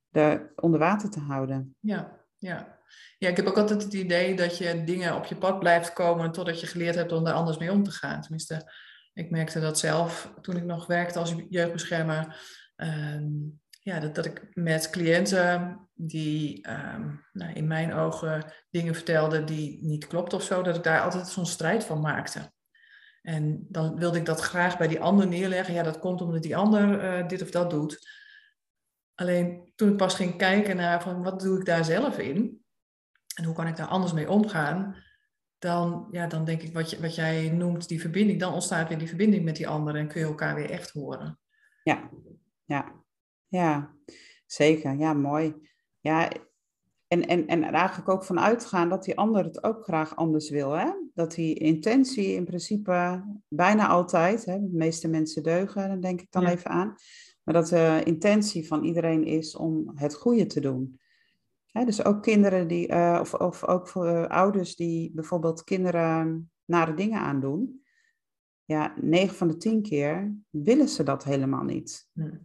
de, 0.10 0.52
onder 0.56 0.80
water 0.80 1.10
te 1.10 1.20
houden. 1.20 1.76
Ja, 1.80 2.17
ja. 2.38 2.80
ja, 3.18 3.30
ik 3.30 3.38
heb 3.38 3.48
ook 3.48 3.58
altijd 3.58 3.84
het 3.84 3.94
idee 3.94 4.36
dat 4.36 4.58
je 4.58 4.84
dingen 4.84 5.16
op 5.16 5.26
je 5.26 5.38
pad 5.38 5.60
blijft 5.60 5.94
komen 5.94 6.32
totdat 6.32 6.60
je 6.60 6.68
geleerd 6.68 6.96
hebt 6.96 7.12
om 7.12 7.24
daar 7.24 7.34
anders 7.34 7.58
mee 7.58 7.72
om 7.72 7.84
te 7.84 7.92
gaan. 7.92 8.22
Tenminste, 8.22 8.74
ik 9.14 9.30
merkte 9.30 9.60
dat 9.60 9.80
zelf 9.80 10.34
toen 10.42 10.58
ik 10.58 10.64
nog 10.64 10.88
werkte 10.88 11.20
als 11.20 11.36
jeugdbeschermer. 11.50 12.38
Ehm, 12.76 13.28
ja, 13.82 14.00
dat, 14.00 14.16
dat 14.16 14.26
ik 14.26 14.48
met 14.54 14.90
cliënten 14.90 15.80
die 15.94 16.70
um, 16.70 17.26
nou, 17.34 17.54
in 17.54 17.68
mijn 17.68 17.94
ogen 17.94 18.54
dingen 18.70 18.94
vertelden 18.94 19.46
die 19.46 19.86
niet 19.86 20.08
klopt 20.08 20.34
of 20.34 20.44
zo, 20.44 20.62
dat 20.62 20.76
ik 20.76 20.84
daar 20.84 21.02
altijd 21.02 21.28
zo'n 21.28 21.46
strijd 21.46 21.84
van 21.84 22.00
maakte. 22.00 22.52
En 23.22 23.66
dan 23.70 23.96
wilde 24.00 24.18
ik 24.18 24.26
dat 24.26 24.40
graag 24.40 24.78
bij 24.78 24.88
die 24.88 25.00
ander 25.00 25.28
neerleggen. 25.28 25.74
Ja, 25.74 25.84
dat 25.84 26.00
komt 26.00 26.22
omdat 26.22 26.44
die 26.44 26.58
ander 26.58 27.04
uh, 27.04 27.28
dit 27.28 27.42
of 27.42 27.52
dat 27.52 27.70
doet. 27.70 28.10
Alleen 29.18 29.72
toen 29.76 29.90
ik 29.90 29.98
pas 29.98 30.16
ging 30.16 30.36
kijken 30.36 30.76
naar 30.76 31.02
van 31.02 31.24
wat 31.24 31.40
doe 31.40 31.60
ik 31.60 31.66
daar 31.66 31.86
zelf 31.86 32.18
in 32.18 32.66
en 33.36 33.44
hoe 33.44 33.56
kan 33.56 33.68
ik 33.68 33.76
daar 33.76 33.88
anders 33.88 34.14
mee 34.14 34.30
omgaan, 34.30 34.96
dan, 35.58 36.08
ja, 36.12 36.28
dan 36.28 36.46
denk 36.46 36.62
ik 36.62 36.74
wat, 36.74 36.90
je, 36.90 37.02
wat 37.02 37.16
jij 37.16 37.50
noemt 37.50 37.88
die 37.88 38.02
verbinding, 38.02 38.40
dan 38.40 38.54
ontstaat 38.54 38.88
weer 38.88 38.98
die 38.98 39.08
verbinding 39.08 39.44
met 39.44 39.56
die 39.56 39.68
anderen 39.68 40.02
en 40.02 40.08
kun 40.08 40.20
je 40.20 40.28
elkaar 40.28 40.56
weer 40.56 40.70
echt 40.70 40.92
horen. 40.92 41.40
Ja, 41.84 42.10
ja, 42.66 42.94
ja, 43.48 43.94
zeker. 44.46 44.98
Ja, 44.98 45.14
mooi. 45.14 45.70
Ja, 46.00 46.30
en, 47.08 47.28
en, 47.28 47.48
en 47.48 47.64
eigenlijk 47.64 48.10
ook 48.10 48.24
vanuit 48.24 48.66
gaan 48.66 48.90
dat 48.90 49.04
die 49.04 49.18
ander 49.18 49.44
het 49.44 49.64
ook 49.64 49.84
graag 49.84 50.16
anders 50.16 50.50
wil. 50.50 50.72
Hè? 50.72 50.92
Dat 51.14 51.32
die 51.32 51.56
intentie 51.56 52.34
in 52.34 52.46
principe 52.46 53.24
bijna 53.48 53.88
altijd, 53.88 54.46
hè, 54.46 54.60
de 54.60 54.78
meeste 54.78 55.08
mensen 55.08 55.44
deugen, 55.44 55.88
dan 55.88 56.00
denk 56.00 56.22
ik 56.22 56.32
dan 56.32 56.46
even 56.46 56.70
aan 56.70 56.96
maar 57.48 57.56
dat 57.56 57.68
de 57.68 58.02
intentie 58.04 58.68
van 58.68 58.84
iedereen 58.84 59.24
is 59.24 59.56
om 59.56 59.92
het 59.96 60.16
goede 60.16 60.46
te 60.46 60.60
doen. 60.60 61.00
dus 61.72 62.06
ook 62.06 62.24
kinderen 62.24 62.68
die, 62.68 62.92
uh, 62.92 63.18
of, 63.22 63.34
of 63.34 63.64
ook 63.64 63.88
voor 63.88 64.08
uh, 64.08 64.28
ouders 64.28 64.76
die 64.76 65.12
bijvoorbeeld 65.14 65.64
kinderen 65.64 66.52
nare 66.66 66.94
dingen 66.94 67.20
aandoen. 67.20 67.82
Ja, 68.66 68.94
9 69.02 69.36
van 69.36 69.48
de 69.48 69.58
10 69.58 69.82
keer 69.82 70.36
willen 70.50 70.88
ze 70.88 71.04
dat 71.04 71.24
helemaal 71.24 71.64
niet. 71.64 72.10
Uh, 72.14 72.36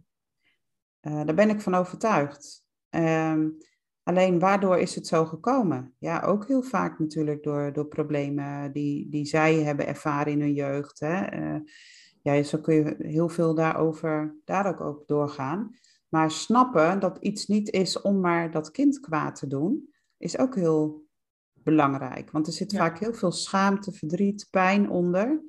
daar 1.01 1.35
ben 1.35 1.49
ik 1.49 1.61
van 1.61 1.75
overtuigd. 1.75 2.65
Ehm, 2.89 3.49
alleen 4.03 4.39
waardoor 4.39 4.77
is 4.77 4.95
het 4.95 5.07
zo 5.07 5.25
gekomen? 5.25 5.95
Ja, 5.97 6.21
ook 6.21 6.47
heel 6.47 6.63
vaak 6.63 6.99
natuurlijk 6.99 7.43
door, 7.43 7.73
door 7.73 7.87
problemen 7.87 8.71
die, 8.71 9.09
die 9.09 9.25
zij 9.25 9.55
hebben 9.55 9.87
ervaren 9.87 10.31
in 10.31 10.41
hun 10.41 10.53
jeugd. 10.53 10.99
Hè? 10.99 11.25
Ja, 12.23 12.43
zo 12.43 12.57
kun 12.57 12.75
je 12.75 12.95
heel 12.97 13.29
veel 13.29 13.55
daarover, 13.55 14.35
daar 14.45 14.67
ook, 14.67 14.81
ook 14.81 15.07
doorgaan. 15.07 15.75
Maar 16.09 16.31
snappen 16.31 16.99
dat 16.99 17.17
iets 17.17 17.45
niet 17.45 17.69
is 17.69 18.01
om 18.01 18.19
maar 18.19 18.51
dat 18.51 18.71
kind 18.71 18.99
kwaad 18.99 19.35
te 19.35 19.47
doen, 19.47 19.93
is 20.17 20.37
ook 20.37 20.55
heel 20.55 21.05
belangrijk. 21.53 22.31
Want 22.31 22.47
er 22.47 22.53
zit 22.53 22.75
vaak 22.75 22.99
heel 22.99 23.13
veel 23.13 23.31
schaamte, 23.31 23.91
verdriet, 23.91 24.47
pijn 24.49 24.89
onder. 24.89 25.43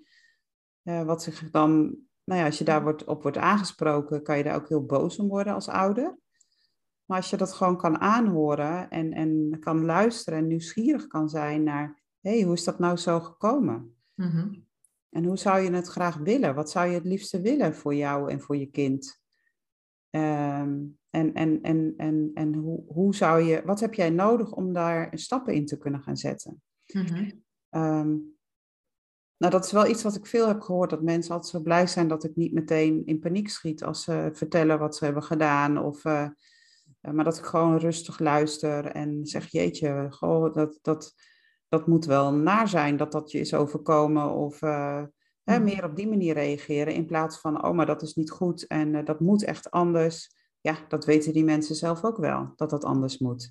Uh, 0.83 1.03
wat 1.03 1.23
zich 1.23 1.51
dan, 1.51 1.97
nou 2.25 2.41
ja, 2.41 2.47
als 2.47 2.59
je 2.59 2.65
daar 2.65 2.83
wordt, 2.83 3.05
op 3.05 3.23
wordt 3.23 3.37
aangesproken, 3.37 4.23
kan 4.23 4.37
je 4.37 4.45
daar 4.45 4.57
ook 4.57 4.69
heel 4.69 4.85
boos 4.87 5.19
om 5.19 5.29
worden 5.29 5.55
als 5.55 5.69
ouder. 5.69 6.19
Maar 7.05 7.17
als 7.17 7.31
je 7.31 7.37
dat 7.37 7.53
gewoon 7.53 7.77
kan 7.77 7.99
aanhoren 7.99 8.91
en, 8.91 9.13
en 9.13 9.57
kan 9.61 9.85
luisteren 9.85 10.39
en 10.39 10.47
nieuwsgierig 10.47 11.07
kan 11.07 11.29
zijn 11.29 11.63
naar, 11.63 12.03
hé, 12.21 12.31
hey, 12.31 12.43
hoe 12.43 12.55
is 12.55 12.65
dat 12.65 12.79
nou 12.79 12.97
zo 12.97 13.21
gekomen? 13.21 13.97
Mm 14.15 14.64
en 15.15 15.25
hoe 15.25 15.39
zou 15.39 15.61
je 15.61 15.71
het 15.71 15.87
graag 15.87 16.17
willen? 16.17 16.55
Wat 16.55 16.71
zou 16.71 16.89
je 16.89 16.95
het 16.95 17.05
liefste 17.05 17.41
willen 17.41 17.75
voor 17.75 17.95
jou 17.95 18.31
en 18.31 18.41
voor 18.41 18.57
je 18.57 18.67
kind? 18.67 19.23
Um, 20.11 20.99
en 21.11 21.35
en, 21.35 21.63
en, 21.63 21.95
en, 21.97 22.31
en 22.35 22.55
hoe, 22.55 22.85
hoe 22.87 23.15
zou 23.15 23.43
je, 23.43 23.63
wat 23.65 23.81
heb 23.81 23.95
jij 23.95 24.11
nodig 24.11 24.53
om 24.53 24.73
daar 24.73 25.11
stappen 25.13 25.55
in 25.55 25.67
te 25.67 25.79
kunnen 25.79 26.03
gaan 26.03 26.17
zetten? 26.17 26.63
Mm 26.93 28.33
nou, 29.37 29.53
dat 29.53 29.65
is 29.65 29.73
wel 29.73 29.87
iets 29.87 30.03
wat 30.03 30.17
ik 30.17 30.27
veel 30.27 30.49
heb 30.49 30.61
gehoord, 30.61 30.91
dat 30.91 31.03
mensen 31.03 31.35
altijd 31.35 31.53
zo 31.53 31.61
blij 31.61 31.87
zijn 31.87 32.09
dat 32.09 32.25
ik 32.25 32.37
niet 32.37 32.53
meteen 32.53 33.07
in 33.07 33.19
paniek 33.19 33.49
schiet 33.49 33.85
als 33.85 34.03
ze 34.03 34.31
vertellen 34.33 34.79
wat 34.79 34.97
ze 34.97 35.05
hebben 35.05 35.23
gedaan. 35.23 35.79
Of, 35.79 36.05
uh, 36.05 36.29
maar 37.01 37.25
dat 37.25 37.39
ik 37.39 37.45
gewoon 37.45 37.79
rustig 37.79 38.19
luister 38.19 38.87
en 38.87 39.27
zeg, 39.27 39.51
jeetje, 39.51 40.07
goh, 40.11 40.55
dat, 40.55 40.79
dat, 40.83 41.15
dat 41.75 41.87
moet 41.87 42.05
wel 42.05 42.33
naar 42.33 42.69
zijn 42.69 42.97
dat 42.97 43.13
dat 43.13 43.31
je 43.31 43.39
is 43.39 43.55
overkomen 43.55 44.31
of 44.31 44.63
uh, 44.63 45.03
hè, 45.45 45.55
hmm. 45.55 45.65
meer 45.65 45.85
op 45.85 45.97
die 45.97 46.09
manier 46.09 46.35
reageren 46.35 46.95
in 46.95 47.07
plaats 47.07 47.41
van, 47.41 47.65
oh 47.65 47.75
maar 47.75 47.87
dat 47.87 48.03
is 48.03 48.15
niet 48.15 48.31
goed 48.31 48.67
en 48.67 48.95
uh, 48.95 49.05
dat 49.05 49.21
moet 49.21 49.45
echt 49.45 49.71
anders. 49.71 50.43
Ja, 50.61 50.77
dat 50.89 51.05
weten 51.05 51.33
die 51.33 51.45
mensen 51.45 51.75
zelf 51.75 52.05
ook 52.05 52.17
wel, 52.17 52.53
dat 52.57 52.71
dat 52.71 52.85
anders 52.85 53.19
moet. 53.19 53.51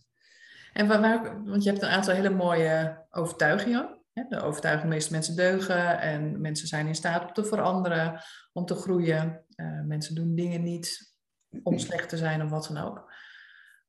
En 0.73 0.87
waar, 0.87 1.01
waar, 1.01 1.43
want 1.45 1.63
je 1.63 1.69
hebt 1.69 1.81
een 1.81 1.89
aantal 1.89 2.13
hele 2.13 2.29
mooie 2.29 3.05
overtuigingen. 3.09 4.01
De 4.29 4.41
overtuiging, 4.41 4.89
de 4.89 4.95
meeste 4.95 5.11
mensen 5.11 5.35
deugen 5.35 5.99
en 5.99 6.41
mensen 6.41 6.67
zijn 6.67 6.87
in 6.87 6.95
staat 6.95 7.27
om 7.27 7.33
te 7.33 7.45
veranderen, 7.45 8.21
om 8.53 8.65
te 8.65 8.75
groeien. 8.75 9.45
Uh, 9.55 9.81
mensen 9.81 10.15
doen 10.15 10.35
dingen 10.35 10.63
niet 10.63 11.15
om 11.63 11.77
slecht 11.79 12.09
te 12.09 12.17
zijn 12.17 12.43
of 12.43 12.49
wat 12.49 12.69
dan 12.73 12.83
ook. 12.83 13.11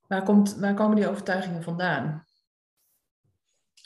Waar, 0.07 0.23
komt, 0.23 0.57
waar 0.57 0.75
komen 0.75 0.97
die 0.97 1.09
overtuigingen 1.09 1.63
vandaan? 1.63 2.25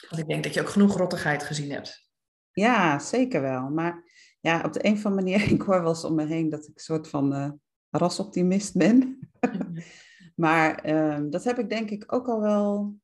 Want 0.07 0.21
ik 0.21 0.27
denk 0.27 0.43
dat 0.43 0.53
je 0.53 0.61
ook 0.61 0.69
genoeg 0.69 0.97
rottigheid 0.97 1.43
gezien 1.43 1.71
hebt. 1.71 2.09
Ja, 2.51 2.99
zeker 2.99 3.41
wel. 3.41 3.69
Maar 3.69 4.03
ja, 4.39 4.63
op 4.65 4.73
de 4.73 4.85
een 4.85 4.93
of 4.93 5.05
andere 5.05 5.23
manier, 5.23 5.51
ik 5.55 5.61
hoor 5.61 5.81
wel 5.81 5.89
eens 5.89 6.03
om 6.03 6.15
me 6.15 6.25
heen 6.25 6.49
dat 6.49 6.67
ik 6.67 6.75
een 6.75 6.83
soort 6.83 7.07
van 7.07 7.33
uh, 7.33 7.51
rasoptimist 7.89 8.77
ben. 8.77 9.19
maar 10.35 10.89
uh, 10.89 11.19
dat 11.29 11.43
heb 11.43 11.59
ik 11.59 11.69
denk 11.69 11.89
ik 11.89 12.13
ook 12.13 12.27
al 12.27 12.41
wel. 12.41 12.95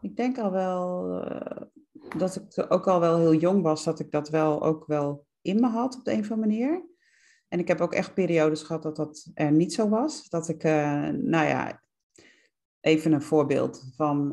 Ik 0.00 0.16
denk 0.16 0.38
al 0.38 0.50
wel 0.50 1.16
uh, 1.24 1.62
dat 2.16 2.36
ik 2.36 2.66
ook 2.72 2.88
al 2.88 3.00
wel 3.00 3.18
heel 3.18 3.34
jong 3.34 3.62
was, 3.62 3.84
dat 3.84 4.00
ik 4.00 4.10
dat 4.10 4.28
wel 4.28 4.62
ook 4.62 4.86
wel 4.86 5.26
in 5.40 5.60
me 5.60 5.68
had 5.68 5.96
op 5.96 6.04
de 6.04 6.12
een 6.12 6.20
of 6.20 6.30
andere 6.30 6.48
manier. 6.48 6.90
En 7.48 7.58
ik 7.58 7.68
heb 7.68 7.80
ook 7.80 7.94
echt 7.94 8.14
periodes 8.14 8.62
gehad 8.62 8.82
dat 8.82 8.96
dat 8.96 9.30
er 9.34 9.52
niet 9.52 9.72
zo 9.72 9.88
was. 9.88 10.28
Dat 10.28 10.48
ik, 10.48 10.64
uh, 10.64 11.08
nou 11.08 11.46
ja, 11.46 11.82
even 12.80 13.12
een 13.12 13.22
voorbeeld 13.22 13.92
van 13.96 14.32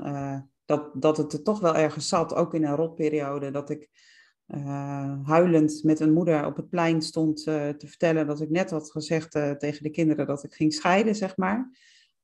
dat, 0.69 0.89
dat 0.93 1.17
het 1.17 1.33
er 1.33 1.43
toch 1.43 1.59
wel 1.59 1.75
ergens 1.75 2.07
zat, 2.07 2.35
ook 2.35 2.53
in 2.53 2.65
een 2.65 2.75
rotperiode, 2.75 3.51
dat 3.51 3.69
ik 3.69 3.89
uh, 4.47 5.15
huilend 5.23 5.83
met 5.83 5.99
een 5.99 6.13
moeder 6.13 6.45
op 6.45 6.55
het 6.55 6.69
plein 6.69 7.01
stond 7.01 7.39
uh, 7.47 7.69
te 7.69 7.87
vertellen 7.87 8.27
dat 8.27 8.41
ik 8.41 8.49
net 8.49 8.69
had 8.69 8.91
gezegd 8.91 9.35
uh, 9.35 9.51
tegen 9.51 9.83
de 9.83 9.89
kinderen 9.89 10.27
dat 10.27 10.43
ik 10.43 10.53
ging 10.53 10.73
scheiden, 10.73 11.15
zeg 11.15 11.37
maar. 11.37 11.69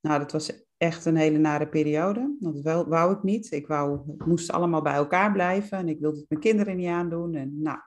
Nou, 0.01 0.19
dat 0.19 0.31
was 0.31 0.67
echt 0.77 1.05
een 1.05 1.15
hele 1.15 1.37
nare 1.37 1.67
periode. 1.67 2.35
Dat 2.39 2.61
wel, 2.61 2.87
wou 2.87 3.13
ik 3.13 3.23
niet. 3.23 3.51
Ik 3.51 3.67
wou, 3.67 3.99
het 4.17 4.25
moest 4.25 4.51
allemaal 4.51 4.81
bij 4.81 4.93
elkaar 4.93 5.31
blijven 5.31 5.77
en 5.77 5.89
ik 5.89 5.99
wilde 5.99 6.17
het 6.17 6.29
mijn 6.29 6.41
kinderen 6.41 6.75
niet 6.75 6.87
aandoen. 6.87 7.35
En, 7.35 7.61
nou. 7.61 7.79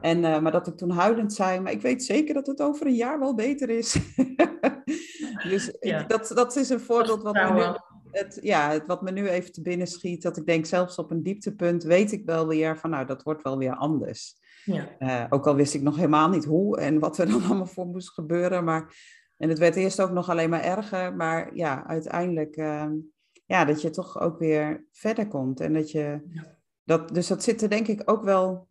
en, 0.00 0.20
maar 0.20 0.52
dat 0.52 0.66
ik 0.66 0.76
toen 0.76 0.90
huilend 0.90 1.32
zei, 1.32 1.60
maar 1.60 1.72
ik 1.72 1.82
weet 1.82 2.04
zeker 2.04 2.34
dat 2.34 2.46
het 2.46 2.62
over 2.62 2.86
een 2.86 2.94
jaar 2.94 3.18
wel 3.18 3.34
beter 3.34 3.70
is. 3.70 3.96
dus 5.50 5.76
ja. 5.80 6.02
dat, 6.02 6.32
dat 6.34 6.56
is 6.56 6.68
een 6.68 6.80
voorbeeld 6.80 7.22
wat 7.22 7.34
me 7.34 7.52
nu 7.52 7.95
het, 8.18 8.38
ja, 8.42 8.70
het, 8.70 8.86
wat 8.86 9.02
me 9.02 9.10
nu 9.10 9.28
even 9.28 9.52
te 9.52 9.62
binnen 9.62 9.86
schiet, 9.86 10.22
dat 10.22 10.36
ik 10.36 10.46
denk, 10.46 10.66
zelfs 10.66 10.96
op 10.96 11.10
een 11.10 11.22
dieptepunt 11.22 11.82
weet 11.82 12.12
ik 12.12 12.24
wel 12.24 12.46
weer 12.46 12.78
van, 12.78 12.90
nou, 12.90 13.06
dat 13.06 13.22
wordt 13.22 13.42
wel 13.42 13.58
weer 13.58 13.74
anders. 13.74 14.36
Ja. 14.64 14.88
Uh, 14.98 15.24
ook 15.28 15.46
al 15.46 15.54
wist 15.54 15.74
ik 15.74 15.82
nog 15.82 15.96
helemaal 15.96 16.28
niet 16.28 16.44
hoe 16.44 16.80
en 16.80 16.98
wat 16.98 17.18
er 17.18 17.26
dan 17.30 17.44
allemaal 17.44 17.66
voor 17.66 17.86
moest 17.86 18.10
gebeuren. 18.10 18.64
Maar, 18.64 18.94
en 19.36 19.48
het 19.48 19.58
werd 19.58 19.76
eerst 19.76 20.00
ook 20.00 20.10
nog 20.10 20.28
alleen 20.28 20.50
maar 20.50 20.62
erger. 20.62 21.16
Maar 21.16 21.54
ja, 21.54 21.86
uiteindelijk, 21.86 22.56
uh, 22.56 22.90
ja, 23.46 23.64
dat 23.64 23.82
je 23.82 23.90
toch 23.90 24.20
ook 24.20 24.38
weer 24.38 24.86
verder 24.92 25.28
komt. 25.28 25.60
En 25.60 25.72
dat 25.72 25.90
je, 25.90 26.20
ja. 26.30 26.56
dat, 26.84 27.14
dus 27.14 27.26
dat 27.26 27.42
zit 27.42 27.62
er 27.62 27.68
denk 27.68 27.86
ik 27.86 28.02
ook 28.04 28.24
wel 28.24 28.68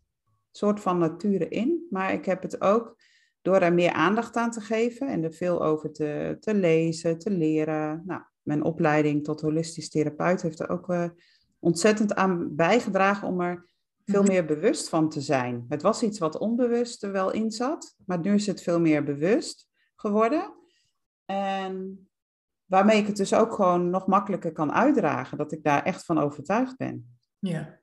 soort 0.52 0.80
van 0.80 0.98
nature 0.98 1.48
in. 1.48 1.88
Maar 1.90 2.14
ik 2.14 2.26
heb 2.26 2.42
het 2.42 2.62
ook 2.62 2.96
door 3.42 3.60
er 3.60 3.74
meer 3.74 3.92
aandacht 3.92 4.36
aan 4.36 4.52
te 4.52 4.62
geven 4.62 5.08
en 5.08 5.24
er 5.24 5.34
veel 5.34 5.64
over 5.64 5.92
te, 5.92 6.38
te 6.40 6.54
lezen, 6.54 7.20
te 7.20 7.30
leren. 7.32 8.04
Nou, 8.06 8.22
mijn 8.46 8.64
opleiding 8.64 9.24
tot 9.24 9.42
holistisch 9.42 9.90
therapeut 9.90 10.42
heeft 10.42 10.60
er 10.60 10.70
ook 10.70 10.90
uh, 10.90 11.10
ontzettend 11.60 12.16
aan 12.16 12.56
bijgedragen 12.56 13.28
om 13.28 13.42
er 13.42 13.70
veel 14.06 14.22
mhm. 14.22 14.32
meer 14.32 14.46
bewust 14.46 14.90
van 14.90 15.10
te 15.10 15.22
zijn. 15.22 15.66
Het 15.70 15.82
was 15.82 16.04
iets 16.04 16.20
wat 16.20 16.38
onbewust 16.38 17.04
er 17.04 17.12
wel 17.12 17.32
in 17.32 17.52
zat, 17.52 17.96
maar 18.06 18.20
nu 18.20 18.34
is 18.34 18.48
het 18.48 18.62
veel 18.62 18.80
meer 18.80 19.04
bewust 19.04 19.68
geworden. 19.96 20.54
En 21.26 22.08
waarmee 22.66 22.98
ik 22.98 23.08
het 23.08 23.18
dus 23.18 23.34
ook 23.34 23.54
gewoon 23.54 23.90
nog 23.90 24.08
makkelijker 24.08 24.52
kan 24.52 24.72
uitdragen, 24.72 25.38
dat 25.38 25.52
ik 25.52 25.64
daar 25.64 25.84
echt 25.84 26.06
van 26.06 26.18
overtuigd 26.18 26.78
ben. 26.78 27.18
Ja, 27.40 27.80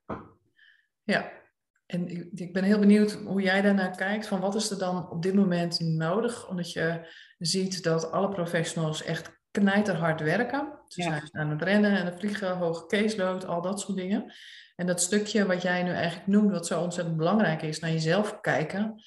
ja. 1.03 1.41
En 1.87 2.31
ik 2.35 2.53
ben 2.53 2.65
heel 2.65 2.79
benieuwd 2.79 3.13
hoe 3.13 3.43
jij 3.43 3.63
daarnaar 3.63 3.97
kijkt. 3.97 4.27
Van 4.27 4.41
wat 4.41 4.55
is 4.55 4.71
er 4.71 4.79
dan 4.79 5.11
op 5.11 5.23
dit 5.23 5.35
moment 5.35 5.81
nodig? 5.81 6.49
Omdat 6.49 6.73
je 6.73 7.15
ziet 7.39 7.83
dat 7.83 8.11
alle 8.11 8.29
professionals 8.29 9.03
echt 9.03 9.42
knijterhard 9.53 10.21
werken. 10.21 10.79
Ze 10.87 11.03
zijn 11.03 11.29
aan 11.33 11.51
het 11.51 11.63
rennen 11.63 11.97
en 11.97 12.07
het 12.07 12.19
vliegen, 12.19 12.57
hoge 12.57 12.87
caseload, 12.87 13.47
al 13.47 13.63
dat 13.63 13.81
soort 13.81 13.97
dingen. 13.97 14.33
En 14.77 14.87
dat 14.87 15.01
stukje 15.01 15.47
wat 15.47 15.63
jij 15.63 15.83
nu 15.83 15.91
eigenlijk 15.91 16.27
noemt, 16.27 16.51
wat 16.51 16.67
zo 16.67 16.81
ontzettend 16.81 17.17
belangrijk 17.17 17.63
is, 17.63 17.79
naar 17.79 17.91
jezelf 17.91 18.41
kijken. 18.41 19.03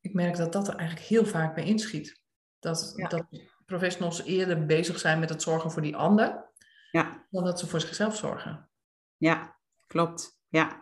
Ik 0.00 0.14
merk 0.14 0.36
dat 0.36 0.52
dat 0.52 0.68
er 0.68 0.74
eigenlijk 0.74 1.08
heel 1.08 1.26
vaak 1.26 1.54
bij 1.54 1.64
inschiet. 1.64 2.20
Dat, 2.58 2.92
dat 3.08 3.26
professionals 3.66 4.22
eerder 4.24 4.66
bezig 4.66 4.98
zijn 4.98 5.18
met 5.18 5.28
het 5.28 5.42
zorgen 5.42 5.70
voor 5.70 5.82
die 5.82 5.96
ander, 5.96 6.50
ja. 6.90 7.26
dan 7.30 7.44
dat 7.44 7.60
ze 7.60 7.66
voor 7.66 7.80
zichzelf 7.80 8.16
zorgen. 8.16 8.68
Ja, 9.16 9.56
klopt. 9.86 10.38
Ja, 10.48 10.80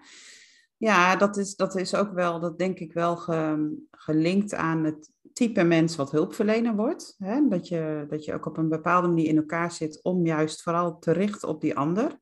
ja 0.77 1.17
dat, 1.17 1.37
is, 1.37 1.57
dat 1.57 1.77
is 1.77 1.95
ook 1.95 2.13
wel, 2.13 2.41
dat 2.41 2.59
denk 2.59 2.79
ik 2.79 2.93
wel 2.93 3.17
ge, 3.17 3.77
gelinkt 3.91 4.55
aan 4.55 4.85
het 4.85 5.11
type 5.41 5.63
mens 5.63 5.97
wat 5.97 6.11
hulpverlener 6.11 6.77
wordt. 6.77 7.15
Hè? 7.19 7.49
Dat, 7.49 7.69
je, 7.69 8.07
dat 8.09 8.25
je 8.25 8.35
ook 8.35 8.47
op 8.47 8.57
een 8.57 8.69
bepaalde 8.69 9.09
manier 9.09 9.27
in 9.27 9.37
elkaar 9.37 9.73
zit 9.73 10.03
om 10.03 10.27
juist 10.27 10.63
vooral 10.63 10.99
te 10.99 11.13
richten 11.13 11.49
op 11.49 11.61
die 11.61 11.77
ander. 11.77 12.19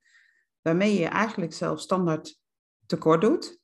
Waarmee 0.63 0.99
je 0.99 1.07
eigenlijk 1.07 1.53
zelf 1.53 1.81
standaard 1.81 2.41
tekort 2.87 3.21
doet. 3.21 3.61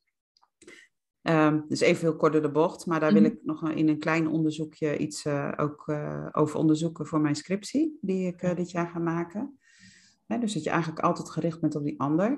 Um, 1.23 1.65
dus 1.69 1.81
even 1.81 2.01
heel 2.01 2.17
kort 2.17 2.33
door 2.33 2.43
de 2.43 2.51
bocht, 2.51 2.87
maar 2.87 3.01
daar 3.01 3.13
wil 3.13 3.23
mhm. 3.23 3.31
ik 3.31 3.39
nog 3.43 3.71
in 3.71 3.89
een 3.89 3.99
klein 3.99 4.29
onderzoekje 4.29 4.97
iets 4.97 5.25
uh, 5.25 5.53
ook 5.57 5.83
uh, 5.87 6.29
over 6.33 6.59
onderzoeken 6.59 7.07
voor 7.07 7.21
mijn 7.21 7.35
scriptie, 7.35 7.99
die 8.01 8.27
ik 8.27 8.43
uh, 8.43 8.55
dit 8.55 8.71
jaar 8.71 8.89
ga 8.89 8.99
maken. 8.99 9.59
Hè, 10.27 10.39
dus 10.39 10.53
dat 10.55 10.65
je 10.65 10.71
eigenlijk 10.71 11.01
altijd 11.01 11.31
gericht 11.31 11.61
bent 11.61 11.75
op 11.75 11.85
die 11.85 12.01
ander. 12.01 12.31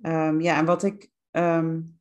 Um, 0.00 0.40
ja, 0.40 0.58
en 0.58 0.64
wat 0.64 0.82
ik 0.82 1.10
um, 1.30 1.98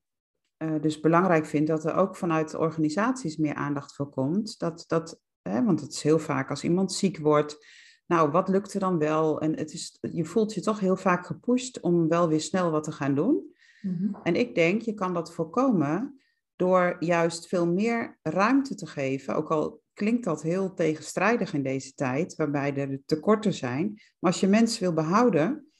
uh, 0.63 0.81
dus 0.81 0.99
belangrijk 0.99 1.45
vind 1.45 1.67
dat 1.67 1.85
er 1.85 1.95
ook 1.95 2.15
vanuit 2.15 2.55
organisaties 2.55 3.37
meer 3.37 3.53
aandacht 3.53 3.95
voor 3.95 4.09
komt. 4.09 4.59
Dat, 4.59 4.83
dat, 4.87 5.19
hè, 5.41 5.63
want 5.63 5.81
het 5.81 5.91
is 5.91 6.01
heel 6.01 6.19
vaak 6.19 6.49
als 6.49 6.63
iemand 6.63 6.93
ziek 6.93 7.17
wordt, 7.17 7.65
nou, 8.05 8.31
wat 8.31 8.47
lukt 8.47 8.73
er 8.73 8.79
dan 8.79 8.97
wel? 8.97 9.41
En 9.41 9.57
het 9.57 9.73
is, 9.73 9.97
je 10.01 10.25
voelt 10.25 10.53
je 10.53 10.61
toch 10.61 10.79
heel 10.79 10.95
vaak 10.95 11.25
gepusht 11.25 11.79
om 11.79 12.07
wel 12.07 12.27
weer 12.27 12.41
snel 12.41 12.71
wat 12.71 12.83
te 12.83 12.91
gaan 12.91 13.15
doen. 13.15 13.53
Mm-hmm. 13.81 14.17
En 14.23 14.35
ik 14.35 14.55
denk, 14.55 14.81
je 14.81 14.93
kan 14.93 15.13
dat 15.13 15.33
voorkomen 15.33 16.21
door 16.55 16.95
juist 16.99 17.47
veel 17.47 17.67
meer 17.67 18.19
ruimte 18.21 18.75
te 18.75 18.85
geven. 18.85 19.35
Ook 19.35 19.51
al 19.51 19.81
klinkt 19.93 20.23
dat 20.23 20.41
heel 20.41 20.73
tegenstrijdig 20.73 21.53
in 21.53 21.63
deze 21.63 21.93
tijd, 21.93 22.35
waarbij 22.35 22.75
er 22.75 23.01
tekorten 23.05 23.53
zijn. 23.53 23.87
Maar 24.19 24.31
als 24.31 24.39
je 24.39 24.47
mensen 24.47 24.83
wil 24.83 24.93
behouden, 24.93 25.72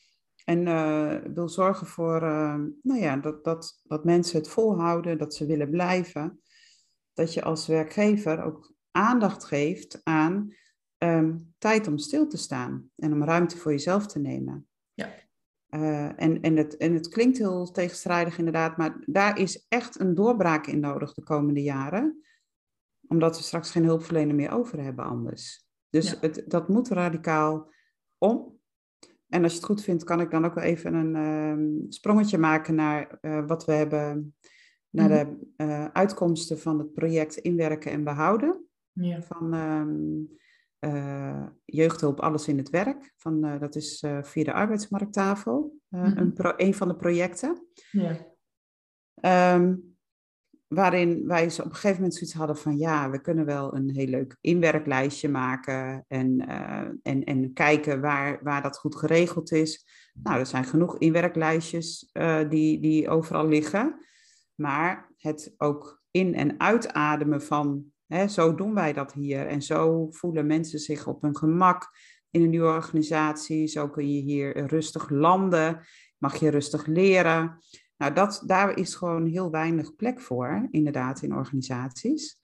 en 0.44 0.68
uh, 0.68 1.16
wil 1.34 1.50
zorgen 1.50 1.88
voor 1.88 2.24
uh, 2.24 2.56
nou 2.82 3.00
ja, 3.00 3.18
dat, 3.18 3.44
dat, 3.44 3.82
dat 3.84 4.04
mensen 4.04 4.38
het 4.38 4.50
volhouden, 4.50 5.18
dat 5.18 5.34
ze 5.34 5.46
willen 5.46 5.70
blijven. 5.70 6.42
Dat 7.14 7.34
je 7.34 7.44
als 7.44 7.68
werkgever 7.68 8.44
ook 8.44 8.74
aandacht 8.92 9.44
geeft 9.44 10.00
aan 10.04 10.54
um, 10.98 11.54
tijd 11.58 11.88
om 11.88 11.98
stil 11.98 12.28
te 12.28 12.38
staan 12.38 12.90
en 12.96 13.14
om 13.14 13.24
ruimte 13.24 13.58
voor 13.58 13.72
jezelf 13.72 14.08
te 14.08 14.20
nemen. 14.20 14.68
Ja. 14.94 15.10
Uh, 15.70 16.22
en, 16.22 16.42
en, 16.42 16.58
het, 16.58 16.78
en 16.78 16.94
het 16.94 17.08
klinkt 17.08 17.38
heel 17.38 17.72
tegenstrijdig 17.72 18.38
inderdaad, 18.38 18.78
maar 18.78 19.04
daar 19.06 19.40
is 19.40 19.66
echt 19.68 20.00
een 20.00 20.16
doorbraak 20.16 20.68
in 20.68 20.80
nodig 20.80 21.14
de 21.14 21.24
komende 21.24 21.62
jaren. 21.62 22.24
Omdat 23.08 23.38
we 23.38 23.44
straks 23.44 23.72
geen 23.72 23.86
hulpverlener 23.86 24.36
meer 24.36 24.52
over 24.52 24.84
hebben 24.84 25.06
anders. 25.06 25.66
Dus 25.90 26.12
ja. 26.12 26.18
het, 26.20 26.44
dat 26.48 26.70
moet 26.70 26.88
radicaal 26.88 27.72
om. 28.18 28.62
En 29.34 29.44
als 29.44 29.52
je 29.52 29.58
het 29.58 29.68
goed 29.68 29.84
vindt, 29.84 30.04
kan 30.04 30.22
ik 30.22 30.32
dan 30.32 30.46
ook 30.46 30.54
wel 30.54 30.64
even 30.64 30.94
een 30.94 31.16
uh, 31.16 31.86
sprongetje 31.90 32.38
maken 32.38 32.76
naar 32.76 33.18
uh, 33.22 33.46
wat 33.48 33.66
we 33.66 33.72
hebben, 33.72 34.36
naar 34.90 35.10
mm 35.10 35.16
-hmm. 35.16 35.54
de 35.58 35.64
uh, 35.66 35.86
uitkomsten 35.86 36.60
van 36.60 36.80
het 36.80 36.94
project 36.94 37.38
Inwerken 37.38 37.92
en 37.92 38.04
Behouden. 38.04 38.66
Ja. 38.92 39.22
Van 39.22 39.54
um, 39.54 40.30
Jeugdhulp 41.66 42.20
Alles 42.20 42.48
in 42.48 42.58
het 42.58 42.70
Werk. 42.70 43.14
Van, 43.18 43.60
dat 43.60 43.76
is 43.76 44.06
via 44.22 44.44
de 44.44 44.54
arbeidsmarkttafel, 44.54 45.80
mm 45.88 46.04
een, 46.04 46.34
pro 46.34 46.54
een 46.58 46.74
van 46.74 46.88
de 46.88 46.96
projecten. 46.96 47.68
Ja. 47.92 49.56
Um, 49.56 49.93
waarin 50.74 51.28
wij 51.28 51.46
op 51.46 51.66
een 51.66 51.74
gegeven 51.74 51.96
moment 51.96 52.14
zoiets 52.14 52.36
hadden 52.36 52.58
van 52.58 52.78
ja, 52.78 53.10
we 53.10 53.22
kunnen 53.22 53.46
wel 53.46 53.76
een 53.76 53.90
heel 53.90 54.08
leuk 54.08 54.38
inwerklijstje 54.42 55.30
maken 55.30 56.06
en, 56.08 56.50
uh, 56.50 56.82
en, 57.04 57.24
en 57.24 57.54
kijken 57.54 58.02
waar, 58.02 58.40
waar 58.44 58.62
dat 58.62 58.78
goed 58.78 58.96
geregeld 58.96 59.52
is. 59.52 59.86
Nou, 60.14 60.40
er 60.40 60.46
zijn 60.46 60.64
genoeg 60.64 60.98
inwerklijstjes 60.98 62.10
uh, 62.14 62.50
die, 62.50 62.80
die 62.80 63.10
overal 63.10 63.48
liggen, 63.48 64.06
maar 64.56 65.12
het 65.18 65.54
ook 65.58 66.02
in- 66.12 66.36
en 66.36 66.60
uitademen 66.60 67.42
van 67.42 67.86
hè, 68.08 68.28
zo 68.28 68.56
doen 68.56 68.74
wij 68.74 68.94
dat 68.94 69.14
hier 69.14 69.48
en 69.48 69.62
zo 69.62 70.08
voelen 70.12 70.46
mensen 70.46 70.80
zich 70.80 71.08
op 71.08 71.22
hun 71.22 71.38
gemak 71.38 71.92
in 72.30 72.42
een 72.42 72.50
nieuwe 72.50 72.74
organisatie, 72.74 73.68
zo 73.68 73.90
kun 73.90 74.14
je 74.14 74.22
hier 74.22 74.66
rustig 74.66 75.10
landen, 75.10 75.86
mag 76.18 76.36
je 76.36 76.50
rustig 76.50 76.86
leren. 76.86 77.58
Nou, 77.98 78.14
dat, 78.14 78.44
daar 78.46 78.78
is 78.78 78.96
gewoon 78.96 79.26
heel 79.26 79.52
weinig 79.52 79.96
plek 79.96 80.22
voor, 80.22 80.68
inderdaad, 80.72 81.22
in 81.22 81.36
organisaties. 81.36 82.42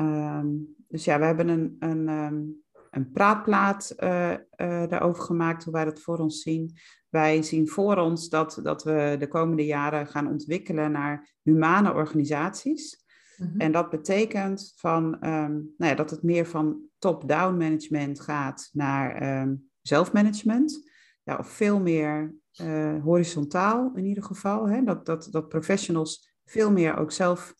Um, 0.00 0.74
dus 0.88 1.04
ja, 1.04 1.18
we 1.18 1.24
hebben 1.24 1.48
een, 1.48 1.76
een, 1.78 2.08
um, 2.08 2.62
een 2.90 3.10
praatplaat 3.12 3.94
uh, 3.98 4.34
daarover 4.56 5.22
gemaakt, 5.22 5.64
hoe 5.64 5.72
wij 5.72 5.84
dat 5.84 6.00
voor 6.00 6.18
ons 6.18 6.42
zien. 6.42 6.76
Wij 7.08 7.42
zien 7.42 7.68
voor 7.68 7.96
ons 7.96 8.28
dat, 8.28 8.60
dat 8.62 8.84
we 8.84 9.16
de 9.18 9.28
komende 9.28 9.64
jaren 9.64 10.06
gaan 10.06 10.28
ontwikkelen 10.28 10.92
naar 10.92 11.34
humane 11.42 11.92
organisaties. 11.92 13.04
Mhm. 13.36 13.60
En 13.60 13.72
dat 13.72 13.90
betekent 13.90 14.72
van, 14.76 15.20
ehm, 15.20 15.52
nou 15.52 15.90
ja, 15.90 15.94
dat 15.94 16.10
het 16.10 16.22
meer 16.22 16.46
van 16.46 16.80
top-down 16.98 17.56
management 17.56 18.20
gaat 18.20 18.70
naar 18.72 19.40
um, 19.42 19.70
zelfmanagement. 19.82 20.92
Ja, 21.24 21.36
of 21.36 21.48
veel 21.48 21.80
meer 21.80 22.34
uh, 22.60 23.02
horizontaal 23.02 23.92
in 23.94 24.04
ieder 24.04 24.22
geval. 24.22 24.68
Hè? 24.68 24.82
Dat, 24.82 25.06
dat, 25.06 25.28
dat 25.30 25.48
professionals 25.48 26.34
veel 26.44 26.72
meer 26.72 26.96
ook 26.96 27.12
zelf 27.12 27.54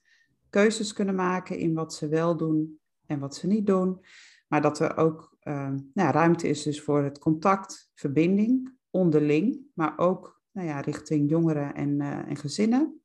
keuzes 0.51 0.93
kunnen 0.93 1.15
maken 1.15 1.59
in 1.59 1.75
wat 1.75 1.95
ze 1.95 2.09
wel 2.09 2.37
doen 2.37 2.81
en 3.07 3.19
wat 3.19 3.35
ze 3.35 3.47
niet 3.47 3.67
doen. 3.67 4.05
Maar 4.49 4.63
dat 4.63 4.79
er 4.79 4.97
ook 4.97 5.37
ehm, 5.41 5.79
nou, 5.95 6.13
ruimte 6.13 6.49
is 6.49 6.63
dus 6.63 6.83
voor 6.83 7.03
het 7.03 7.19
contact, 7.19 7.91
verbinding, 7.95 8.77
onderling, 8.91 9.61
maar 9.75 9.99
ook 9.99 10.43
nou 10.51 10.67
ja, 10.69 10.81
richting 10.81 11.31
jongeren 11.31 11.75
en, 11.75 12.01
uh, 12.01 12.29
en 12.29 12.37
gezinnen. 12.37 13.04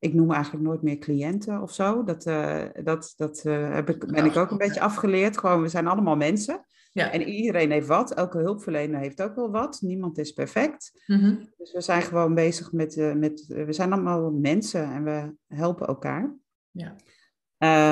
Ik 0.00 0.14
noem 0.14 0.32
eigenlijk 0.32 0.64
nooit 0.64 0.82
meer 0.82 0.98
cliënten 0.98 1.62
of 1.62 1.72
zo. 1.72 2.04
Dat, 2.04 2.26
uh, 2.26 2.64
dat, 2.84 3.14
dat 3.16 3.44
uh, 3.46 3.74
heb 3.74 3.88
ik, 3.88 4.06
ben 4.06 4.24
ik 4.24 4.36
ook 4.36 4.50
een 4.50 4.58
beetje 4.58 4.80
afgeleerd. 4.80 5.38
Gewoon, 5.38 5.62
we 5.62 5.68
zijn 5.68 5.86
allemaal 5.86 6.16
mensen. 6.16 6.64
Ja. 6.92 7.12
En 7.12 7.22
iedereen 7.22 7.70
heeft 7.70 7.86
wat. 7.86 8.14
Elke 8.14 8.38
hulpverlener 8.38 9.00
heeft 9.00 9.22
ook 9.22 9.34
wel 9.34 9.50
wat. 9.50 9.78
Niemand 9.80 10.18
is 10.18 10.32
perfect. 10.32 11.02
Mm 11.06 11.48
Dus 11.56 11.72
we 11.72 11.80
zijn 11.80 12.02
gewoon 12.02 12.34
bezig 12.34 12.72
met, 12.72 13.14
met... 13.16 13.46
We 13.46 13.72
zijn 13.72 13.92
allemaal 13.92 14.30
mensen 14.30 14.92
en 14.92 15.04
we 15.04 15.34
helpen 15.46 15.86
elkaar. 15.86 16.34
Ja. 16.70 16.96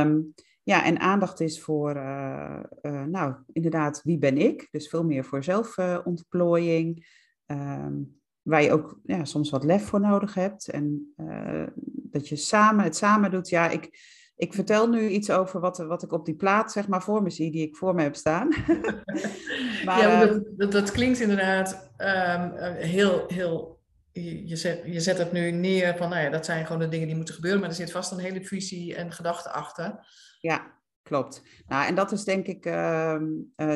Um, 0.03 0.35
ja, 0.69 0.85
en 0.85 1.01
aandacht 1.01 1.41
is 1.41 1.61
voor, 1.61 1.97
uh, 1.97 2.61
uh, 2.83 3.05
nou, 3.05 3.35
inderdaad, 3.53 4.03
wie 4.05 4.19
ben 4.19 4.37
ik? 4.37 4.69
Dus 4.71 4.89
veel 4.89 5.05
meer 5.05 5.25
voor 5.25 5.45
zelfontplooiing. 5.45 7.07
Um, 7.47 8.18
waar 8.49 8.63
je 8.63 8.73
ook 8.73 9.01
ja, 9.05 9.25
soms 9.25 9.51
wat 9.51 9.65
lef 9.65 9.85
voor 9.85 10.01
nodig 10.01 10.35
hebt. 10.35 10.69
En 10.69 11.15
uh, 11.17 11.67
dat 11.87 12.29
je 12.29 12.37
samen, 12.37 12.85
het 12.85 12.97
samen 12.97 13.31
doet. 13.31 13.49
Ja, 13.49 13.69
ik, 13.69 13.99
ik 14.37 14.55
vertel 14.55 14.89
nu 14.89 15.09
iets 15.09 15.31
over 15.31 15.61
wat, 15.61 15.79
wat 15.79 16.03
ik 16.03 16.13
op 16.13 16.25
die 16.25 16.35
plaat 16.35 16.73
zeg 16.73 16.89
maar 16.89 17.03
voor 17.03 17.23
me 17.23 17.31
zie, 17.31 17.51
die 17.51 17.67
ik 17.67 17.77
voor 17.77 17.95
me 17.95 18.03
heb 18.03 18.17
staan. 18.17 18.49
maar, 19.85 20.01
ja, 20.01 20.27
dat, 20.27 20.45
dat, 20.57 20.73
dat, 20.73 20.91
klinkt 20.91 21.21
inderdaad 21.21 21.91
um, 21.99 22.53
heel, 22.77 23.25
heel 23.27 23.81
je, 24.13 24.57
zet, 24.57 24.83
je 24.85 25.01
zet 25.01 25.19
het 25.19 25.33
nu 25.33 25.51
neer 25.51 25.97
van, 25.97 26.09
nou 26.09 26.23
ja, 26.23 26.31
dat 26.31 26.45
zijn 26.45 26.67
gewoon 26.67 26.83
de 26.83 26.89
dingen 26.89 27.07
die 27.07 27.17
moeten 27.17 27.35
gebeuren, 27.35 27.61
maar 27.61 27.69
er 27.69 27.75
zit 27.75 27.93
vast 27.93 28.13
een 28.13 28.19
hele 28.19 28.45
visie 28.45 28.95
en 28.95 29.13
gedachte 29.13 29.51
achter. 29.51 30.07
Ja, 30.41 30.78
klopt. 31.09 31.43
Nou, 31.67 31.87
en 31.87 31.95
dat 31.95 32.13
is 32.13 32.25
denk 32.25 32.47
ik, 32.47 32.67
uh, 32.67 33.21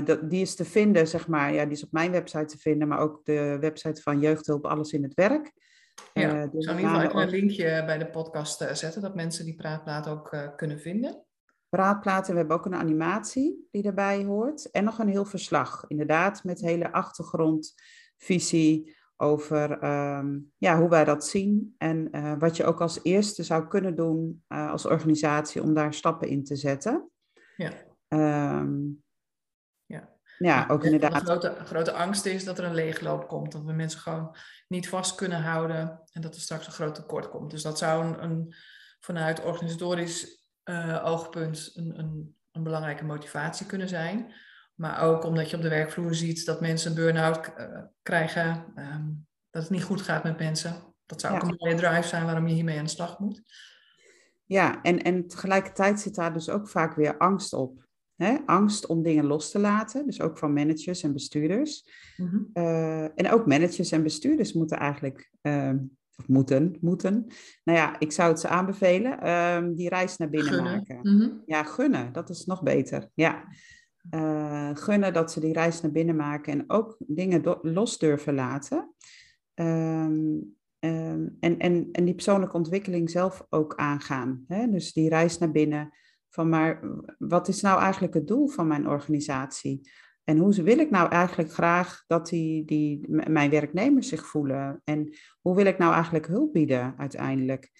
dat, 0.05 0.31
die 0.31 0.41
is 0.41 0.55
te 0.55 0.65
vinden, 0.65 1.09
zeg 1.09 1.29
maar, 1.29 1.53
ja, 1.53 1.65
die 1.65 1.73
is 1.73 1.85
op 1.85 1.93
mijn 1.93 2.11
website 2.11 2.45
te 2.45 2.59
vinden, 2.59 2.89
maar 2.89 2.99
ook 2.99 3.25
de 3.25 3.57
website 3.61 4.03
van 4.03 4.21
Jeugdhulp 4.21 4.67
Alles 4.67 4.93
in 4.93 5.03
het 5.03 5.15
Werk. 5.15 5.53
Ja, 6.15 6.43
uh, 6.43 6.51
dus 6.53 6.67
in 6.67 6.77
ieder 6.77 7.01
geval 7.01 7.23
een 7.23 7.29
linkje 7.29 7.83
bij 7.87 7.99
de 7.99 8.11
podcast 8.11 8.63
uh, 8.63 8.73
zetten, 8.73 9.03
dat 9.03 9.15
mensen 9.15 9.45
die 9.45 9.55
praatplaat 9.55 10.09
ook 10.09 10.53
kunnen 10.57 10.81
vinden. 10.81 11.25
Praatplaten, 11.69 12.33
we 12.33 12.39
hebben 12.39 12.57
ook 12.57 12.67
een 12.67 12.75
animatie 12.75 13.69
die 13.71 13.83
daarbij 13.83 14.25
hoort 14.25 14.71
en 14.71 14.85
nog 14.85 14.99
een 14.99 15.09
heel 15.09 15.25
verslag, 15.25 15.85
inderdaad, 15.89 16.45
met 16.45 16.61
hele 16.61 16.93
achtergrondvisie 16.93 18.97
over 19.17 19.85
um, 19.85 20.53
ja, 20.59 20.79
hoe 20.79 20.89
wij 20.89 21.05
dat 21.05 21.27
zien 21.27 21.75
en 21.79 22.09
uh, 22.13 22.35
wat 22.39 22.57
je 22.57 22.65
ook 22.65 22.81
als 22.81 23.01
eerste 23.03 23.43
zou 23.43 23.69
kunnen 23.69 23.97
doen 23.97 24.45
uh, 24.49 24.71
als 24.71 24.87
organisatie 24.87 25.63
om 25.63 25.75
daar 25.75 25.95
stappen 25.95 26.29
in 26.29 26.45
te 26.45 26.57
zetten. 26.57 27.11
Ja. 27.57 27.73
Um, 28.09 29.03
ja. 29.87 30.09
ja, 30.39 30.67
ook 30.69 30.85
inderdaad. 30.85 31.15
Een 31.15 31.21
grote, 31.21 31.57
grote 31.65 31.93
angst 31.93 32.25
is 32.25 32.45
dat 32.45 32.59
er 32.59 32.65
een 32.65 32.75
leegloop 32.75 33.29
komt, 33.29 33.53
dat 33.53 33.65
we 33.65 33.73
mensen 33.73 34.01
gewoon 34.01 34.37
niet 34.69 34.89
vast 34.89 35.15
kunnen 35.15 35.43
houden 35.43 36.03
en 36.13 36.21
dat 36.21 36.35
er 36.35 36.41
straks 36.41 36.67
een 36.67 36.73
groot 36.73 36.95
tekort 36.95 37.29
komt. 37.29 37.51
Dus 37.51 37.63
dat 37.63 37.79
zou 37.79 38.05
een, 38.05 38.23
een 38.23 38.55
vanuit 39.01 39.45
organisatorisch 39.45 40.47
uh, 40.65 41.03
oogpunt 41.05 41.71
een, 41.75 41.99
een, 41.99 42.37
een 42.51 42.63
belangrijke 42.63 43.05
motivatie 43.05 43.67
kunnen 43.67 43.89
zijn. 43.89 44.33
Maar 44.75 45.01
ook 45.01 45.25
omdat 45.25 45.51
je 45.51 45.57
op 45.57 45.63
de 45.63 45.69
werkvloer 45.69 46.15
ziet 46.15 46.47
dat 46.47 46.61
mensen 46.61 46.91
een 46.91 46.97
burn-out 46.97 47.53
uh, 47.59 47.83
krijgen, 48.03 48.73
um, 48.77 49.27
dat 49.51 49.63
het 49.63 49.71
niet 49.71 49.85
goed 49.85 50.03
gaat 50.03 50.25
met 50.25 50.39
mensen. 50.39 50.95
Dat 51.07 51.21
zou 51.21 51.35
ook 51.35 51.43
een 51.43 51.55
mooie 51.59 51.75
drive 51.75 52.09
zijn 52.09 52.25
waarom 52.25 52.47
je 52.47 52.55
hiermee 52.55 52.79
aan 52.79 52.85
de 52.85 52.91
slag 52.91 53.19
moet. 53.19 53.43
Ja, 54.47 54.83
en, 54.83 55.03
en 55.03 55.27
tegelijkertijd 55.27 56.01
zit 56.01 56.15
daar 56.15 56.33
dus 56.33 56.49
ook 56.49 56.69
vaak 56.69 56.95
weer 56.95 57.19
angst 57.19 57.53
op. 57.53 57.87
Hè? 58.17 58.37
Angst 58.47 58.87
om 58.87 59.03
dingen 59.03 59.25
los 59.25 59.51
te 59.51 59.59
laten, 59.59 60.07
dus 60.07 60.21
ook 60.21 60.39
van 60.39 60.53
managers 60.53 61.03
en 61.03 61.13
bestuurders. 61.13 61.89
Mm 62.17 62.29
-hmm. 62.29 62.51
uh, 62.55 63.03
en 63.03 63.31
ook 63.31 63.47
managers 63.47 63.93
en 63.93 64.03
bestuurders 64.03 64.53
moeten 64.53 64.79
eigenlijk, 64.79 65.31
uh, 65.43 65.73
of 66.17 66.29
moeten, 66.29 66.77
moeten. 66.81 67.27
Nou 67.65 67.79
ja, 67.79 67.99
ik 67.99 68.13
zou 68.13 68.31
het 68.31 68.41
ze 68.41 68.49
aanbevelen, 68.49 69.19
uh, 69.25 69.77
die 69.77 69.89
reis 69.89 70.17
naar 70.17 70.31
binnen 70.31 70.53
gunnen. 70.53 70.73
maken. 70.73 70.97
Mm 70.97 71.21
-hmm. 71.21 71.43
Ja, 71.47 71.63
gunnen, 71.63 72.13
dat 72.13 72.31
is 72.31 72.45
nog 72.45 72.63
beter. 72.63 73.09
Ja 73.15 73.45
uh, 74.11 74.71
gunnen 74.75 75.13
dat 75.13 75.33
ze 75.33 75.41
die 75.41 75.53
reis 75.53 75.81
naar 75.81 75.93
binnen 75.93 76.17
maken 76.17 76.53
en 76.53 76.65
ook 76.71 76.97
dingen 76.99 77.59
los 77.63 77.99
durven 77.99 78.35
laten. 78.35 78.95
Um, 79.55 80.57
um, 80.85 81.37
en, 81.41 81.59
en, 81.59 81.89
en 81.93 82.05
die 82.05 82.15
persoonlijke 82.15 82.57
ontwikkeling 82.57 83.11
zelf 83.11 83.47
ook 83.49 83.75
aangaan. 83.77 84.45
Hè? 84.49 84.71
Dus 84.71 84.93
die 84.93 85.09
reis 85.09 85.39
naar 85.39 85.51
binnen 85.51 85.91
van 86.29 86.49
maar 86.49 86.81
wat 87.19 87.49
is 87.49 87.61
nou 87.61 87.81
eigenlijk 87.81 88.15
het 88.15 88.27
doel 88.27 88.49
van 88.49 88.67
mijn 88.67 88.89
organisatie? 88.89 89.91
En 90.25 90.39
hoe 90.39 90.63
wil 90.63 90.79
ik 90.79 90.91
nou 90.91 91.11
eigenlijk 91.11 91.53
graag 91.53 92.05
dat 92.07 92.29
die, 92.29 92.65
die, 92.65 93.05
mijn 93.09 93.51
werknemers 93.51 94.09
zich 94.09 94.27
voelen? 94.27 94.81
En 94.85 95.15
hoe 95.41 95.57
wil 95.57 95.67
ik 95.67 95.79
nou 95.79 95.93
eigenlijk 95.93 96.27
hulp 96.27 96.53
bieden 96.53 96.95
uiteindelijk? 96.97 97.71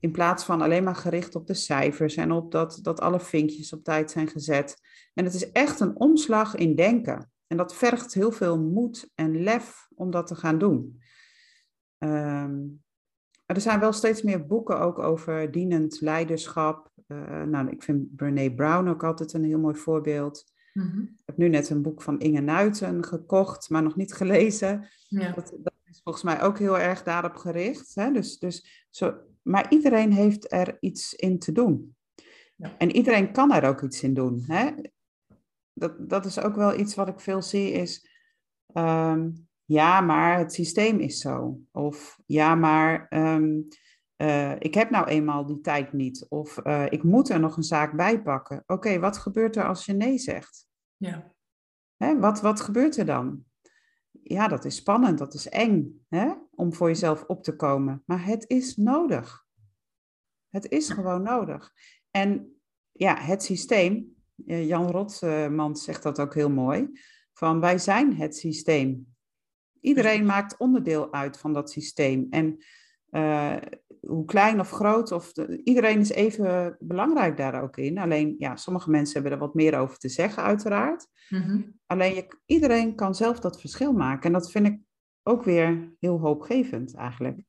In 0.00 0.12
plaats 0.12 0.44
van 0.44 0.60
alleen 0.60 0.84
maar 0.84 0.96
gericht 0.96 1.34
op 1.34 1.46
de 1.46 1.54
cijfers 1.54 2.16
en 2.16 2.32
op 2.32 2.50
dat, 2.52 2.78
dat 2.82 3.00
alle 3.00 3.20
vinkjes 3.20 3.72
op 3.72 3.84
tijd 3.84 4.10
zijn 4.10 4.28
gezet. 4.28 4.76
En 5.14 5.24
het 5.24 5.34
is 5.34 5.52
echt 5.52 5.80
een 5.80 5.96
omslag 5.96 6.54
in 6.54 6.74
denken. 6.74 7.30
En 7.46 7.56
dat 7.56 7.74
vergt 7.74 8.14
heel 8.14 8.32
veel 8.32 8.58
moed 8.58 9.10
en 9.14 9.42
lef 9.42 9.88
om 9.94 10.10
dat 10.10 10.26
te 10.26 10.34
gaan 10.34 10.58
doen. 10.58 11.02
Um, 12.04 12.82
er 13.46 13.60
zijn 13.60 13.80
wel 13.80 13.92
steeds 13.92 14.22
meer 14.22 14.46
boeken 14.46 14.80
ook 14.80 14.98
over 14.98 15.50
dienend 15.50 16.00
leiderschap. 16.00 16.90
Uh, 17.08 17.42
nou, 17.42 17.68
ik 17.68 17.82
vind 17.82 18.16
Brene 18.16 18.54
Brown 18.54 18.88
ook 18.88 19.04
altijd 19.04 19.32
een 19.32 19.44
heel 19.44 19.58
mooi 19.58 19.76
voorbeeld. 19.76 20.52
Mm-hmm. 20.72 21.02
Ik 21.02 21.22
heb 21.24 21.36
nu 21.36 21.48
net 21.48 21.70
een 21.70 21.82
boek 21.82 22.02
van 22.02 22.20
Inge 22.20 22.40
Nuiten 22.40 23.04
gekocht, 23.04 23.70
maar 23.70 23.82
nog 23.82 23.96
niet 23.96 24.14
gelezen. 24.14 24.88
Ja. 25.08 25.32
Dat, 25.32 25.54
dat, 25.62 25.72
is 25.84 26.00
volgens 26.02 26.24
mij 26.24 26.42
ook 26.42 26.58
heel 26.58 26.78
erg 26.78 27.02
daarop 27.02 27.34
gericht. 27.36 27.94
Hè? 27.94 28.12
Dus, 28.12 28.38
dus 28.38 28.86
zo, 28.90 29.14
maar 29.42 29.70
iedereen 29.70 30.12
heeft 30.12 30.52
er 30.52 30.76
iets 30.80 31.14
in 31.14 31.38
te 31.38 31.52
doen. 31.52 31.96
Ja. 32.56 32.78
En 32.78 32.90
iedereen 32.90 33.32
kan 33.32 33.52
er 33.52 33.68
ook 33.68 33.82
iets 33.82 34.02
in 34.02 34.14
doen. 34.14 34.44
Hè? 34.46 34.70
Dat, 35.72 36.08
dat 36.08 36.24
is 36.24 36.40
ook 36.40 36.56
wel 36.56 36.78
iets 36.78 36.94
wat 36.94 37.08
ik 37.08 37.20
veel 37.20 37.42
zie, 37.42 37.70
is 37.72 38.08
um, 38.72 39.48
ja, 39.64 40.00
maar 40.00 40.38
het 40.38 40.52
systeem 40.52 40.98
is 40.98 41.18
zo. 41.18 41.58
Of 41.72 42.18
ja, 42.26 42.54
maar 42.54 43.06
um, 43.10 43.68
uh, 44.16 44.52
ik 44.58 44.74
heb 44.74 44.90
nou 44.90 45.06
eenmaal 45.06 45.46
die 45.46 45.60
tijd 45.60 45.92
niet. 45.92 46.26
Of 46.28 46.60
uh, 46.64 46.86
ik 46.88 47.02
moet 47.02 47.28
er 47.28 47.40
nog 47.40 47.56
een 47.56 47.62
zaak 47.62 47.96
bij 47.96 48.22
pakken. 48.22 48.58
Oké, 48.58 48.72
okay, 48.72 49.00
wat 49.00 49.18
gebeurt 49.18 49.56
er 49.56 49.66
als 49.66 49.84
je 49.84 49.92
nee 49.92 50.18
zegt? 50.18 50.66
Ja. 50.96 51.32
Hè, 51.96 52.18
wat, 52.18 52.40
wat 52.40 52.60
gebeurt 52.60 52.96
er 52.96 53.06
dan? 53.06 53.44
ja, 54.24 54.48
dat 54.48 54.64
is 54.64 54.76
spannend, 54.76 55.18
dat 55.18 55.34
is 55.34 55.48
eng 55.48 56.04
hè? 56.08 56.32
om 56.50 56.74
voor 56.74 56.88
jezelf 56.88 57.24
op 57.26 57.42
te 57.42 57.56
komen. 57.56 58.02
Maar 58.06 58.24
het 58.24 58.44
is 58.48 58.76
nodig. 58.76 59.44
Het 60.48 60.70
is 60.70 60.88
gewoon 60.88 61.22
nodig. 61.22 61.72
En 62.10 62.60
ja, 62.92 63.16
het 63.16 63.42
systeem, 63.42 64.16
eh, 64.46 64.66
Jan 64.66 64.90
Rotman 64.90 65.76
zegt 65.76 66.02
dat 66.02 66.20
ook 66.20 66.34
heel 66.34 66.50
mooi, 66.50 67.00
van 67.32 67.60
wij 67.60 67.78
zijn 67.78 68.16
het 68.16 68.36
systeem. 68.36 69.13
Iedereen 69.84 70.24
maakt 70.24 70.56
onderdeel 70.56 71.12
uit 71.12 71.38
van 71.38 71.52
dat 71.52 71.70
systeem. 71.70 72.26
En 72.30 72.58
uh, 73.10 73.56
hoe 74.00 74.24
klein 74.24 74.60
of 74.60 74.70
groot, 74.70 75.12
of 75.12 75.32
iedereen 75.64 76.00
is 76.00 76.10
even 76.10 76.76
belangrijk 76.80 77.36
daar 77.36 77.62
ook 77.62 77.76
in. 77.76 77.98
Alleen, 77.98 78.34
ja, 78.38 78.56
sommige 78.56 78.90
mensen 78.90 79.14
hebben 79.14 79.32
er 79.32 79.38
wat 79.38 79.54
meer 79.54 79.78
over 79.78 79.98
te 79.98 80.08
zeggen, 80.08 80.42
uiteraard. 80.42 81.06
Mhm. 81.28 81.62
Alleen, 81.86 82.14
je, 82.14 82.38
iedereen 82.46 82.94
kan 82.94 83.14
zelf 83.14 83.40
dat 83.40 83.60
verschil 83.60 83.92
maken. 83.92 84.22
En 84.22 84.32
dat 84.32 84.50
vind 84.50 84.66
ik 84.66 84.78
ook 85.22 85.44
weer 85.44 85.94
heel 86.00 86.20
hoopgevend, 86.20 86.94
eigenlijk. 86.94 87.42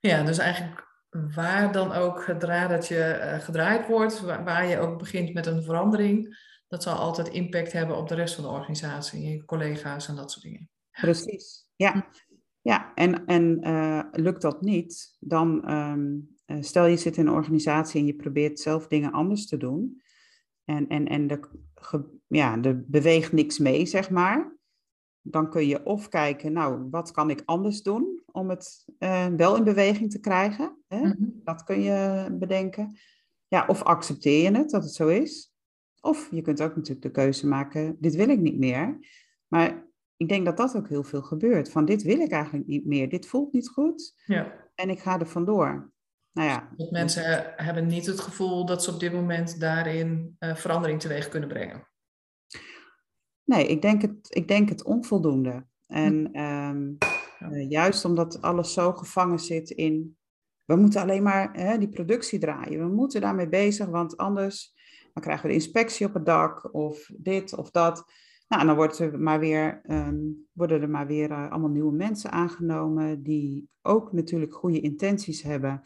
Ja, 0.00 0.22
dus 0.22 0.38
eigenlijk 0.38 0.86
waar 1.34 1.72
dan 1.72 1.92
ook 1.92 2.26
het 2.26 2.40
dradertje 2.40 3.20
uh, 3.20 3.44
gedraaid 3.44 3.86
wordt, 3.86 4.20
waar, 4.20 4.44
waar, 4.44 4.66
je 4.66 4.78
ook 4.78 4.98
begint 4.98 5.34
met 5.34 5.46
een 5.46 5.62
verandering, 5.62 6.38
dat 6.68 6.82
zal 6.82 6.96
altijd 6.96 7.28
impact 7.28 7.72
hebben 7.72 7.96
op 7.96 8.08
de 8.08 8.14
rest 8.14 8.34
van 8.34 8.44
de 8.44 8.50
organisatie, 8.50 9.28
je 9.28 9.44
collega's 9.44 10.08
en 10.08 10.16
dat 10.16 10.30
soort 10.30 10.44
dingen. 10.44 10.68
Precies, 11.00 11.68
ja. 11.76 11.92
Hm. 11.92 12.00
Ja, 12.60 12.94
en, 12.94 13.26
en 13.26 13.68
uh, 13.68 14.02
lukt 14.12 14.42
dat 14.42 14.62
niet, 14.62 15.16
dan 15.20 15.72
um, 15.72 16.36
stel 16.60 16.86
je 16.86 16.96
zit 16.96 17.16
in 17.16 17.26
een 17.26 17.32
organisatie 17.32 18.00
en 18.00 18.06
je 18.06 18.14
probeert 18.14 18.60
zelf 18.60 18.86
dingen 18.86 19.12
anders 19.12 19.46
te 19.46 19.56
doen. 19.56 20.02
En, 20.64 20.88
en, 20.88 21.06
en 21.06 21.28
er 21.28 21.50
ja, 22.26 22.62
er 22.62 22.84
beweegt 22.86 23.32
niks 23.32 23.58
mee, 23.58 23.86
zeg 23.86 24.10
maar. 24.10 24.56
Dan 25.20 25.50
kun 25.50 25.66
je 25.66 25.84
of 25.84 26.08
kijken, 26.08 26.52
nou, 26.52 26.88
wat 26.90 27.10
kan 27.10 27.30
ik 27.30 27.42
anders 27.44 27.82
doen 27.82 28.22
om 28.32 28.50
het 28.50 28.84
uh, 28.98 29.26
wel 29.26 29.56
in 29.56 29.64
beweging 29.64 30.10
te 30.10 30.20
krijgen? 30.20 30.76
Hè? 30.88 30.98
Mm 30.98 31.14
-hmm. 31.18 31.40
Dat 31.44 31.64
kun 31.64 31.80
je 31.80 32.28
bedenken. 32.32 32.96
Ja, 33.48 33.66
of 33.66 33.82
accepteer 33.82 34.42
je 34.42 34.56
het 34.56 34.70
dat 34.70 34.82
het 34.82 34.92
zo 34.92 35.08
is? 35.08 35.54
Of 36.00 36.28
je 36.30 36.42
kunt 36.42 36.62
ook 36.62 36.76
natuurlijk 36.76 37.02
de 37.02 37.10
keuze 37.10 37.46
maken, 37.46 37.96
dit 38.00 38.14
wil 38.14 38.28
ik 38.28 38.40
niet 38.40 38.58
meer. 38.58 38.98
Maar 39.46 39.86
ik 40.16 40.28
denk 40.28 40.44
dat 40.44 40.56
dat 40.56 40.76
ook 40.76 40.88
heel 40.88 41.02
veel 41.02 41.22
gebeurt. 41.22 41.70
Van 41.70 41.84
dit 41.84 42.02
wil 42.02 42.20
ik 42.20 42.30
eigenlijk 42.30 42.66
niet 42.66 42.86
meer, 42.86 43.08
dit 43.08 43.26
voelt 43.26 43.52
niet 43.52 43.68
goed 43.68 44.14
ja. 44.26 44.52
en 44.74 44.90
ik 44.90 45.00
ga 45.00 45.20
er 45.20 45.28
vandoor. 45.28 45.92
Nou 46.32 46.48
ja. 46.48 46.72
Dat 46.76 46.90
mensen 46.90 47.52
hebben 47.56 47.86
niet 47.86 48.06
het 48.06 48.20
gevoel 48.20 48.66
dat 48.66 48.84
ze 48.84 48.92
op 48.92 49.00
dit 49.00 49.12
moment 49.12 49.60
daarin 49.60 50.36
uh, 50.38 50.54
verandering 50.54 51.00
teweeg 51.00 51.28
kunnen 51.28 51.48
brengen. 51.48 51.88
Nee, 53.44 53.66
ik 53.66 53.82
denk 53.82 54.02
het, 54.02 54.16
ik 54.28 54.48
denk 54.48 54.68
het 54.68 54.84
onvoldoende. 54.84 55.66
En 55.86 56.28
hm. 56.32 56.38
um, 56.38 56.96
ja. 57.38 57.50
uh, 57.50 57.70
juist 57.70 58.04
omdat 58.04 58.42
alles 58.42 58.72
zo 58.72 58.92
gevangen 58.92 59.38
zit 59.38 59.70
in, 59.70 60.16
we 60.64 60.76
moeten 60.76 61.00
alleen 61.00 61.22
maar 61.22 61.52
hè, 61.52 61.78
die 61.78 61.88
productie 61.88 62.38
draaien. 62.38 62.88
We 62.88 62.94
moeten 62.94 63.20
daarmee 63.20 63.48
bezig, 63.48 63.86
want 63.86 64.16
anders 64.16 64.74
dan 65.14 65.22
krijgen 65.22 65.46
we 65.46 65.48
de 65.48 65.62
inspectie 65.62 66.06
op 66.06 66.14
het 66.14 66.26
dak 66.26 66.74
of 66.74 67.10
dit 67.16 67.56
of 67.56 67.70
dat. 67.70 68.04
Nou, 68.54 68.66
dan 68.66 68.76
wordt 68.76 68.98
er 68.98 69.20
maar 69.20 69.40
weer, 69.40 69.80
um, 69.90 70.46
worden 70.52 70.82
er 70.82 70.90
maar 70.90 71.06
weer 71.06 71.30
uh, 71.30 71.50
allemaal 71.50 71.70
nieuwe 71.70 71.92
mensen 71.92 72.30
aangenomen 72.30 73.22
die 73.22 73.68
ook 73.82 74.12
natuurlijk 74.12 74.54
goede 74.54 74.80
intenties 74.80 75.42
hebben, 75.42 75.82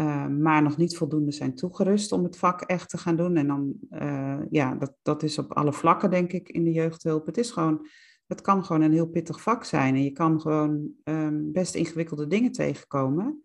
uh, 0.00 0.26
maar 0.26 0.62
nog 0.62 0.76
niet 0.76 0.96
voldoende 0.96 1.32
zijn 1.32 1.54
toegerust 1.54 2.12
om 2.12 2.24
het 2.24 2.38
vak 2.38 2.60
echt 2.60 2.88
te 2.88 2.98
gaan 2.98 3.16
doen. 3.16 3.36
En 3.36 3.46
dan, 3.46 3.74
uh, 3.90 4.40
ja, 4.50 4.74
dat, 4.74 4.94
dat 5.02 5.22
is 5.22 5.38
op 5.38 5.52
alle 5.52 5.72
vlakken 5.72 6.10
denk 6.10 6.32
ik 6.32 6.48
in 6.48 6.64
de 6.64 6.72
jeugdhulp. 6.72 7.26
Het 7.26 7.38
is 7.38 7.50
gewoon, 7.50 7.86
het 8.26 8.40
kan 8.40 8.64
gewoon 8.64 8.82
een 8.82 8.92
heel 8.92 9.08
pittig 9.08 9.42
vak 9.42 9.64
zijn 9.64 9.94
en 9.94 10.04
je 10.04 10.12
kan 10.12 10.40
gewoon 10.40 10.90
um, 11.04 11.52
best 11.52 11.74
ingewikkelde 11.74 12.26
dingen 12.26 12.52
tegenkomen. 12.52 13.44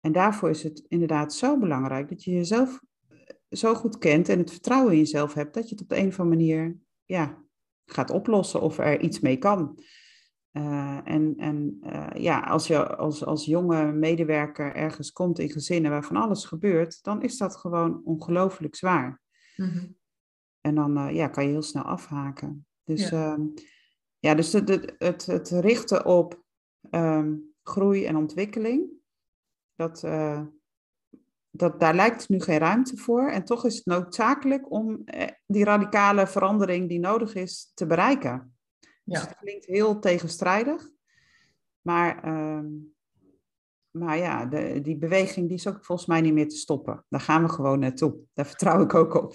En 0.00 0.12
daarvoor 0.12 0.50
is 0.50 0.62
het 0.62 0.84
inderdaad 0.88 1.34
zo 1.34 1.58
belangrijk 1.58 2.08
dat 2.08 2.24
je 2.24 2.30
jezelf 2.30 2.80
zo 3.50 3.74
goed 3.74 3.98
kent 3.98 4.28
en 4.28 4.38
het 4.38 4.50
vertrouwen 4.50 4.92
in 4.92 4.98
jezelf 4.98 5.34
hebt, 5.34 5.54
dat 5.54 5.68
je 5.68 5.74
het 5.74 5.82
op 5.82 5.88
de 5.88 5.96
een 5.96 6.08
of 6.08 6.20
andere 6.20 6.36
manier 6.36 6.76
ja, 7.04 7.46
gaat 7.92 8.10
oplossen 8.10 8.60
of 8.60 8.78
er 8.78 9.00
iets 9.00 9.20
mee 9.20 9.36
kan. 9.36 9.78
Uh, 10.52 11.00
en 11.04 11.34
en 11.36 11.80
uh, 11.82 12.06
ja, 12.14 12.40
als 12.40 12.66
je 12.66 12.96
als, 12.96 13.24
als 13.24 13.44
jonge 13.44 13.92
medewerker 13.92 14.74
ergens 14.74 15.12
komt 15.12 15.38
in 15.38 15.50
gezinnen 15.50 15.90
waar 15.90 16.04
van 16.04 16.16
alles 16.16 16.44
gebeurt, 16.44 17.02
dan 17.02 17.22
is 17.22 17.38
dat 17.38 17.56
gewoon 17.56 18.00
ongelooflijk 18.04 18.76
zwaar. 18.76 19.20
Mm 19.56 19.68
-hmm. 19.68 19.96
En 20.60 20.74
dan 20.74 20.98
uh, 20.98 21.14
ja, 21.14 21.28
kan 21.28 21.44
je 21.44 21.50
heel 21.50 21.62
snel 21.62 21.82
afhaken. 21.82 22.66
Dus 22.84 23.08
ja, 23.08 23.32
ehm, 23.32 23.42
ja 24.18 24.34
dus 24.34 24.50
de, 24.50 24.64
de, 24.64 24.94
het, 24.98 25.26
het 25.26 25.48
richten 25.48 26.04
op 26.04 26.42
um, 26.90 27.54
groei 27.62 28.04
en 28.04 28.16
ontwikkeling, 28.16 28.90
dat, 29.74 30.02
dat, 31.50 31.80
daar 31.80 31.94
lijkt 31.94 32.28
nu 32.28 32.40
geen 32.40 32.58
ruimte 32.58 32.96
voor. 32.96 33.28
En 33.28 33.44
toch 33.44 33.64
is 33.64 33.76
het 33.76 33.86
noodzakelijk 33.86 34.72
om 34.72 35.02
eh, 35.04 35.28
die 35.46 35.64
radicale 35.64 36.26
verandering 36.26 36.88
die 36.88 36.98
nodig 36.98 37.34
is 37.34 37.70
te 37.74 37.86
bereiken. 37.86 38.56
Dus 38.80 38.90
ja. 39.02 39.12
Dus 39.12 39.20
het 39.20 39.36
klinkt 39.38 39.66
heel 39.66 39.98
tegenstrijdig. 39.98 40.88
Maar, 41.80 42.28
uh, 42.28 42.64
maar 43.90 44.16
ja, 44.16 44.46
de, 44.46 44.80
die 44.80 44.96
beweging 44.96 45.48
die 45.48 45.56
is 45.56 45.66
ook 45.66 45.84
volgens 45.84 46.08
mij 46.08 46.20
niet 46.20 46.32
meer 46.32 46.48
te 46.48 46.56
stoppen. 46.56 47.04
Daar 47.08 47.20
gaan 47.20 47.42
we 47.42 47.48
gewoon 47.48 47.78
naartoe. 47.78 48.16
Daar 48.34 48.46
vertrouw 48.46 48.82
ik 48.82 48.94
ook 48.94 49.14
op. 49.14 49.34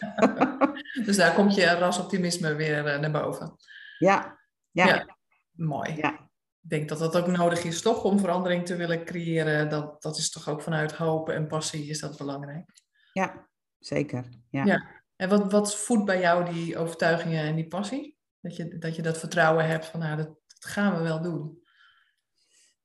dus 1.06 1.18
daar 1.18 1.36
komt 1.36 1.56
je 1.56 1.66
rasoptimisme 1.66 2.54
weer 2.54 2.78
uh, 2.78 3.00
naar 3.00 3.12
boven. 3.12 3.56
Ja, 3.98 4.40
ja. 4.72 4.86
ja. 4.86 5.18
Mooi. 5.52 5.96
Ja 5.96 6.23
ik 6.64 6.70
denk 6.70 6.90
dat 6.90 7.00
dat 7.00 7.16
ook 7.18 7.28
nodig 7.28 7.64
is, 7.64 7.82
toch, 7.82 8.04
om 8.04 8.20
verandering 8.20 8.66
te 8.66 8.76
willen 8.76 9.06
creëren. 9.06 9.70
Dat, 9.70 10.02
dat 10.02 10.18
is 10.18 10.30
toch 10.30 10.50
ook 10.50 10.62
vanuit 10.62 10.92
hoop 10.92 11.30
en 11.30 11.48
passie 11.48 11.86
is 11.86 12.00
dat 12.00 12.18
belangrijk. 12.18 12.70
Ja, 13.14 13.50
zeker. 13.80 14.30
Ja. 14.50 14.66
ja. 14.66 15.02
En 15.16 15.30
wat, 15.30 15.52
wat 15.52 15.76
voedt 15.76 16.06
bij 16.06 16.20
jou 16.20 16.54
die 16.54 16.78
overtuigingen 16.78 17.44
en 17.44 17.56
die 17.56 17.68
passie? 17.68 18.18
Dat 18.40 18.56
je 18.56 18.78
dat, 18.78 18.96
je 18.96 19.02
dat 19.02 19.18
vertrouwen 19.18 19.68
hebt 19.68 19.86
van, 19.86 20.00
nou, 20.00 20.18
dat, 20.18 20.28
dat 20.28 20.66
gaan 20.72 20.98
we 20.98 21.04
wel 21.04 21.22
doen. 21.22 21.62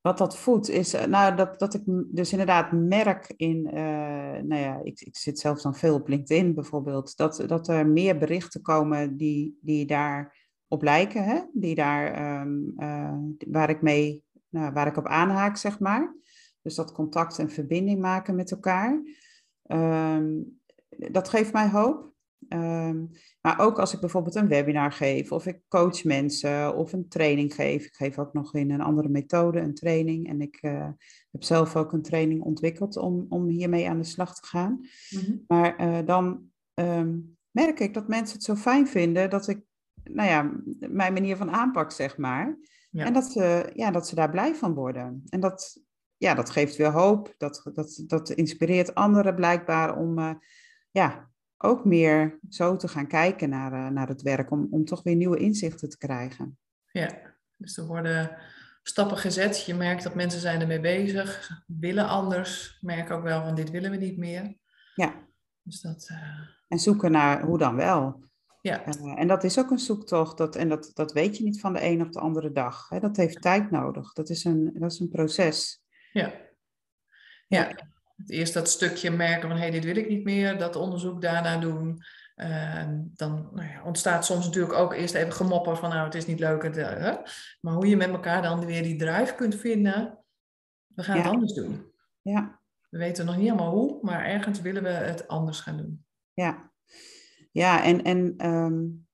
Wat 0.00 0.18
dat 0.18 0.38
voedt 0.38 0.68
is, 0.68 0.94
eh, 0.94 1.04
nou, 1.04 1.36
dat, 1.36 1.58
dat 1.58 1.74
ik 1.74 1.82
dus 2.10 2.30
inderdaad 2.30 2.72
merk 2.72 3.34
in, 3.36 3.66
uh, 3.66 3.72
nou 4.42 4.54
ja, 4.54 4.80
ik, 4.82 5.00
ik 5.00 5.16
zit 5.16 5.38
zelf 5.38 5.60
dan 5.60 5.74
veel 5.74 5.94
op 5.94 6.08
LinkedIn 6.08 6.54
bijvoorbeeld, 6.54 7.16
dat, 7.16 7.44
dat 7.46 7.68
er 7.68 7.86
meer 7.86 8.18
berichten 8.18 8.62
komen 8.62 9.16
die, 9.16 9.58
die 9.60 9.86
daar 9.86 10.37
op 10.68 10.82
lijken, 10.82 11.24
hè? 11.24 11.40
Die 11.52 11.74
daar, 11.74 12.40
um, 12.40 12.74
uh, 12.78 13.18
waar, 13.46 13.70
ik 13.70 13.82
mee, 13.82 14.24
nou, 14.48 14.72
waar 14.72 14.86
ik 14.86 14.96
op 14.96 15.06
aanhaak, 15.06 15.56
zeg 15.56 15.78
maar. 15.78 16.16
Dus 16.62 16.74
dat 16.74 16.92
contact 16.92 17.38
en 17.38 17.50
verbinding 17.50 18.00
maken 18.00 18.34
met 18.34 18.50
elkaar. 18.50 19.02
Um, 19.66 20.60
dat 20.88 21.28
geeft 21.28 21.52
mij 21.52 21.68
hoop. 21.68 22.06
Um, 22.48 23.10
maar 23.40 23.58
ook 23.58 23.78
als 23.78 23.94
ik 23.94 24.00
bijvoorbeeld 24.00 24.34
een 24.34 24.48
webinar 24.48 24.92
geef, 24.92 25.32
of 25.32 25.46
ik 25.46 25.60
coach 25.68 26.04
mensen, 26.04 26.76
of 26.76 26.92
een 26.92 27.08
training 27.08 27.54
geef. 27.54 27.84
Ik 27.84 27.94
geef 27.94 28.18
ook 28.18 28.32
nog 28.32 28.54
in 28.54 28.70
een 28.70 28.80
andere 28.80 29.08
methode 29.08 29.60
een 29.60 29.74
training. 29.74 30.28
En 30.28 30.40
ik 30.40 30.58
uh, 30.62 30.88
heb 31.30 31.42
zelf 31.42 31.76
ook 31.76 31.92
een 31.92 32.02
training 32.02 32.42
ontwikkeld 32.42 32.96
om, 32.96 33.26
om 33.28 33.48
hiermee 33.48 33.88
aan 33.88 33.98
de 33.98 34.04
slag 34.04 34.34
te 34.34 34.46
gaan. 34.46 34.72
Mm 35.10 35.20
-hmm. 35.20 35.44
Maar 35.46 35.80
uh, 35.80 35.98
dan 36.06 36.50
merk 37.50 37.80
ik 37.80 37.94
dat 37.94 38.08
mensen 38.08 38.36
het 38.36 38.44
zo 38.44 38.54
fijn 38.54 38.88
vinden 38.88 39.30
dat 39.30 39.48
ik 39.48 39.60
nou 40.08 40.28
ja, 40.28 40.50
mijn 40.88 41.12
manier 41.12 41.36
van 41.36 41.50
aanpak, 41.50 41.92
zeg 41.92 42.16
maar. 42.16 42.58
Ja. 42.90 43.04
En 43.04 43.12
dat 43.12 43.24
ze, 43.24 43.70
ja, 43.74 43.90
dat 43.90 44.08
ze 44.08 44.14
daar 44.14 44.30
blij 44.30 44.54
van 44.54 44.74
worden. 44.74 45.22
En 45.28 45.40
dat, 45.40 45.80
ja, 46.16 46.34
dat 46.34 46.50
geeft 46.50 46.76
weer 46.76 46.90
hoop. 46.90 47.34
Dat, 47.38 47.70
dat, 47.74 48.02
dat 48.06 48.30
inspireert 48.30 48.94
anderen 48.94 49.34
blijkbaar 49.34 49.96
om 49.96 50.18
uh, 50.18 50.34
ja, 50.90 51.30
ook 51.56 51.84
meer 51.84 52.38
zo 52.48 52.76
te 52.76 52.88
gaan 52.88 53.06
kijken 53.06 53.48
naar, 53.48 53.72
uh, 53.72 53.88
naar 53.88 54.08
het 54.08 54.22
werk. 54.22 54.50
Om, 54.50 54.66
om 54.70 54.84
toch 54.84 55.02
weer 55.02 55.16
nieuwe 55.16 55.38
inzichten 55.38 55.88
te 55.88 55.98
krijgen. 55.98 56.58
Ja, 56.90 57.18
dus 57.56 57.76
er 57.76 57.86
worden 57.86 58.36
stappen 58.82 59.18
gezet. 59.18 59.64
Je 59.64 59.74
merkt 59.74 60.02
dat 60.02 60.14
mensen 60.14 60.40
zijn 60.40 60.60
ermee 60.60 60.80
bezig, 60.80 61.50
willen 61.66 62.08
anders. 62.08 62.78
Merk 62.80 63.10
ook 63.10 63.22
wel 63.22 63.42
van 63.42 63.54
dit 63.54 63.70
willen 63.70 63.90
we 63.90 63.96
niet 63.96 64.18
meer. 64.18 64.56
Ja. 64.94 65.14
Dus 65.62 65.80
dat, 65.80 66.08
uh... 66.12 66.18
En 66.68 66.78
zoeken 66.78 67.10
naar 67.10 67.42
hoe 67.42 67.58
dan 67.58 67.76
wel. 67.76 68.27
Ja. 68.60 68.86
Uh, 68.86 69.20
en 69.20 69.28
dat 69.28 69.44
is 69.44 69.58
ook 69.58 69.70
een 69.70 69.78
zoektocht, 69.78 70.38
dat, 70.38 70.56
en 70.56 70.68
dat, 70.68 70.90
dat 70.94 71.12
weet 71.12 71.36
je 71.36 71.44
niet 71.44 71.60
van 71.60 71.72
de 71.72 71.84
een 71.84 72.02
op 72.02 72.12
de 72.12 72.20
andere 72.20 72.52
dag. 72.52 72.88
Hè? 72.88 73.00
Dat 73.00 73.16
heeft 73.16 73.42
tijd 73.42 73.70
nodig, 73.70 74.12
dat 74.12 74.28
is 74.28 74.44
een, 74.44 74.70
dat 74.74 74.92
is 74.92 74.98
een 74.98 75.08
proces. 75.08 75.82
Ja. 76.12 76.32
ja, 77.48 77.70
eerst 78.26 78.54
dat 78.54 78.68
stukje 78.68 79.10
merken 79.10 79.48
van 79.48 79.58
hé, 79.58 79.62
hey, 79.62 79.70
dit 79.70 79.84
wil 79.84 79.96
ik 79.96 80.08
niet 80.08 80.24
meer, 80.24 80.58
dat 80.58 80.76
onderzoek 80.76 81.22
daarna 81.22 81.58
doen. 81.58 82.02
Uh, 82.36 82.88
dan 83.14 83.48
nou 83.52 83.68
ja, 83.68 83.82
ontstaat 83.84 84.24
soms 84.24 84.46
natuurlijk 84.46 84.74
ook 84.74 84.92
eerst 84.92 85.14
even 85.14 85.32
gemopper 85.32 85.76
van 85.76 85.90
nou, 85.90 86.04
het 86.04 86.14
is 86.14 86.26
niet 86.26 86.38
leuk. 86.38 86.62
Het, 86.62 86.76
uh, 86.76 87.16
maar 87.60 87.74
hoe 87.74 87.86
je 87.86 87.96
met 87.96 88.08
elkaar 88.08 88.42
dan 88.42 88.66
weer 88.66 88.82
die 88.82 88.96
drive 88.96 89.34
kunt 89.34 89.54
vinden, 89.54 90.18
we 90.94 91.02
gaan 91.02 91.16
ja. 91.16 91.22
het 91.22 91.32
anders 91.32 91.52
doen. 91.52 91.92
Ja. 92.22 92.60
We 92.88 92.98
weten 92.98 93.26
nog 93.26 93.36
niet 93.36 93.44
helemaal 93.44 93.70
hoe, 93.70 93.98
maar 94.02 94.24
ergens 94.24 94.60
willen 94.60 94.82
we 94.82 94.88
het 94.88 95.28
anders 95.28 95.60
gaan 95.60 95.76
doen. 95.76 96.04
Ja, 96.32 96.72
ja, 97.50 97.84
en, 97.84 98.02
en, 98.02 98.46
um, 98.50 99.06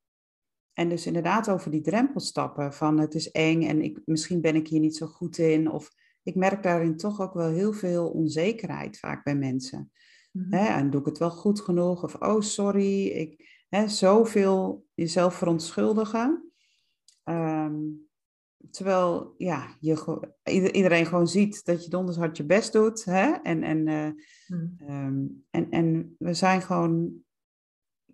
en 0.72 0.88
dus 0.88 1.06
inderdaad 1.06 1.50
over 1.50 1.70
die 1.70 1.80
drempelstappen 1.80 2.72
van 2.72 2.98
het 2.98 3.14
is 3.14 3.30
eng 3.30 3.62
en 3.62 3.82
ik, 3.82 4.00
misschien 4.04 4.40
ben 4.40 4.54
ik 4.54 4.68
hier 4.68 4.80
niet 4.80 4.96
zo 4.96 5.06
goed 5.06 5.38
in. 5.38 5.70
Of 5.70 5.90
ik 6.22 6.34
merk 6.34 6.62
daarin 6.62 6.96
toch 6.96 7.20
ook 7.20 7.34
wel 7.34 7.48
heel 7.48 7.72
veel 7.72 8.08
onzekerheid 8.08 8.98
vaak 8.98 9.24
bij 9.24 9.36
mensen. 9.36 9.92
Mm-hmm. 10.32 10.52
Hè, 10.52 10.66
en 10.66 10.90
doe 10.90 11.00
ik 11.00 11.06
het 11.06 11.18
wel 11.18 11.30
goed 11.30 11.60
genoeg? 11.60 12.02
Of 12.02 12.14
oh, 12.14 12.40
sorry. 12.40 13.06
Ik, 13.06 13.64
hè, 13.68 13.88
zoveel 13.88 14.86
jezelf 14.94 15.34
verontschuldigen. 15.34 16.52
Um, 17.24 18.08
terwijl 18.70 19.34
ja, 19.38 19.76
je, 19.80 20.72
iedereen 20.72 21.06
gewoon 21.06 21.28
ziet 21.28 21.64
dat 21.64 21.84
je 21.84 21.90
donders 21.90 22.16
hard 22.16 22.36
je 22.36 22.44
best 22.44 22.72
doet. 22.72 23.04
Hè? 23.04 23.30
En, 23.30 23.62
en, 23.62 23.86
uh, 23.86 24.10
mm. 24.46 24.76
um, 24.88 25.44
en, 25.50 25.70
en 25.70 26.14
we 26.18 26.34
zijn 26.34 26.62
gewoon 26.62 27.12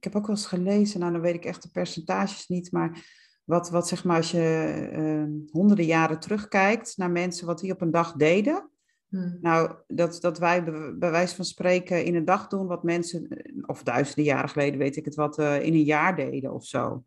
ik 0.00 0.06
heb 0.12 0.16
ook 0.16 0.26
wel 0.26 0.36
eens 0.36 0.46
gelezen, 0.46 1.00
nou 1.00 1.12
dan 1.12 1.20
weet 1.20 1.34
ik 1.34 1.44
echt 1.44 1.62
de 1.62 1.70
percentages 1.70 2.48
niet, 2.48 2.72
maar 2.72 3.04
wat, 3.44 3.70
wat 3.70 3.88
zeg 3.88 4.04
maar 4.04 4.16
als 4.16 4.30
je 4.30 4.88
uh, 4.92 5.52
honderden 5.52 5.84
jaren 5.84 6.20
terugkijkt 6.20 6.96
naar 6.96 7.10
mensen 7.10 7.46
wat 7.46 7.58
die 7.58 7.72
op 7.72 7.80
een 7.80 7.90
dag 7.90 8.12
deden. 8.12 8.70
Hmm. 9.08 9.38
Nou, 9.40 9.74
dat, 9.86 10.20
dat 10.20 10.38
wij 10.38 10.64
bij 10.98 11.10
wijze 11.10 11.34
van 11.34 11.44
spreken 11.44 12.04
in 12.04 12.14
een 12.14 12.24
dag 12.24 12.46
doen 12.46 12.66
wat 12.66 12.82
mensen, 12.82 13.42
of 13.66 13.82
duizenden 13.82 14.24
jaren 14.24 14.48
geleden 14.48 14.78
weet 14.78 14.96
ik 14.96 15.04
het 15.04 15.14
wat, 15.14 15.38
uh, 15.38 15.62
in 15.62 15.72
een 15.72 15.84
jaar 15.84 16.16
deden 16.16 16.52
of 16.52 16.64
zo. 16.64 17.02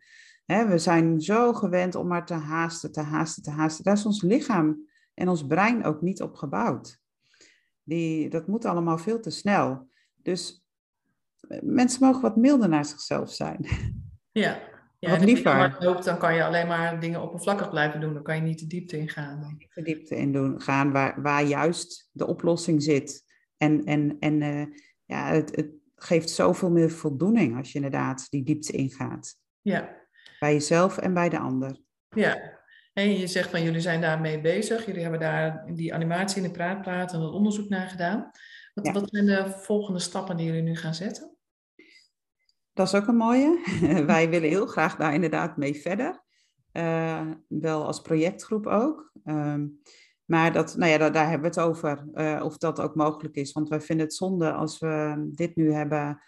Hè, 0.45 0.67
we 0.67 0.77
zijn 0.77 1.21
zo 1.21 1.53
gewend 1.53 1.95
om 1.95 2.07
maar 2.07 2.25
te 2.25 2.33
haasten, 2.33 2.91
te 2.91 3.01
haasten, 3.01 3.43
te 3.43 3.51
haasten. 3.51 3.83
Daar 3.83 3.93
is 3.93 4.05
ons 4.05 4.21
lichaam 4.21 4.87
en 5.13 5.27
ons 5.27 5.47
brein 5.47 5.85
ook 5.85 6.01
niet 6.01 6.21
op 6.21 6.35
gebouwd. 6.35 6.99
Die, 7.83 8.29
dat 8.29 8.47
moet 8.47 8.65
allemaal 8.65 8.97
veel 8.97 9.19
te 9.19 9.29
snel. 9.29 9.89
Dus 10.15 10.62
mensen 11.61 12.05
mogen 12.05 12.21
wat 12.21 12.35
milder 12.35 12.69
naar 12.69 12.85
zichzelf 12.85 13.31
zijn. 13.33 13.65
Ja, 14.31 14.41
ja 14.99 15.09
Wat 15.09 15.09
en 15.09 15.11
als 15.11 15.19
je 15.19 15.25
liever. 15.25 15.75
loopt, 15.79 16.05
dan 16.05 16.17
kan 16.17 16.35
je 16.35 16.43
alleen 16.43 16.67
maar 16.67 16.99
dingen 16.99 17.21
oppervlakkig 17.21 17.69
blijven 17.69 17.99
doen. 18.01 18.13
Dan 18.13 18.23
kan 18.23 18.35
je 18.35 18.41
niet 18.41 18.59
de 18.59 18.67
diepte 18.67 18.97
ingaan. 18.97 19.57
de 19.73 19.81
diepte 19.81 20.15
in 20.15 20.31
doen, 20.31 20.61
gaan 20.61 20.91
waar, 20.91 21.21
waar 21.21 21.43
juist 21.43 22.09
de 22.11 22.27
oplossing 22.27 22.83
zit. 22.83 23.23
En, 23.57 23.83
en, 23.83 24.17
en 24.19 24.41
eh, 24.41 24.65
ja, 25.05 25.25
het, 25.27 25.55
het 25.55 25.69
geeft 25.95 26.29
zoveel 26.29 26.71
meer 26.71 26.89
voldoening 26.91 27.57
als 27.57 27.69
je 27.71 27.75
inderdaad 27.75 28.29
die 28.29 28.43
diepte 28.43 28.71
ingaat. 28.71 29.35
Ja, 29.61 29.89
Bij 30.39 30.53
jezelf 30.53 30.97
en 30.97 31.13
bij 31.13 31.29
de 31.29 31.39
ander. 31.39 31.77
ja. 32.09 32.61
En 32.93 33.09
je 33.19 33.27
zegt 33.27 33.49
van 33.49 33.63
jullie 33.63 33.79
zijn 33.81 34.01
daarmee 34.01 34.41
bezig. 34.41 34.85
Jullie 34.85 35.01
hebben 35.01 35.19
daar 35.19 35.65
die 35.73 35.93
animatie 35.93 36.37
in 36.41 36.47
de 36.47 36.51
praatplaat 36.53 37.13
en 37.13 37.21
het 37.21 37.31
onderzoek 37.33 37.69
naar 37.69 37.87
gedaan. 37.89 38.31
Wat, 38.73 38.85
Ja. 38.85 38.91
wat 38.93 39.09
zijn 39.09 39.25
de 39.25 39.49
volgende 39.49 39.99
stappen 39.99 40.37
die 40.37 40.45
jullie 40.45 40.61
nu 40.61 40.75
gaan 40.75 40.93
zetten? 40.95 41.32
Dat 42.73 42.87
is 42.87 42.95
ook 42.95 43.07
een 43.07 43.15
mooie. 43.15 43.59
Wij 44.05 44.29
willen 44.29 44.49
heel 44.49 44.65
graag 44.65 44.95
daar 44.95 45.13
inderdaad 45.13 45.57
mee 45.57 45.75
verder. 45.75 46.23
Eh, 46.71 47.27
wel 47.47 47.85
als 47.85 48.01
projectgroep 48.01 48.67
ook. 48.67 49.11
Ehm, 49.23 49.67
maar 50.25 50.53
dat, 50.53 50.75
nou 50.77 50.91
ja, 50.91 50.97
daar, 50.97 51.11
daar 51.11 51.29
hebben 51.29 51.51
we 51.51 51.59
het 51.59 51.67
over, 51.67 52.05
eh, 52.13 52.41
of 52.43 52.57
dat 52.57 52.79
ook 52.79 52.95
mogelijk 52.95 53.35
is. 53.35 53.51
Want 53.51 53.69
wij 53.69 53.81
vinden 53.81 54.05
het 54.05 54.15
zonde 54.15 54.51
als 54.51 54.79
we 54.79 55.23
dit 55.35 55.55
nu 55.55 55.73
hebben 55.73 56.21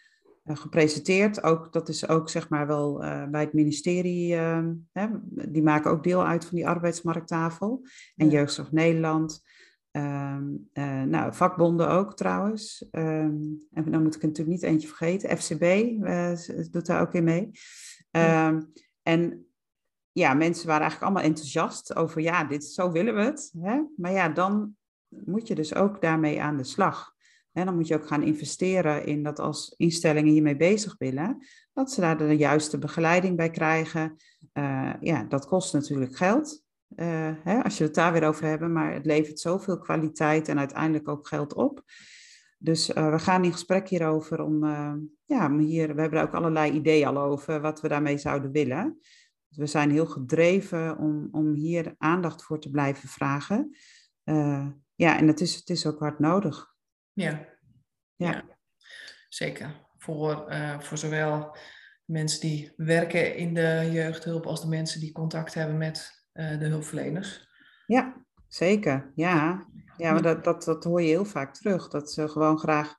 eh, 0.44 0.56
gepresenteerd. 0.56 1.44
Ook, 1.44 1.74
dat 1.74 1.90
is 1.90 2.08
ook 2.08 2.30
zeg 2.30 2.50
maar 2.50 2.68
wel 2.68 2.98
bij 3.32 3.42
het 3.42 3.54
ministerie, 3.54 4.36
ehm, 4.36 4.74
hè, 4.92 5.08
die 5.50 5.64
maken 5.64 5.92
ook 5.92 6.04
deel 6.04 6.26
uit 6.26 6.46
van 6.46 6.56
die 6.56 6.68
arbeidsmarkttafel. 6.68 7.86
En 8.16 8.26
Ja. 8.26 8.32
Jeugdzorg 8.32 8.72
Nederland. 8.72 9.44
Ehm, 9.96 10.44
eh, 10.74 11.02
nou, 11.02 11.34
vakbonden 11.34 11.90
ook 11.90 12.16
trouwens. 12.16 12.88
Ehm, 12.92 13.36
en 13.74 13.92
dan 13.92 14.04
moet 14.04 14.16
ik 14.16 14.22
er 14.22 14.28
natuurlijk 14.28 14.58
niet 14.58 14.64
eentje 14.64 14.88
vergeten. 14.88 15.38
FCB 15.38 15.62
eh, 15.62 16.32
doet 16.72 16.86
daar 16.86 17.02
ook 17.02 17.14
in 17.14 17.24
mee. 17.24 17.52
Ja. 18.12 18.48
Ehm, 18.48 18.62
en 19.04 19.46
ja, 20.12 20.34
mensen 20.34 20.68
waren 20.68 20.82
eigenlijk 20.82 21.12
allemaal 21.12 21.30
enthousiast 21.30 21.96
over, 21.96 22.22
ja, 22.22 22.44
dit, 22.44 22.66
zo 22.66 22.92
willen 22.92 23.16
we 23.16 23.22
het. 23.22 23.54
Hè? 23.60 23.82
Maar 23.98 24.12
ja, 24.12 24.30
dan 24.30 24.76
moet 25.26 25.48
je 25.48 25.56
dus 25.56 25.76
ook 25.76 26.02
daarmee 26.02 26.42
aan 26.42 26.58
de 26.58 26.64
slag. 26.64 27.14
En 27.52 27.66
dan 27.66 27.76
moet 27.76 27.88
je 27.88 27.96
ook 27.96 28.08
gaan 28.08 28.24
investeren 28.24 29.06
in 29.06 29.24
dat 29.24 29.40
als 29.40 29.74
instellingen 29.78 30.32
hiermee 30.32 30.58
bezig 30.58 30.96
willen, 30.98 31.38
dat 31.74 31.92
ze 31.92 32.02
daar 32.02 32.18
de 32.18 32.38
juiste 32.38 32.78
begeleiding 32.78 33.36
bij 33.36 33.50
krijgen. 33.50 34.16
Eh, 34.52 34.94
ja, 35.00 35.24
dat 35.24 35.46
kost 35.48 35.74
natuurlijk 35.74 36.16
geld. 36.16 36.65
Eh, 36.96 37.32
hè, 37.44 37.64
als 37.64 37.78
je 37.78 37.84
het 37.84 37.94
daar 37.94 38.14
weer 38.14 38.28
over 38.28 38.46
hebben, 38.46 38.72
maar 38.72 38.94
het 38.94 39.06
levert 39.06 39.40
zoveel 39.40 39.80
kwaliteit 39.80 40.48
en 40.48 40.60
uiteindelijk 40.60 41.08
ook 41.08 41.28
geld 41.28 41.54
op. 41.54 41.84
Dus 42.58 42.94
eh, 42.94 43.12
we 43.12 43.20
gaan 43.20 43.44
in 43.44 43.52
gesprek 43.52 43.90
hierover 43.90 44.42
om, 44.42 44.64
eh, 44.64 44.94
ja, 45.26 45.58
hier, 45.58 45.96
we 45.96 46.02
hebben 46.02 46.20
er 46.20 46.26
ook 46.26 46.34
allerlei 46.34 46.72
ideeën 46.72 47.08
al 47.08 47.18
over 47.18 47.62
wat 47.62 47.82
we 47.82 47.88
daarmee 47.88 48.18
zouden 48.18 48.52
willen. 48.52 49.00
Dus 49.48 49.58
we 49.58 49.66
zijn 49.66 49.92
heel 49.92 50.06
gedreven 50.06 50.98
om, 50.98 51.28
om 51.32 51.54
hier 51.54 51.96
aandacht 51.98 52.44
voor 52.44 52.60
te 52.60 52.70
blijven 52.70 53.10
vragen. 53.10 53.76
Ja, 54.96 55.18
en 55.18 55.28
het 55.28 55.42
is, 55.42 55.56
het 55.56 55.70
is 55.70 55.86
ook 55.86 56.00
hard 56.00 56.20
nodig. 56.20 56.74
Ja, 57.14 57.48
Ja. 58.16 58.32
ja. 58.32 58.44
zeker. 59.30 59.84
Voor, 59.98 60.54
voor 60.80 60.98
zowel 60.98 61.56
mensen 62.06 62.42
die 62.42 62.74
werken 62.76 63.36
in 63.36 63.54
de 63.54 63.90
jeugdhulp 63.92 64.46
als 64.46 64.62
de 64.62 64.68
mensen 64.68 65.00
die 65.00 65.12
contact 65.12 65.54
hebben 65.54 65.78
met 65.78 66.25
de 66.36 66.66
hulpverleners. 66.68 67.48
Ja, 67.86 68.26
zeker. 68.48 69.12
Ja, 69.16 69.66
ja 69.98 70.12
maar 70.12 70.22
dat, 70.22 70.44
dat, 70.44 70.64
dat 70.64 70.84
hoor 70.84 71.02
je 71.02 71.08
heel 71.08 71.26
vaak 71.26 71.54
terug. 71.54 71.88
Dat 71.90 72.12
ze 72.12 72.28
gewoon 72.30 72.58
graag 72.60 72.96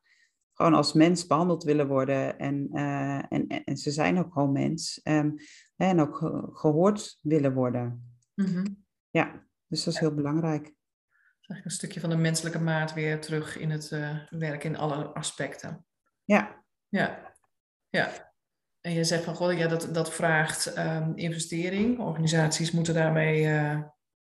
gewoon 0.53 0.75
als 0.75 0.93
mens 0.93 1.27
behandeld 1.27 1.65
willen 1.65 1.87
worden. 1.87 2.39
En, 2.39 2.69
eh, 2.73 3.33
en, 3.33 3.47
en 3.47 3.77
ze 3.77 3.91
zijn 3.91 4.19
ook 4.19 4.33
gewoon 4.33 4.53
mens. 4.53 5.01
ehm, 5.03 5.31
en 5.77 6.01
ook 6.01 6.17
ge- 6.17 6.49
gehoord 6.53 7.19
willen 7.23 7.55
worden. 7.55 8.17
Mhm. 8.35 8.67
Ja, 9.11 9.47
dus 9.67 9.85
dat 9.85 9.95
is 9.95 10.01
heel 10.01 10.15
belangrijk. 10.15 10.63
Eigenlijk 11.39 11.65
een 11.65 11.71
stukje 11.71 12.01
van 12.01 12.11
de 12.11 12.17
menselijke 12.17 12.61
maat 12.61 12.93
weer 12.95 13.21
terug 13.21 13.57
in 13.59 13.71
het 13.71 13.93
eh, 13.93 14.17
werk 14.31 14.65
in 14.65 14.77
alle 14.77 15.05
aspecten. 15.05 15.87
Ja, 16.25 16.65
Ja, 16.89 17.35
ja. 17.89 18.26
En 18.87 18.93
je 18.93 19.05
zegt 19.05 19.25
van, 19.25 19.35
goh, 19.35 19.59
ja, 19.59 19.69
dat, 19.69 19.89
dat 19.93 20.13
vraagt 20.13 20.67
ehm, 20.67 21.13
investering. 21.15 21.99
Organisaties 21.99 22.71
moeten 22.71 22.95
daarmee 22.95 23.45
eh, 23.45 23.81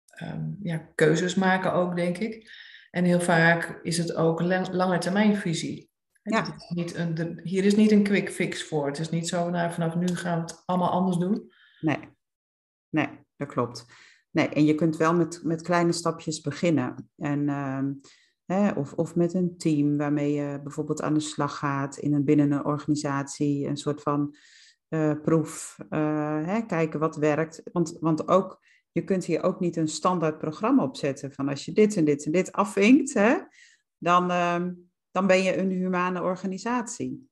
ehm, 0.06 0.50
ja, 0.62 0.76
keuzes 0.94 1.34
maken 1.34 1.72
ook, 1.72 1.96
denk 1.96 2.18
ik. 2.18 2.50
En 2.90 3.04
heel 3.04 3.20
vaak 3.20 3.78
is 3.82 3.98
het 3.98 4.14
ook 4.14 4.40
lang, 4.40 4.72
lange 4.72 4.98
termijnvisie. 4.98 5.90
Ja. 6.22 6.44
het 6.44 6.54
is 6.56 6.68
niet 6.68 6.94
een, 6.94 7.14
de- 7.14 7.40
hier 7.42 7.64
is 7.64 7.76
niet 7.76 7.90
een 7.90 8.02
quick 8.02 8.30
fix 8.30 8.64
voor. 8.64 8.86
Het 8.86 8.98
is 8.98 9.10
niet 9.10 9.28
zo, 9.28 9.50
nou, 9.50 9.72
vanaf 9.72 9.94
nu 9.94 10.06
gaan 10.06 10.36
we 10.36 10.42
het 10.42 10.62
allemaal 10.66 10.90
anders 10.90 11.16
doen. 11.16 11.52
nee. 11.80 12.08
Nee, 12.88 13.08
dat 13.36 13.48
klopt. 13.48 13.84
Nee, 14.30 14.48
en 14.48 14.64
je 14.64 14.74
kunt 14.74 14.96
wel 14.96 15.14
met, 15.14 15.40
met 15.42 15.62
kleine 15.62 15.92
stapjes 15.92 16.40
beginnen. 16.40 17.10
En, 17.16 17.48
ehm, 17.48 17.92
hè, 18.54 18.70
of, 18.70 18.92
of 18.92 19.14
met 19.16 19.34
een 19.34 19.56
team 19.56 19.96
waarmee 19.96 20.32
je 20.32 20.60
bijvoorbeeld 20.62 21.02
aan 21.02 21.14
de 21.14 21.20
slag 21.20 21.58
gaat 21.58 21.96
in 21.96 22.14
een, 22.14 22.24
binnen 22.24 22.52
een 22.52 22.64
organisatie. 22.64 23.66
Een 23.66 23.76
soort 23.76 24.02
van 24.02 24.34
eh, 24.88 25.12
proef. 25.22 25.78
eh, 25.88 26.46
hè, 26.46 26.66
kijken 26.66 27.00
wat 27.00 27.16
werkt. 27.16 27.62
Want, 27.72 27.96
want 28.00 28.28
ook, 28.28 28.64
je 28.92 29.04
kunt 29.04 29.24
hier 29.24 29.42
ook 29.42 29.60
niet 29.60 29.76
een 29.76 29.88
standaard 29.88 30.38
programma 30.38 30.82
opzetten. 30.82 31.32
Van 31.32 31.48
als 31.48 31.64
je 31.64 31.72
dit 31.72 31.96
en 31.96 32.04
dit 32.04 32.24
en 32.24 32.32
dit 32.32 32.52
afvinkt, 32.52 33.14
hè, 33.14 33.36
dan, 33.98 34.30
ehm, 34.30 34.72
dan 35.10 35.26
ben 35.26 35.42
je 35.42 35.56
een 35.58 35.70
humane 35.70 36.22
organisatie. 36.22 37.28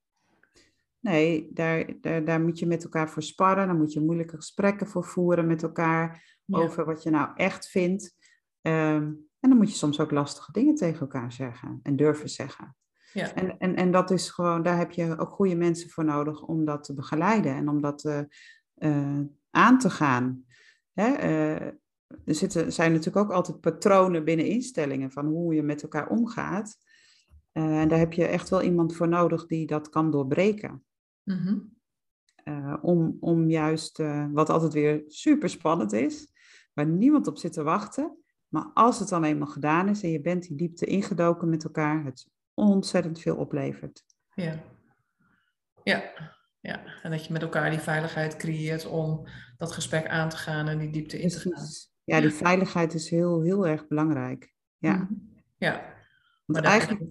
Nee, 1.01 1.51
daar, 1.53 1.93
daar, 2.01 2.25
daar 2.25 2.41
moet 2.41 2.59
je 2.59 2.67
met 2.67 2.83
elkaar 2.85 3.11
voor 3.11 3.23
sparren. 3.23 3.67
Dan 3.67 3.77
moet 3.79 3.93
je 3.93 4.01
moeilijke 4.01 4.37
gesprekken 4.37 4.87
voor 4.87 5.05
voeren 5.05 5.47
met 5.47 5.63
elkaar 5.63 6.37
Ja. 6.45 6.59
over 6.59 6.85
wat 6.85 7.03
je 7.03 7.11
nou 7.11 7.29
echt 7.35 7.69
vindt. 7.69 8.17
Ehm, 8.61 9.13
en 9.49 9.55
dan 9.55 9.63
moet 9.63 9.73
je 9.73 9.79
soms 9.79 10.01
ook 10.01 10.11
lastige 10.11 10.53
dingen 10.53 10.75
tegen 10.75 11.01
elkaar 11.01 11.33
zeggen 11.33 11.81
en 11.83 11.97
durven 11.97 12.29
zeggen. 12.29 12.77
Ja. 13.13 13.35
En, 13.35 13.59
en, 13.59 13.77
en 13.77 13.91
dat 13.91 14.11
is 14.11 14.31
gewoon, 14.31 14.63
daar 14.63 14.79
heb 14.79 14.91
je 14.91 15.19
ook 15.19 15.29
goede 15.29 15.57
mensen 15.57 15.91
voor 15.91 16.05
nodig 16.05 16.43
om 16.43 16.65
dat 16.65 16.85
te 16.85 16.95
begeleiden 16.95 17.55
en 17.55 17.69
om 17.69 17.81
dat 17.81 18.05
eh, 18.05 18.21
eh, 18.75 19.21
aan 19.51 19.79
te 19.79 19.91
gaan. 19.91 20.45
Hè? 20.93 21.13
eh, 21.13 21.67
er 22.25 22.35
zitten, 22.35 22.73
zijn 22.73 22.93
natuurlijk 22.93 23.25
ook 23.25 23.33
altijd 23.33 23.61
patronen 23.61 24.25
binnen 24.25 24.47
instellingen 24.47 25.11
van 25.11 25.27
hoe 25.27 25.55
je 25.55 25.63
met 25.63 25.83
elkaar 25.83 26.09
omgaat. 26.09 26.77
En 27.53 27.89
daar 27.89 27.99
heb 27.99 28.13
je 28.13 28.27
echt 28.27 28.49
wel 28.49 28.63
iemand 28.63 28.97
voor 28.97 29.09
nodig 29.09 29.47
die 29.47 29.67
dat 29.67 29.89
kan 29.89 30.11
doorbreken. 30.11 30.85
Mhm. 31.23 31.59
Om, 32.81 33.17
om 33.21 33.51
juist, 33.51 34.03
wat 34.33 34.51
altijd 34.51 34.73
weer 34.73 35.03
super 35.07 35.49
spannend 35.49 35.93
is, 35.93 36.33
waar 36.75 36.87
niemand 36.87 37.27
op 37.27 37.39
zit 37.39 37.53
te 37.53 37.63
wachten. 37.63 38.19
Maar 38.49 38.71
als 38.75 38.99
het 38.99 39.09
dan 39.09 39.25
eenmaal 39.25 39.49
gedaan 39.49 39.89
is 39.89 40.03
en 40.03 40.11
je 40.11 40.21
bent 40.21 40.43
die 40.49 40.57
diepte 40.57 40.87
ingedoken 40.87 41.49
met 41.49 41.65
elkaar, 41.65 42.05
het 42.05 42.29
ontzettend 42.55 43.21
veel 43.21 43.37
oplevert. 43.37 44.05
Ja. 44.35 44.59
Ja. 45.85 46.13
ja. 46.61 46.83
En 47.03 47.11
dat 47.11 47.27
je 47.27 47.33
met 47.33 47.43
elkaar 47.43 47.71
die 47.71 47.79
veiligheid 47.79 48.37
creëert 48.37 48.87
om 48.87 49.27
dat 49.57 49.73
gesprek 49.73 50.07
aan 50.09 50.29
te 50.29 50.37
gaan 50.37 50.69
en 50.69 50.79
die 50.79 50.91
diepte 50.91 51.21
in 51.21 51.29
te 51.29 51.39
gaan. 51.41 51.65
Ja, 52.05 52.21
die 52.21 52.33
veiligheid 52.33 52.95
is 52.95 53.11
heel, 53.11 53.43
heel 53.43 53.67
erg 53.67 53.87
belangrijk. 53.89 54.53
Ja, 54.79 54.93
Mhm. 54.95 55.13
Ja. 55.59 55.95
want 56.45 56.65
eigenlijk, 56.65 57.03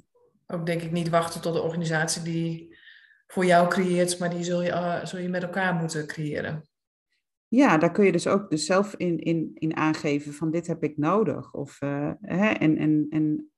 ook 0.48 0.66
denk 0.66 0.82
ik 0.82 0.92
niet 0.92 1.10
wachten 1.10 1.42
tot 1.42 1.54
de 1.54 1.62
organisatie 1.62 2.22
die 2.22 2.78
voor 3.28 3.46
jou 3.46 3.68
creëert, 3.70 4.20
maar 4.20 4.30
die 4.30 4.44
zul 4.44 4.62
je, 4.62 4.72
eh, 4.72 5.06
zul 5.06 5.20
je 5.20 5.30
met 5.30 5.44
elkaar 5.44 5.74
moeten 5.74 6.08
creëren. 6.08 6.67
Ja, 7.48 7.78
daar 7.78 7.92
kun 7.92 8.06
je 8.06 8.12
dus 8.12 8.28
ook 8.28 8.50
dus 8.50 8.66
zelf 8.66 8.96
in, 8.96 9.20
in, 9.20 9.52
in 9.54 9.76
aangeven 9.76 10.34
van 10.34 10.52
dit 10.52 10.68
heb 10.68 10.84
ik 10.84 10.98
nodig. 10.98 11.54
Of, 11.54 11.82
eh, 11.82 12.12
hè, 12.22 12.50
en, 12.50 12.78
en, 12.78 13.06
en, 13.10 13.52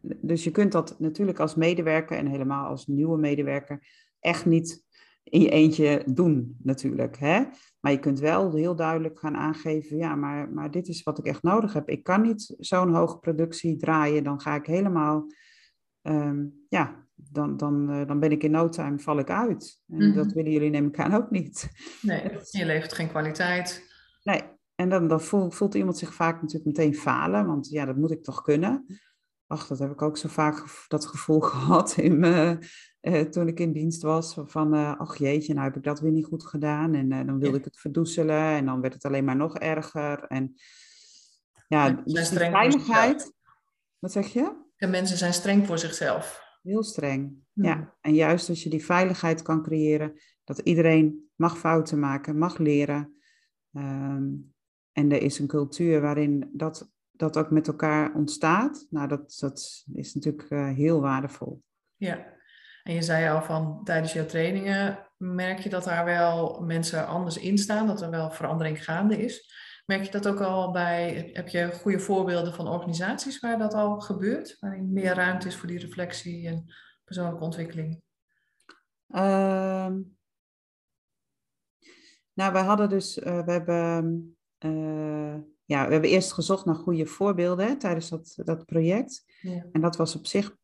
dus 0.00 0.44
je 0.44 0.50
kunt 0.50 0.72
dat 0.72 0.98
natuurlijk 0.98 1.38
als 1.38 1.54
medewerker 1.54 2.16
en 2.16 2.26
helemaal 2.26 2.66
als 2.66 2.86
nieuwe 2.86 3.18
medewerker 3.18 3.86
echt 4.20 4.46
niet 4.46 4.84
in 5.22 5.40
je 5.40 5.50
eentje 5.50 6.02
doen 6.06 6.56
natuurlijk. 6.62 7.18
Hè? 7.18 7.44
Maar 7.80 7.92
je 7.92 7.98
kunt 7.98 8.18
wel 8.18 8.54
heel 8.54 8.76
duidelijk 8.76 9.18
gaan 9.18 9.36
aangeven, 9.36 9.96
ja, 9.96 10.14
maar, 10.14 10.52
maar 10.52 10.70
dit 10.70 10.88
is 10.88 11.02
wat 11.02 11.18
ik 11.18 11.26
echt 11.26 11.42
nodig 11.42 11.72
heb. 11.72 11.88
Ik 11.88 12.02
kan 12.02 12.22
niet 12.22 12.54
zo'n 12.58 12.94
hoge 12.94 13.18
productie 13.18 13.76
draaien, 13.76 14.24
dan 14.24 14.40
ga 14.40 14.54
ik 14.54 14.66
helemaal, 14.66 15.26
ehm, 16.02 16.46
ja, 16.68 17.05
dan, 17.16 17.56
dan, 17.56 17.90
eh, 17.90 18.06
dan 18.06 18.20
ben 18.20 18.30
ik 18.30 18.42
in 18.42 18.50
no 18.50 18.68
time, 18.68 18.98
val 18.98 19.18
ik 19.18 19.30
uit. 19.30 19.80
En 19.88 19.96
Mhm. 20.08 20.14
dat 20.16 20.32
willen 20.32 20.52
jullie 20.52 20.70
neem 20.70 20.86
ik 20.86 20.98
aan 20.98 21.14
ook 21.14 21.30
niet. 21.30 21.68
Nee, 22.02 22.22
je 22.50 22.64
levert 22.66 22.92
geen 22.92 23.08
kwaliteit. 23.08 23.84
Nee, 24.22 24.42
en 24.74 24.88
dan, 24.88 25.08
dan 25.08 25.20
voelt, 25.20 25.54
voelt 25.54 25.74
iemand 25.74 25.98
zich 25.98 26.14
vaak 26.14 26.34
natuurlijk 26.42 26.64
meteen 26.76 26.94
falen, 26.94 27.46
want 27.46 27.68
ja, 27.68 27.84
dat 27.84 27.96
moet 27.96 28.10
ik 28.10 28.22
toch 28.24 28.42
kunnen. 28.42 28.86
Ach, 29.46 29.66
dat 29.66 29.78
heb 29.78 29.90
ik 29.90 30.02
ook 30.02 30.16
zo 30.16 30.28
vaak 30.28 30.64
dat 30.88 31.06
gevoel 31.06 31.40
gehad 31.50 31.96
in 31.96 32.24
eh, 33.00 33.20
toen 33.20 33.48
ik 33.48 33.60
in 33.60 33.72
dienst 33.72 34.02
was. 34.02 34.36
Van, 34.44 34.74
eh, 34.74 34.98
ach 34.98 35.16
jeetje, 35.16 35.54
nou 35.54 35.66
heb 35.66 35.76
ik 35.76 35.82
dat 35.82 36.00
weer 36.00 36.12
niet 36.12 36.24
goed 36.24 36.46
gedaan. 36.46 36.94
En 36.94 37.12
eh, 37.12 37.18
dan 37.26 37.38
wilde 37.38 37.50
Ja. 37.50 37.58
ik 37.58 37.64
het 37.64 37.78
verdoezelen 37.78 38.40
en 38.50 38.64
dan 38.66 38.80
werd 38.80 38.94
het 38.94 39.04
alleen 39.04 39.24
maar 39.24 39.36
nog 39.36 39.58
erger. 39.58 40.24
En 40.24 40.54
ja, 41.68 41.84
zijn 41.84 42.02
dus 42.04 42.28
die 42.28 42.38
veiligheid. 42.38 43.32
Wat 43.98 44.12
zeg 44.12 44.26
je? 44.26 44.64
En 44.76 44.90
mensen 44.90 45.16
zijn 45.16 45.32
streng 45.32 45.66
voor 45.66 45.78
zichzelf. 45.78 46.44
Heel 46.66 46.82
streng. 46.82 47.44
Hmm. 47.52 47.64
Ja, 47.64 47.94
en 48.00 48.14
juist 48.14 48.48
als 48.48 48.62
je 48.62 48.70
die 48.70 48.84
veiligheid 48.84 49.42
kan 49.42 49.62
creëren, 49.62 50.12
Dat 50.44 50.58
iedereen 50.58 51.30
mag 51.34 51.58
fouten 51.58 51.98
maken, 51.98 52.38
mag 52.38 52.58
leren. 52.58 53.14
Ehm, 53.72 54.24
en 54.92 55.12
er 55.12 55.22
is 55.22 55.38
een 55.38 55.46
cultuur 55.46 56.00
waarin 56.00 56.50
dat, 56.52 56.90
dat 57.10 57.36
ook 57.36 57.50
met 57.50 57.66
elkaar 57.66 58.14
ontstaat. 58.14 58.86
Nou, 58.90 59.08
dat, 59.08 59.36
dat 59.40 59.84
is 59.92 60.14
natuurlijk 60.14 60.50
uh, 60.50 60.68
heel 60.68 61.00
waardevol. 61.00 61.62
Ja, 61.96 62.26
en 62.82 62.94
je 62.94 63.02
zei 63.02 63.28
al 63.28 63.42
van 63.42 63.80
tijdens 63.84 64.12
jouw 64.12 64.26
trainingen 64.26 64.98
merk 65.16 65.58
je 65.58 65.68
dat 65.68 65.84
daar 65.84 66.04
wel 66.04 66.60
mensen 66.60 67.06
anders 67.06 67.38
in 67.38 67.58
staan, 67.58 67.86
dat 67.86 68.02
er 68.02 68.10
wel 68.10 68.30
verandering 68.30 68.84
gaande 68.84 69.24
is. 69.24 69.52
Merk 69.86 70.02
je 70.02 70.10
dat 70.10 70.28
ook 70.28 70.40
al 70.40 70.72
bij, 70.72 71.30
heb 71.32 71.48
je 71.48 71.72
goede 71.72 72.00
voorbeelden 72.00 72.54
van 72.54 72.68
organisaties 72.68 73.40
waar 73.40 73.58
dat 73.58 73.74
al 73.74 74.00
gebeurt, 74.00 74.56
waarin 74.60 74.92
meer 74.92 75.14
ruimte 75.14 75.48
is 75.48 75.56
voor 75.56 75.68
die 75.68 75.78
reflectie 75.78 76.46
en 76.46 76.74
persoonlijke 77.04 77.44
ontwikkeling? 77.44 78.02
Ehm, 79.08 80.00
nou, 82.32 82.52
we 82.52 82.58
hadden 82.58 82.88
dus, 82.88 83.18
uh, 83.18 83.44
we 83.44 83.52
hebben, 83.52 84.36
uh, 84.58 85.36
ja, 85.64 85.86
we 85.86 85.92
hebben 85.92 86.10
eerst 86.10 86.32
gezocht 86.32 86.64
naar 86.64 86.74
goede 86.74 87.06
voorbeelden 87.06 87.66
hè, 87.66 87.76
tijdens 87.76 88.08
dat, 88.08 88.32
dat 88.36 88.66
project. 88.66 89.24
Ja. 89.40 89.66
En 89.72 89.80
dat 89.80 89.96
was 89.96 90.16
op 90.16 90.26
zich 90.26 90.56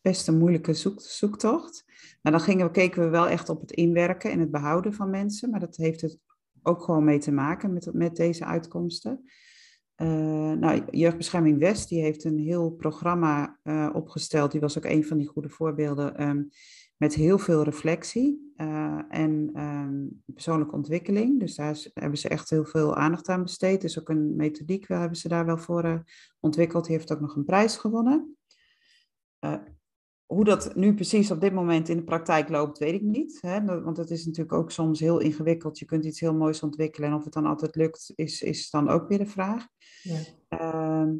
best 0.00 0.28
een 0.28 0.38
moeilijke 0.38 0.74
zoek, 0.74 1.00
zoektocht. 1.00 1.84
Nou, 2.22 2.36
dan 2.36 2.44
gingen 2.44 2.66
we, 2.66 2.72
keken 2.72 3.02
we 3.02 3.08
wel 3.08 3.28
echt 3.28 3.48
op 3.48 3.60
het 3.60 3.70
inwerken 3.70 4.30
en 4.30 4.40
het 4.40 4.50
behouden 4.50 4.94
van 4.94 5.10
mensen, 5.10 5.50
maar 5.50 5.60
dat 5.60 5.76
heeft 5.76 6.00
het 6.00 6.18
ook 6.66 6.82
gewoon 6.82 7.04
mee 7.04 7.18
te 7.18 7.32
maken 7.32 7.72
met, 7.72 7.92
met 7.92 8.16
deze 8.16 8.44
uitkomsten. 8.44 9.24
Uh, 9.96 10.52
nou, 10.52 10.82
Jeugdbescherming 10.90 11.58
West 11.58 11.88
die 11.88 12.02
heeft 12.02 12.24
een 12.24 12.38
heel 12.38 12.70
programma 12.70 13.58
uh, 13.62 13.90
opgesteld. 13.92 14.52
Die 14.52 14.60
was 14.60 14.78
ook 14.78 14.84
een 14.84 15.04
van 15.04 15.18
die 15.18 15.26
goede 15.26 15.48
voorbeelden. 15.48 16.22
Um, 16.22 16.48
met 16.96 17.14
heel 17.14 17.38
veel 17.38 17.62
reflectie 17.62 18.52
uh, 18.56 19.00
en 19.08 19.60
um, 19.60 20.22
persoonlijke 20.24 20.74
ontwikkeling. 20.74 21.40
Dus 21.40 21.54
daar 21.54 21.86
hebben 21.94 22.18
ze 22.18 22.28
echt 22.28 22.50
heel 22.50 22.64
veel 22.64 22.96
aandacht 22.96 23.28
aan 23.28 23.42
besteed. 23.42 23.80
Dus 23.80 24.00
ook 24.00 24.08
een 24.08 24.36
methodiek 24.36 24.88
hebben 24.88 25.16
ze 25.16 25.28
daar 25.28 25.46
wel 25.46 25.58
voor 25.58 26.04
ontwikkeld. 26.40 26.84
Die 26.86 26.96
heeft 26.96 27.12
ook 27.12 27.20
nog 27.20 27.36
een 27.36 27.44
prijs 27.44 27.76
gewonnen 27.76 28.36
hoe 30.26 30.44
dat 30.44 30.74
nu 30.74 30.94
precies 30.94 31.30
op 31.30 31.40
dit 31.40 31.52
moment 31.52 31.88
in 31.88 31.96
de 31.96 32.04
praktijk 32.04 32.48
loopt, 32.48 32.78
weet 32.78 32.94
ik 32.94 33.02
niet. 33.02 33.38
Hè? 33.40 33.82
Want 33.82 33.96
het 33.96 34.10
is 34.10 34.26
natuurlijk 34.26 34.56
ook 34.56 34.70
soms 34.70 35.00
heel 35.00 35.18
ingewikkeld. 35.18 35.78
Je 35.78 35.84
kunt 35.84 36.04
iets 36.04 36.20
heel 36.20 36.34
moois 36.34 36.62
ontwikkelen 36.62 37.08
en 37.08 37.14
of 37.14 37.24
het 37.24 37.32
dan 37.32 37.46
altijd 37.46 37.74
lukt, 37.74 38.12
is, 38.14 38.42
is 38.42 38.70
dan 38.70 38.88
ook 38.88 39.08
weer 39.08 39.18
de 39.18 39.26
vraag. 39.26 39.66
Ja. 40.02 40.18
Uh, 40.48 41.12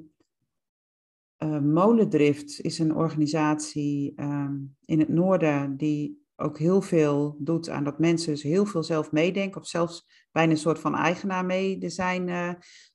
uh, 1.38 1.60
Molendrift 1.60 2.60
is 2.60 2.78
een 2.78 2.94
organisatie 2.94 4.12
uh, 4.16 4.50
in 4.84 4.98
het 4.98 5.08
noorden 5.08 5.76
die 5.76 6.24
ook 6.36 6.58
heel 6.58 6.82
veel 6.82 7.36
doet 7.38 7.68
aan 7.68 7.84
dat 7.84 7.98
mensen 7.98 8.32
dus 8.32 8.42
heel 8.42 8.66
veel 8.66 8.82
zelf 8.82 9.12
meedenken 9.12 9.60
of 9.60 9.66
zelfs 9.66 10.26
bijna 10.32 10.50
een 10.50 10.58
soort 10.58 10.78
van 10.78 10.94
eigenaar 10.94 11.44
mee 11.44 11.78
zijn. 11.86 12.28
Uh, 12.28 12.52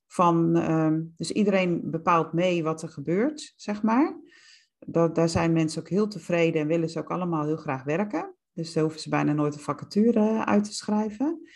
van, 0.07 0.55
ehm, 0.55 1.01
dus 1.16 1.32
iedereen 1.32 1.82
bepaalt 1.84 2.34
mee 2.34 2.64
wat 2.64 2.82
er 2.82 2.89
gebeurt, 2.89 3.53
zeg 3.55 3.84
maar 3.84 4.20
dat, 4.86 5.16
daar 5.16 5.30
zijn 5.30 5.54
mensen 5.54 5.82
ook 5.82 5.90
heel 5.90 6.08
tevreden 6.08 6.62
en 6.62 6.68
willen 6.68 6.90
ze 6.90 7.00
ook 7.00 7.12
allemaal 7.12 7.46
heel 7.46 7.58
graag 7.58 7.84
werken. 7.84 8.36
Dus 8.54 8.74
daar 8.74 8.84
hoeven 8.84 9.02
ze 9.02 9.10
bijna 9.10 9.34
nooit 9.34 9.54
een 9.54 9.60
vacature 9.60 10.46
uit 10.46 10.64
te 10.64 10.74
schrijven. 10.74 11.48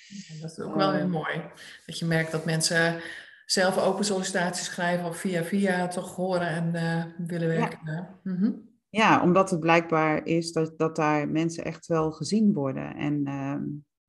Dat 0.41 0.51
is 0.51 0.59
ook 0.59 0.75
wel 0.75 0.91
heel 0.91 1.01
ehm, 1.01 1.09
mooi. 1.09 1.41
Dat 1.85 1.99
je 1.99 2.05
merkt 2.05 2.31
dat 2.31 2.45
mensen 2.45 3.01
zelf 3.45 3.77
open 3.77 4.05
sollicitaties 4.05 4.65
schrijven 4.65 5.07
of 5.07 5.17
via 5.17 5.43
via 5.43 5.87
toch 5.87 6.15
horen 6.15 6.47
en 6.47 6.75
uh, 6.75 7.27
willen 7.27 7.47
werken. 7.47 7.79
Ja. 7.83 8.19
Mhm. 8.23 8.51
ja. 8.89 9.21
omdat 9.21 9.49
het 9.49 9.59
blijkbaar 9.59 10.25
is 10.25 10.51
dat, 10.51 10.77
dat 10.77 10.95
daar 10.95 11.29
mensen 11.29 11.65
echt 11.65 11.87
wel 11.87 12.11
gezien 12.11 12.53
worden. 12.53 12.95
En 12.95 13.27
uh, 13.27 13.55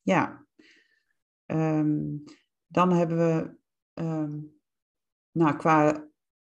ja, 0.03 0.47
um, 1.47 2.25
dan 2.67 2.93
hebben 2.93 3.17
we 3.17 3.57
um, 4.03 4.61
nou, 5.31 5.57
qua 5.57 6.07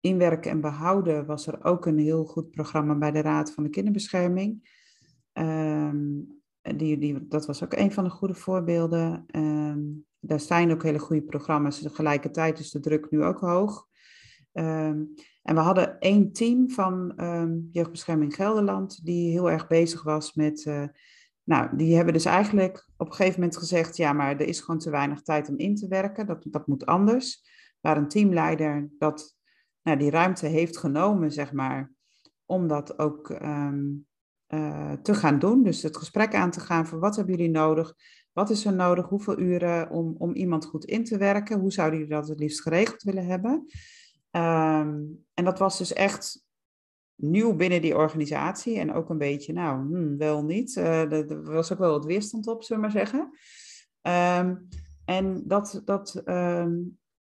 inwerken 0.03 0.51
en 0.51 0.61
behouden 0.61 1.25
was 1.25 1.47
er 1.47 1.63
ook 1.63 1.85
een 1.85 1.97
heel 1.97 2.25
goed 2.25 2.51
programma 2.51 2.95
bij 2.95 3.11
de 3.11 3.21
Raad 3.21 3.51
van 3.51 3.63
de 3.63 3.69
Kinderbescherming. 3.69 4.69
Um, 5.33 6.41
die, 6.61 6.97
die, 6.97 7.27
dat 7.27 7.45
was 7.45 7.63
ook 7.63 7.73
een 7.73 7.91
van 7.91 8.03
de 8.03 8.09
goede 8.09 8.33
voorbeelden. 8.33 9.25
Um, 9.35 10.05
daar 10.19 10.39
zijn 10.39 10.71
ook 10.71 10.83
hele 10.83 10.99
goede 10.99 11.23
programma's. 11.23 11.81
Tegelijkertijd 11.81 12.59
is 12.59 12.71
de 12.71 12.79
druk 12.79 13.11
nu 13.11 13.23
ook 13.23 13.39
hoog. 13.39 13.87
Um, 14.53 15.13
en 15.41 15.55
we 15.55 15.59
hadden 15.59 15.99
één 15.99 16.31
team 16.31 16.69
van 16.69 17.13
Jeugdbescherming 17.71 18.35
Gelderland 18.35 19.05
die 19.05 19.31
heel 19.31 19.51
erg 19.51 19.67
bezig 19.67 20.03
was 20.03 20.33
met. 20.33 20.65
Uh, 20.65 20.83
nou, 21.43 21.75
die 21.75 21.95
hebben 21.95 22.13
dus 22.13 22.25
eigenlijk 22.25 22.89
op 22.97 23.07
een 23.07 23.13
gegeven 23.13 23.39
moment 23.39 23.57
gezegd: 23.57 23.97
ja, 23.97 24.13
maar 24.13 24.31
er 24.31 24.47
is 24.47 24.61
gewoon 24.61 24.79
te 24.79 24.89
weinig 24.89 25.21
tijd 25.21 25.49
om 25.49 25.57
in 25.57 25.75
te 25.75 25.87
werken. 25.87 26.25
Dat, 26.25 26.45
dat 26.49 26.67
moet 26.67 26.85
anders. 26.85 27.51
Waar 27.81 27.97
een 27.97 28.07
teamleider 28.07 28.89
dat 28.97 29.41
nou, 29.83 29.97
die 29.97 30.09
ruimte 30.09 30.45
heeft 30.45 30.77
genomen, 30.77 31.31
zeg 31.31 31.53
maar, 31.53 31.91
om 32.45 32.67
dat 32.67 32.99
ook 32.99 33.29
um, 33.29 34.07
uh, 34.47 34.91
te 34.91 35.13
gaan 35.13 35.39
doen. 35.39 35.63
Dus 35.63 35.81
het 35.81 35.97
gesprek 35.97 36.35
aan 36.35 36.51
te 36.51 36.59
gaan 36.59 36.87
van 36.87 36.99
wat 36.99 37.15
hebben 37.15 37.35
jullie 37.35 37.51
nodig? 37.51 37.93
Wat 38.31 38.49
is 38.49 38.65
er 38.65 38.73
nodig? 38.73 39.05
Hoeveel 39.05 39.39
uren 39.39 39.89
om, 39.89 40.15
om 40.17 40.33
iemand 40.33 40.65
goed 40.65 40.85
in 40.85 41.03
te 41.03 41.17
werken? 41.17 41.59
Hoe 41.59 41.71
zouden 41.71 41.99
jullie 41.99 42.13
dat 42.13 42.27
het 42.27 42.39
liefst 42.39 42.61
geregeld 42.61 43.03
willen 43.03 43.25
hebben? 43.25 43.51
Um, 44.31 45.25
en 45.33 45.43
dat 45.43 45.59
was 45.59 45.77
dus 45.77 45.93
echt 45.93 46.45
nieuw 47.15 47.55
binnen 47.55 47.81
die 47.81 47.95
organisatie 47.95 48.79
en 48.79 48.93
ook 48.93 49.09
een 49.09 49.17
beetje, 49.17 49.53
nou, 49.53 49.87
hmm, 49.87 50.17
wel 50.17 50.43
niet. 50.43 50.75
Uh, 50.75 51.11
er 51.11 51.43
was 51.43 51.73
ook 51.73 51.79
wel 51.79 51.91
wat 51.91 52.05
weerstand 52.05 52.47
op, 52.47 52.63
zullen 52.63 52.81
we 52.81 52.87
maar 52.87 53.05
zeggen. 53.05 53.19
Um, 54.47 54.67
en 55.05 55.47
dat, 55.47 55.81
dat 55.85 56.21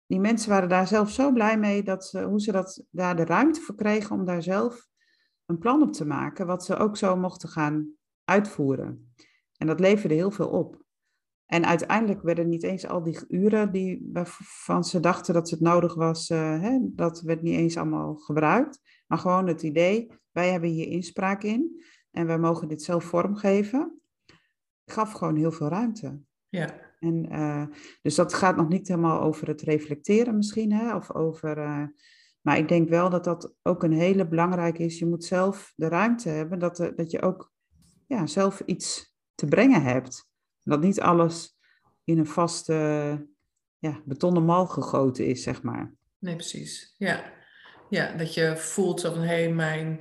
die 0.09 0.21
mensen 0.21 0.51
waren 0.51 0.69
daar 0.69 0.87
zelf 0.87 1.11
zo 1.11 1.33
blij 1.33 1.59
mee 1.59 1.83
dat 1.83 2.07
ze, 2.07 2.23
hoe 2.23 2.41
ze 2.41 2.53
dat, 2.53 2.85
daar 2.91 3.17
de 3.17 3.25
ruimte 3.25 3.61
voor 3.61 3.75
kregen 3.75 4.17
om 4.17 4.25
daar 4.25 4.43
zelf 4.43 4.87
een 5.47 5.59
plan 5.59 5.83
op 5.83 5.93
te 5.93 6.07
maken, 6.07 6.47
wat 6.47 6.65
ze 6.65 6.77
ook 6.77 6.97
zo 6.97 7.17
mochten 7.17 7.49
gaan 7.49 7.93
uitvoeren. 8.25 9.13
En 9.57 9.67
dat 9.67 9.81
leverde 9.81 10.15
heel 10.15 10.31
veel 10.31 10.49
op. 10.49 10.83
En 11.47 11.67
uiteindelijk 11.67 12.23
werden 12.23 12.49
niet 12.49 12.63
eens 12.63 12.87
al 12.87 13.03
die 13.03 13.19
uren 13.29 13.73
die, 13.73 14.09
waarvan 14.13 14.85
ze 14.85 15.01
dachten 15.01 15.35
dat 15.35 15.51
het 15.51 15.61
nodig 15.61 15.95
was, 15.95 16.31
uh, 16.31 16.61
hè, 16.61 16.79
dat 16.83 17.21
werd 17.21 17.43
niet 17.43 17.57
eens 17.57 17.77
allemaal 17.77 18.15
gebruikt. 18.15 18.81
Maar 19.07 19.19
gewoon 19.19 19.47
het 19.47 19.63
idee, 19.63 20.13
wij 20.31 20.51
hebben 20.51 20.71
hier 20.71 20.87
inspraak 20.87 21.43
in 21.43 21.85
en 22.11 22.27
wij 22.27 22.39
mogen 22.39 22.69
dit 22.69 22.83
zelf 22.83 23.05
vormgeven, 23.05 24.01
gaf 24.85 25.13
gewoon 25.13 25.37
heel 25.37 25.53
veel 25.53 25.69
ruimte. 25.69 26.21
Ja. 26.49 26.88
En, 26.99 27.33
uh, 27.33 27.65
dus 28.03 28.15
dat 28.15 28.35
gaat 28.35 28.57
nog 28.57 28.69
niet 28.69 28.89
helemaal 28.89 29.21
over 29.21 29.49
het 29.49 29.61
reflecteren 29.61 30.37
misschien, 30.37 30.73
hè, 30.73 30.97
of 30.97 31.15
over... 31.15 31.59
Uh, 31.59 31.85
maar 32.41 32.59
ik 32.59 32.69
denk 32.69 32.89
wel 32.89 33.11
dat 33.11 33.25
dat 33.25 33.55
ook 33.63 33.83
een 33.83 33.93
hele 33.93 34.29
belangrijke 34.29 34.83
is. 34.83 34.99
Je 34.99 35.07
moet 35.07 35.25
zelf 35.25 35.73
de 35.77 35.89
ruimte 35.89 36.29
hebben 36.29 36.59
dat, 36.59 36.81
uh, 36.81 36.89
dat 36.97 37.11
je 37.11 37.23
ook 37.23 37.53
ja, 38.07 38.27
zelf 38.27 38.61
iets 38.61 39.17
te 39.35 39.47
brengen 39.47 39.83
hebt. 39.83 40.29
Dat 40.63 40.81
niet 40.81 41.01
alles 41.01 41.59
in 42.05 42.19
een 42.19 42.27
vaste 42.27 42.75
ja, 43.79 44.03
betonnen 44.05 44.45
mal 44.45 44.67
gegoten 44.67 45.27
is, 45.27 45.43
zeg 45.43 45.63
maar. 45.63 45.95
Nee, 46.19 46.35
precies. 46.35 46.95
Ja, 46.99 47.33
ja 47.89 48.17
dat 48.17 48.35
je 48.35 48.57
voelt 48.57 49.01
van 49.01 49.19
hé, 49.19 49.27
hey, 49.27 49.53
mijn, 49.53 50.01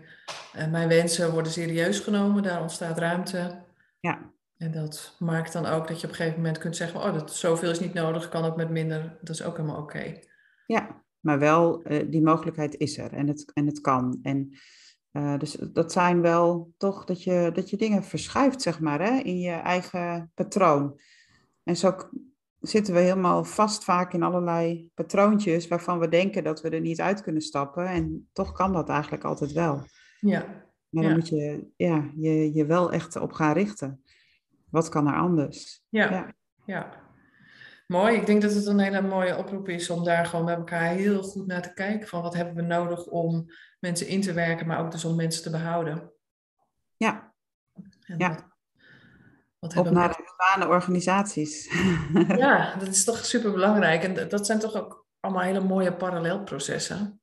mijn 0.71 0.87
wensen 0.87 1.31
worden 1.31 1.51
serieus 1.51 1.99
genomen, 1.99 2.43
daar 2.43 2.61
ontstaat 2.61 2.97
ruimte. 2.97 3.65
Ja. 3.99 4.33
En 4.57 4.71
dat 4.71 5.15
maakt 5.19 5.53
dan 5.53 5.65
ook 5.65 5.87
dat 5.87 6.01
je 6.01 6.07
op 6.07 6.11
een 6.11 6.17
gegeven 6.17 6.39
moment 6.39 6.57
kunt 6.57 6.75
zeggen, 6.75 6.99
oh, 6.99 7.13
dat, 7.13 7.35
zoveel 7.35 7.69
is 7.69 7.79
niet 7.79 7.93
nodig, 7.93 8.29
kan 8.29 8.43
ook 8.43 8.55
met 8.55 8.69
minder. 8.69 9.17
Dat 9.21 9.35
is 9.35 9.43
ook 9.43 9.57
helemaal 9.57 9.81
oké. 9.81 10.19
Ja, 10.65 11.03
maar 11.19 11.39
wel, 11.39 11.91
uh, 11.91 12.11
die 12.11 12.21
mogelijkheid 12.21 12.75
is 12.77 12.97
er 12.97 13.13
en 13.13 13.27
het, 13.27 13.51
en 13.53 13.65
het 13.65 13.81
kan. 13.81 14.19
En 14.21 14.57
uh, 15.11 15.37
dus 15.39 15.51
dat 15.73 15.91
zijn 15.91 16.21
wel 16.21 16.73
toch 16.77 17.05
dat 17.05 17.23
je, 17.23 17.51
dat 17.53 17.69
je 17.69 17.77
dingen 17.77 18.03
verschuift, 18.03 18.61
zeg 18.61 18.79
maar, 18.79 19.01
hè, 19.01 19.19
in 19.19 19.39
je 19.39 19.51
eigen 19.51 20.31
patroon. 20.33 20.99
En 21.63 21.77
zo 21.77 21.95
zitten 22.59 22.93
we 22.93 22.99
helemaal 22.99 23.43
vast 23.43 23.83
vaak 23.83 24.13
in 24.13 24.23
allerlei 24.23 24.91
patroontjes 24.93 25.67
waarvan 25.67 25.99
we 25.99 26.09
denken 26.09 26.43
dat 26.43 26.61
we 26.61 26.69
er 26.69 26.81
niet 26.81 27.01
uit 27.01 27.21
kunnen 27.21 27.41
stappen. 27.41 27.85
En 27.85 28.29
toch 28.33 28.51
kan 28.51 28.73
dat 28.73 28.89
eigenlijk 28.89 29.23
altijd 29.23 29.51
wel. 29.51 29.85
Ja. 30.19 30.65
Maar 30.89 31.03
dan 31.03 31.13
moet 31.13 31.27
je 31.27 31.67
ja, 31.75 32.09
je, 32.15 32.53
je 32.53 32.65
wel 32.65 32.91
echt 32.91 33.15
op 33.15 33.31
gaan 33.31 33.53
richten 33.53 34.01
wat 34.69 34.89
kan 34.89 35.07
er 35.07 35.19
anders? 35.19 35.83
Ja, 35.89 36.33
ja. 36.65 36.89
Mooi. 37.87 38.15
Ik 38.15 38.25
denk 38.25 38.41
dat 38.41 38.53
het 38.53 38.65
een 38.65 38.79
hele 38.79 39.01
mooie 39.01 39.37
oproep 39.37 39.69
is 39.69 39.89
om 39.89 40.03
daar 40.03 40.25
gewoon 40.25 40.45
met 40.45 40.57
elkaar 40.57 40.89
heel 40.89 41.23
goed 41.23 41.47
naar 41.47 41.61
te 41.61 41.73
kijken. 41.73 42.07
Van 42.07 42.21
wat 42.21 42.35
hebben 42.35 42.55
we 42.55 42.61
nodig 42.61 43.05
om 43.05 43.45
mensen 43.79 44.07
in 44.07 44.21
te 44.21 44.33
werken, 44.33 44.67
maar 44.67 44.79
ook 44.79 44.91
dus 44.91 45.05
om 45.05 45.15
mensen 45.15 45.43
te 45.43 45.49
behouden. 45.49 46.11
Ja. 46.97 47.33
ja. 48.17 48.55
Wat, 49.59 49.77
Op 49.77 49.89
naar 49.89 50.09
de 50.09 50.23
bestaande 50.23 50.75
organisaties. 50.75 51.71
Ja, 52.27 52.75
dat 52.79 52.87
is 52.87 53.03
toch 53.03 53.25
super 53.25 53.51
belangrijk. 53.51 54.03
En 54.03 54.29
dat 54.29 54.45
zijn 54.45 54.59
toch 54.59 54.75
ook 54.75 55.05
allemaal 55.19 55.43
hele 55.43 55.59
mooie 55.59 55.93
parallelprocessen. 55.93 57.19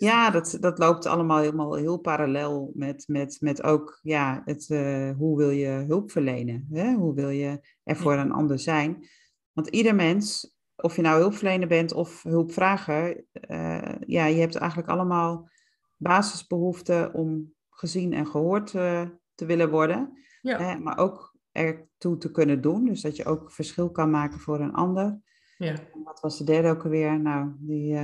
Ja, 0.00 0.30
dat, 0.30 0.56
dat 0.60 0.78
loopt 0.78 1.06
allemaal 1.06 1.38
helemaal 1.38 1.74
heel 1.74 1.98
parallel 1.98 2.70
met, 2.74 3.04
met, 3.06 3.36
met 3.40 3.62
ook 3.62 3.98
ja, 4.02 4.42
het, 4.44 4.68
uh, 4.68 5.10
hoe 5.16 5.36
wil 5.36 5.50
je 5.50 5.68
hulp 5.68 6.10
verlenen? 6.10 6.66
Hè? 6.70 6.94
Hoe 6.94 7.14
wil 7.14 7.28
je 7.28 7.60
er 7.82 7.96
voor 7.96 8.12
een 8.12 8.32
ander 8.32 8.58
zijn? 8.58 9.06
Want 9.52 9.68
ieder 9.68 9.94
mens, 9.94 10.56
of 10.76 10.96
je 10.96 11.02
nou 11.02 11.20
hulpverlener 11.20 11.68
bent 11.68 11.92
of 11.92 12.22
hulpvrager, 12.22 13.24
uh, 13.50 13.94
ja, 14.06 14.24
je 14.24 14.40
hebt 14.40 14.56
eigenlijk 14.56 14.90
allemaal 14.90 15.48
basisbehoeften 15.96 17.14
om 17.14 17.54
gezien 17.70 18.12
en 18.12 18.26
gehoord 18.26 18.72
uh, 18.72 19.02
te 19.34 19.46
willen 19.46 19.70
worden. 19.70 20.12
Ja. 20.42 20.58
Hè? 20.58 20.78
Maar 20.78 20.98
ook 20.98 21.36
ertoe 21.52 22.16
te 22.16 22.30
kunnen 22.30 22.60
doen. 22.60 22.84
Dus 22.84 23.00
dat 23.00 23.16
je 23.16 23.24
ook 23.24 23.52
verschil 23.52 23.90
kan 23.90 24.10
maken 24.10 24.40
voor 24.40 24.60
een 24.60 24.74
ander. 24.74 25.20
Ja. 25.56 25.72
En 25.72 26.02
wat 26.04 26.20
was 26.20 26.38
de 26.38 26.44
derde 26.44 26.68
ook 26.68 26.84
alweer? 26.84 27.20
Nou, 27.20 27.52
die, 27.58 27.98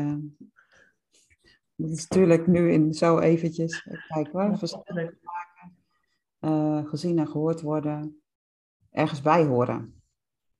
dat 1.76 1.90
is 1.90 2.08
natuurlijk 2.08 2.46
nu 2.46 2.72
in 2.72 2.94
zo 2.94 3.18
eventjes, 3.18 3.88
kijk 4.08 4.28
hoor, 4.32 4.58
verschillende 4.58 5.18
maken, 5.22 5.76
uh, 6.40 6.88
gezien 6.88 7.18
en 7.18 7.28
gehoord 7.28 7.60
worden, 7.60 8.22
ergens 8.90 9.22
bij 9.22 9.44
horen. 9.44 10.02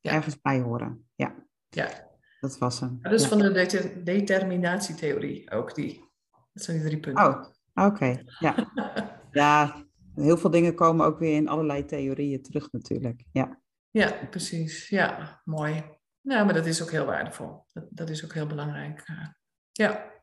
Ja. 0.00 0.12
Ergens 0.12 0.40
bij 0.40 0.60
horen, 0.60 1.08
ja. 1.14 1.34
Ja. 1.68 2.04
Dat 2.40 2.58
was 2.58 2.80
hem. 2.80 2.98
Dat 3.02 3.12
is 3.12 3.22
ja. 3.22 3.28
van 3.28 3.38
de 3.38 4.02
determinatietheorie 4.04 5.50
ook, 5.50 5.74
die. 5.74 6.04
Dat 6.52 6.62
zijn 6.62 6.76
die 6.76 6.86
drie 6.86 7.00
punten. 7.00 7.26
Oh, 7.26 7.44
oké, 7.86 8.22
ja. 8.38 8.72
ja, 9.32 9.84
heel 10.14 10.36
veel 10.36 10.50
dingen 10.50 10.74
komen 10.74 11.06
ook 11.06 11.18
weer 11.18 11.36
in 11.36 11.48
allerlei 11.48 11.84
theorieën 11.84 12.42
terug 12.42 12.72
natuurlijk, 12.72 13.24
ja. 13.32 13.60
Ja, 13.90 14.12
precies. 14.30 14.88
Ja, 14.88 15.40
mooi. 15.44 15.84
Nou, 16.20 16.44
maar 16.44 16.54
dat 16.54 16.66
is 16.66 16.82
ook 16.82 16.90
heel 16.90 17.04
waardevol. 17.04 17.64
Dat, 17.72 17.84
dat 17.90 18.10
is 18.10 18.24
ook 18.24 18.32
heel 18.32 18.46
belangrijk. 18.46 19.02
Eh, 19.06 19.26
ja. 19.72 20.14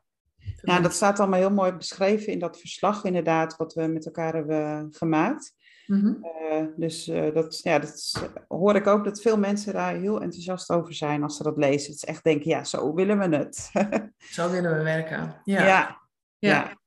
Ja, 0.62 0.80
dat 0.80 0.92
staat 0.92 1.20
allemaal 1.20 1.38
heel 1.38 1.50
mooi 1.50 1.72
beschreven 1.72 2.32
in 2.32 2.38
dat 2.38 2.58
verslag, 2.58 3.04
inderdaad, 3.04 3.56
wat 3.56 3.74
we 3.74 3.86
met 3.86 4.06
elkaar 4.06 4.34
hebben 4.34 4.88
gemaakt. 4.90 5.54
Mm 5.86 6.00
-hmm. 6.00 6.26
uh, 6.50 6.66
dus 6.76 7.08
uh, 7.08 7.34
dat, 7.34 7.60
ja, 7.62 7.78
dat 7.78 8.28
hoor 8.48 8.76
ik 8.76 8.86
ook 8.86 9.04
dat 9.04 9.20
veel 9.20 9.38
mensen 9.38 9.72
daar 9.72 9.94
heel 9.94 10.20
enthousiast 10.20 10.70
over 10.70 10.94
zijn 10.94 11.22
als 11.22 11.36
ze 11.36 11.42
dat 11.42 11.56
lezen. 11.56 11.92
Het 11.92 12.02
is 12.02 12.04
echt 12.04 12.24
denken, 12.24 12.50
ja, 12.50 12.64
zo 12.64 12.94
willen 12.94 13.18
we 13.18 13.36
het. 13.36 13.70
zo 14.36 14.50
willen 14.50 14.76
we 14.76 14.82
werken. 14.82 15.40
Ja. 15.44 15.66
Ja. 15.66 16.00
ja. 16.38 16.78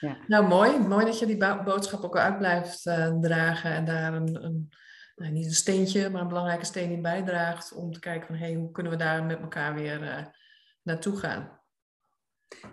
ja. 0.00 0.16
Nou, 0.26 0.46
mooi. 0.46 0.78
Mooi 0.78 1.04
dat 1.04 1.18
je 1.18 1.26
die 1.26 1.62
boodschap 1.64 2.04
ook 2.04 2.16
uit 2.16 2.38
blijft 2.38 2.86
uh, 2.86 3.18
dragen 3.20 3.70
en 3.70 3.84
daar 3.84 4.14
een, 4.14 4.44
een 4.44 4.72
nou, 5.16 5.32
niet 5.32 5.46
een 5.46 5.52
steentje, 5.52 6.10
maar 6.10 6.22
een 6.22 6.28
belangrijke 6.28 6.64
steen 6.64 6.90
in 6.90 7.02
bijdraagt 7.02 7.72
om 7.72 7.92
te 7.92 8.00
kijken 8.00 8.26
van, 8.26 8.36
hé, 8.36 8.46
hey, 8.46 8.54
hoe 8.54 8.70
kunnen 8.70 8.92
we 8.92 8.98
daar 8.98 9.24
met 9.24 9.40
elkaar 9.40 9.74
weer 9.74 10.30
naartoe 10.82 11.16
gaan. 11.16 11.59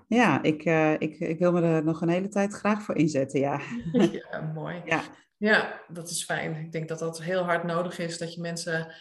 Ja, 0.07 0.43
ik, 0.43 0.65
uh, 0.65 0.93
ik, 0.93 1.19
ik 1.19 1.39
wil 1.39 1.51
me 1.51 1.61
er 1.61 1.83
nog 1.83 2.01
een 2.01 2.09
hele 2.09 2.27
tijd 2.27 2.53
graag 2.53 2.81
voor 2.81 2.95
inzetten, 2.95 3.39
ja. 3.39 3.61
Ja, 4.31 4.41
mooi. 4.41 4.81
Ja. 4.85 5.03
ja, 5.37 5.81
dat 5.87 6.09
is 6.09 6.23
fijn. 6.23 6.55
Ik 6.55 6.71
denk 6.71 6.87
dat 6.87 6.99
dat 6.99 7.21
heel 7.21 7.43
hard 7.43 7.63
nodig 7.63 7.99
is, 7.99 8.17
dat 8.17 8.33
je 8.33 8.41
mensen 8.41 8.95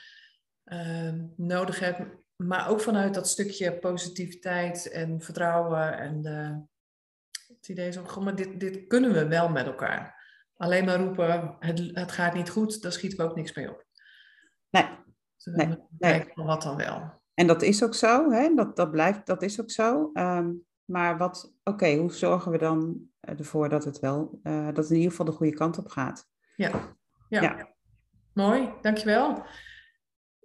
uh, 0.65 1.13
nodig 1.37 1.79
hebt, 1.79 2.01
maar 2.37 2.69
ook 2.69 2.81
vanuit 2.81 3.15
dat 3.15 3.29
stukje 3.29 3.79
positiviteit 3.79 4.91
en 4.91 5.21
vertrouwen 5.21 5.99
en 5.99 6.27
uh, 6.27 6.57
het 7.57 7.69
idee 7.69 7.89
is 7.89 7.99
ook, 7.99 8.21
maar 8.21 8.37
dit, 8.37 8.61
dit 8.61 8.87
kunnen 8.87 9.13
we 9.13 9.27
wel 9.27 9.49
met 9.49 9.67
elkaar. 9.67 10.25
Alleen 10.57 10.85
maar 10.85 10.99
roepen, 10.99 11.57
het, 11.59 11.91
het 11.93 12.13
gaat 12.13 12.35
niet 12.35 12.51
goed, 12.51 12.83
daar 12.83 12.93
schieten 12.93 13.19
we 13.19 13.25
ook 13.25 13.37
niks 13.37 13.55
mee 13.55 13.71
op. 13.71 13.87
Nee. 14.71 14.89
Dus 15.37 15.55
nee, 15.55 15.77
nee. 15.99 16.25
wat 16.35 16.63
dan 16.63 16.77
wel. 16.77 17.25
En 17.37 17.47
dat 17.47 17.63
is 17.63 17.85
ook 17.85 17.95
zo, 17.95 18.31
hè? 18.31 18.55
Dat, 18.55 18.77
dat, 18.77 18.91
blijft, 18.91 19.27
dat 19.27 19.43
is 19.43 19.61
ook 19.61 19.71
zo. 19.71 20.11
Um, 20.15 20.65
maar 20.85 21.19
wat, 21.19 21.53
oké, 21.65 21.95
hoe 21.95 22.13
zorgen 22.13 22.53
we 22.53 22.59
dan 22.59 23.11
eh, 23.21 23.39
ervoor 23.39 23.69
dat 23.69 23.85
het 23.85 23.99
wel, 23.99 24.41
uh, 24.43 24.67
dat 24.67 24.77
het 24.77 24.91
in 24.91 24.97
ieder 24.97 25.11
geval 25.11 25.27
de 25.27 25.33
goede 25.33 25.55
kant 25.55 25.79
op 25.79 25.89
gaat? 25.89 26.29
Ja, 26.57 26.97
ja. 27.29 27.43
ja. 27.43 27.69
mooi, 28.33 28.73
dankjewel. 28.83 29.45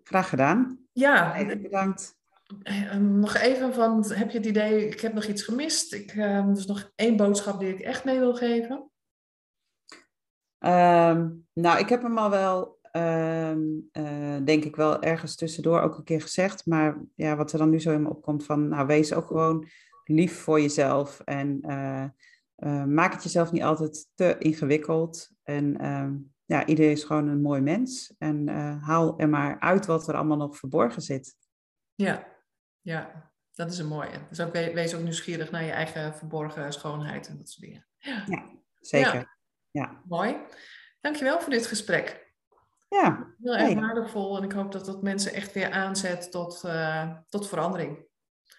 Graag 0.03 0.29
gedaan. 0.29 0.79
Ja, 0.91 1.35
even 1.35 1.61
bedankt. 1.61 2.19
Eh, 2.63 2.95
nog 2.95 3.35
even 3.35 3.73
van, 3.73 4.05
heb 4.13 4.31
je 4.31 4.37
het 4.37 4.47
idee, 4.47 4.87
ik 4.87 5.01
heb 5.01 5.13
nog 5.13 5.25
iets 5.25 5.43
gemist? 5.43 5.93
Ik, 5.93 6.13
uh, 6.13 6.37
er 6.37 6.57
is 6.57 6.65
nog 6.65 6.91
één 6.95 7.15
boodschap 7.15 7.59
die 7.59 7.73
ik 7.73 7.79
echt 7.79 8.03
mee 8.03 8.19
wil 8.19 8.35
geven. 8.35 8.91
Um, 10.59 11.47
nou, 11.53 11.79
ik 11.79 11.89
heb 11.89 12.01
hem 12.01 12.17
al 12.17 12.29
wel 12.29 12.79
Um, 12.91 13.89
uh, 13.93 14.37
denk 14.43 14.63
ik 14.63 14.75
wel 14.75 15.01
ergens 15.01 15.35
tussendoor 15.35 15.81
ook 15.81 15.97
een 15.97 16.03
keer 16.03 16.21
gezegd. 16.21 16.65
Maar 16.65 17.01
ja, 17.15 17.35
wat 17.35 17.51
er 17.51 17.57
dan 17.57 17.69
nu 17.69 17.79
zo 17.79 17.91
in 17.91 18.01
me 18.01 18.09
opkomt 18.09 18.45
van, 18.45 18.67
nou 18.67 18.87
wees 18.87 19.13
ook 19.13 19.27
gewoon 19.27 19.67
lief 20.03 20.39
voor 20.39 20.61
jezelf. 20.61 21.19
En 21.19 21.59
uh, 21.65 22.05
uh, 22.57 22.85
maak 22.85 23.13
het 23.13 23.23
jezelf 23.23 23.51
niet 23.51 23.63
altijd 23.63 24.07
te 24.15 24.35
ingewikkeld. 24.37 25.29
En 25.43 25.83
uh, 25.83 26.09
ja, 26.45 26.65
iedereen 26.65 26.91
is 26.91 27.03
gewoon 27.03 27.27
een 27.27 27.41
mooi 27.41 27.61
mens. 27.61 28.15
En 28.17 28.47
haal 28.81 29.19
er 29.19 29.29
maar 29.29 29.59
uit 29.59 29.85
wat 29.85 30.07
er 30.07 30.15
allemaal 30.15 30.37
nog 30.37 30.57
verborgen 30.57 31.01
zit. 31.01 31.35
Ja, 31.95 32.27
ja, 32.81 33.31
dat 33.51 33.71
is 33.71 33.77
een 33.77 33.87
mooie. 33.87 34.27
Dus 34.29 34.41
ook, 34.41 34.53
wees 34.53 34.95
ook 34.95 35.03
nieuwsgierig 35.03 35.51
naar 35.51 35.63
je 35.63 35.71
eigen 35.71 36.15
verborgen 36.15 36.73
schoonheid 36.73 37.27
en 37.27 37.37
dat 37.37 37.49
soort 37.49 37.65
dingen. 37.65 37.87
Ja, 37.97 38.23
ja 38.27 38.49
zeker. 38.79 39.13
Ja. 39.13 39.27
ja. 39.71 40.01
Mooi. 40.07 40.35
Dankjewel 41.01 41.41
voor 41.41 41.51
dit 41.51 41.67
gesprek. 41.67 42.30
Ja. 42.95 43.33
Heel 43.41 43.55
erg 43.55 43.73
waardevol 43.73 44.37
en 44.37 44.43
ik 44.43 44.51
hoop 44.51 44.71
dat 44.71 44.85
dat 44.85 45.01
mensen 45.01 45.33
echt 45.33 45.53
weer 45.53 45.71
aanzet 45.71 46.31
tot, 46.31 46.63
uh, 46.65 47.17
tot 47.29 47.47
verandering. 47.47 48.05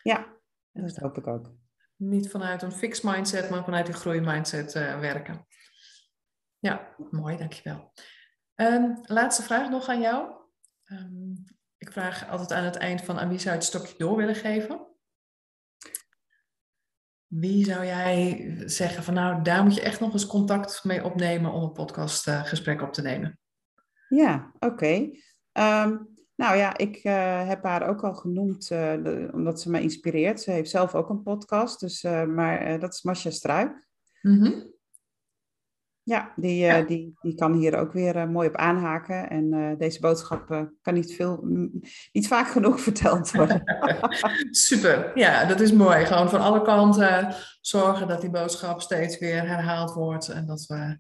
Ja, 0.03 0.27
dat 0.73 0.97
hoop 0.97 1.19
ik 1.19 1.27
ook. 1.27 1.53
Niet 1.97 2.31
vanuit 2.31 2.63
een 2.63 2.73
fixed 2.73 3.05
mindset, 3.05 3.51
maar 3.51 3.65
vanuit 3.65 3.87
die 3.87 3.95
groeimindset 3.95 4.75
uh, 4.75 4.99
werken. 4.99 5.47
Ja, 6.59 6.95
mooi, 7.11 7.37
dankjewel. 7.37 7.93
Um, 8.55 8.99
laatste 9.03 9.43
vraag 9.43 9.71
nog 9.71 9.89
aan 9.89 10.01
jou. 10.01 10.33
Um, 10.85 11.45
ik 11.79 11.93
vraag 11.93 12.29
altijd 12.29 12.53
aan 12.53 12.65
het 12.65 12.77
eind 12.77 13.03
van 13.03 13.19
aan 13.19 13.29
wie 13.29 13.39
zou 13.39 13.51
je 13.51 13.57
het 13.57 13.69
stokje 13.69 13.95
door 13.99 14.17
willen 14.17 14.35
geven? 14.35 14.87
Wie 17.27 17.65
zou 17.65 17.85
jij 17.85 18.53
zeggen 18.65 19.03
van 19.03 19.15
nou, 19.15 19.43
daar 19.43 19.63
moet 19.63 19.75
je 19.75 19.83
echt 19.83 20.01
nog 20.01 20.13
eens 20.13 20.27
contact 20.27 20.85
mee 20.85 21.05
opnemen 21.05 21.53
om 21.53 21.63
een 21.63 21.73
podcastgesprek 21.73 22.83
op 22.83 22.93
te 22.93 23.03
nemen? 23.03 23.41
Ja, 24.17 24.53
oké. 24.55 24.67
Okay. 24.67 25.23
Ehm, 25.53 25.97
nou 26.35 26.57
ja, 26.57 26.77
ik 26.77 27.05
uh, 27.05 27.49
heb 27.49 27.63
haar 27.63 27.89
ook 27.89 28.05
al 28.05 28.15
genoemd, 28.15 28.71
uh, 28.71 28.93
de, 29.03 29.29
omdat 29.33 29.61
ze 29.61 29.71
me 29.71 29.81
inspireert. 29.81 30.41
Ze 30.41 30.51
heeft 30.51 30.71
zelf 30.71 30.95
ook 30.95 31.09
een 31.09 31.23
podcast, 31.23 31.81
dus, 31.81 32.03
uh, 32.03 32.25
maar 32.25 32.79
dat 32.79 32.93
is 32.93 33.03
Masha 33.03 33.31
Struik. 33.31 33.89
Mm 34.23 34.39
-hmm. 34.41 34.71
Ja, 36.03 36.33
die, 36.37 36.57
ja. 36.57 36.83
Die, 36.83 37.15
die 37.21 37.35
kan 37.35 37.53
hier 37.53 37.79
ook 37.79 37.93
weer 37.93 38.31
mooi 38.31 38.49
op 38.49 38.57
aanhaken. 38.57 39.31
En 39.31 39.77
deze 39.79 40.01
boodschap 40.01 40.69
kan 40.83 40.95
niet, 40.95 41.15
veel, 41.15 41.41
niet 42.13 42.29
vaak 42.29 42.49
genoeg 42.49 42.81
verteld 42.89 43.31
worden. 43.31 43.63
Super, 44.51 45.19
ja, 45.19 45.45
dat 45.45 45.61
is 45.61 45.73
mooi. 45.73 46.05
Gewoon 46.05 46.31
van 46.31 46.41
alle 46.41 46.63
kanten 46.63 47.35
zorgen 47.61 48.09
dat 48.09 48.21
die 48.21 48.31
boodschap 48.31 48.81
steeds 48.81 49.19
weer 49.19 49.49
herhaald 49.49 49.93
wordt. 49.93 50.29
En 50.29 50.47
dat 50.47 50.67
we, 50.67 50.99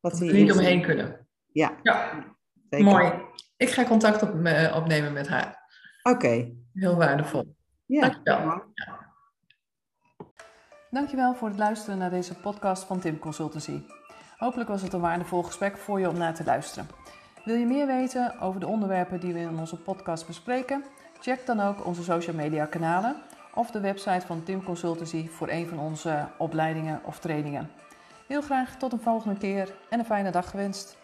dat 0.00 0.18
we 0.18 0.26
er 0.26 0.34
niet 0.34 0.52
omheen 0.52 0.82
kunnen. 0.82 1.28
Ja. 1.52 1.78
ja. 1.82 2.33
Mooi. 2.82 3.12
Ik 3.56 3.70
ga 3.70 3.84
contact 3.84 4.22
op, 4.22 4.30
opnemen 4.74 5.12
met 5.12 5.28
haar. 5.28 5.62
Oké. 6.02 6.16
Okay. 6.16 6.56
Heel 6.72 6.96
waardevol. 6.96 7.56
Ja. 7.86 8.00
Dankjewel. 8.00 8.62
Ja. 8.74 9.12
Dankjewel 10.90 11.34
voor 11.34 11.48
het 11.48 11.58
luisteren 11.58 11.98
naar 11.98 12.10
deze 12.10 12.34
podcast 12.34 12.84
van 12.84 13.00
Tim 13.00 13.18
Consultancy. 13.18 13.82
Hopelijk 14.36 14.68
was 14.68 14.82
het 14.82 14.92
een 14.92 15.00
waardevol 15.00 15.42
gesprek 15.42 15.76
voor 15.76 16.00
je 16.00 16.08
om 16.08 16.18
naar 16.18 16.34
te 16.34 16.44
luisteren. 16.44 16.88
Wil 17.44 17.54
je 17.54 17.66
meer 17.66 17.86
weten 17.86 18.40
over 18.40 18.60
de 18.60 18.66
onderwerpen 18.66 19.20
die 19.20 19.32
we 19.32 19.38
in 19.38 19.58
onze 19.58 19.76
podcast 19.76 20.26
bespreken? 20.26 20.84
Check 21.20 21.46
dan 21.46 21.60
ook 21.60 21.86
onze 21.86 22.02
social 22.02 22.36
media 22.36 22.66
kanalen 22.66 23.16
of 23.54 23.70
de 23.70 23.80
website 23.80 24.26
van 24.26 24.42
Tim 24.42 24.64
Consultancy 24.64 25.28
voor 25.28 25.48
een 25.48 25.68
van 25.68 25.78
onze 25.78 26.28
opleidingen 26.38 27.00
of 27.04 27.18
trainingen. 27.18 27.70
Heel 28.26 28.42
graag 28.42 28.76
tot 28.76 28.92
een 28.92 29.00
volgende 29.00 29.38
keer 29.38 29.74
en 29.90 29.98
een 29.98 30.04
fijne 30.04 30.30
dag 30.30 30.50
gewenst. 30.50 30.96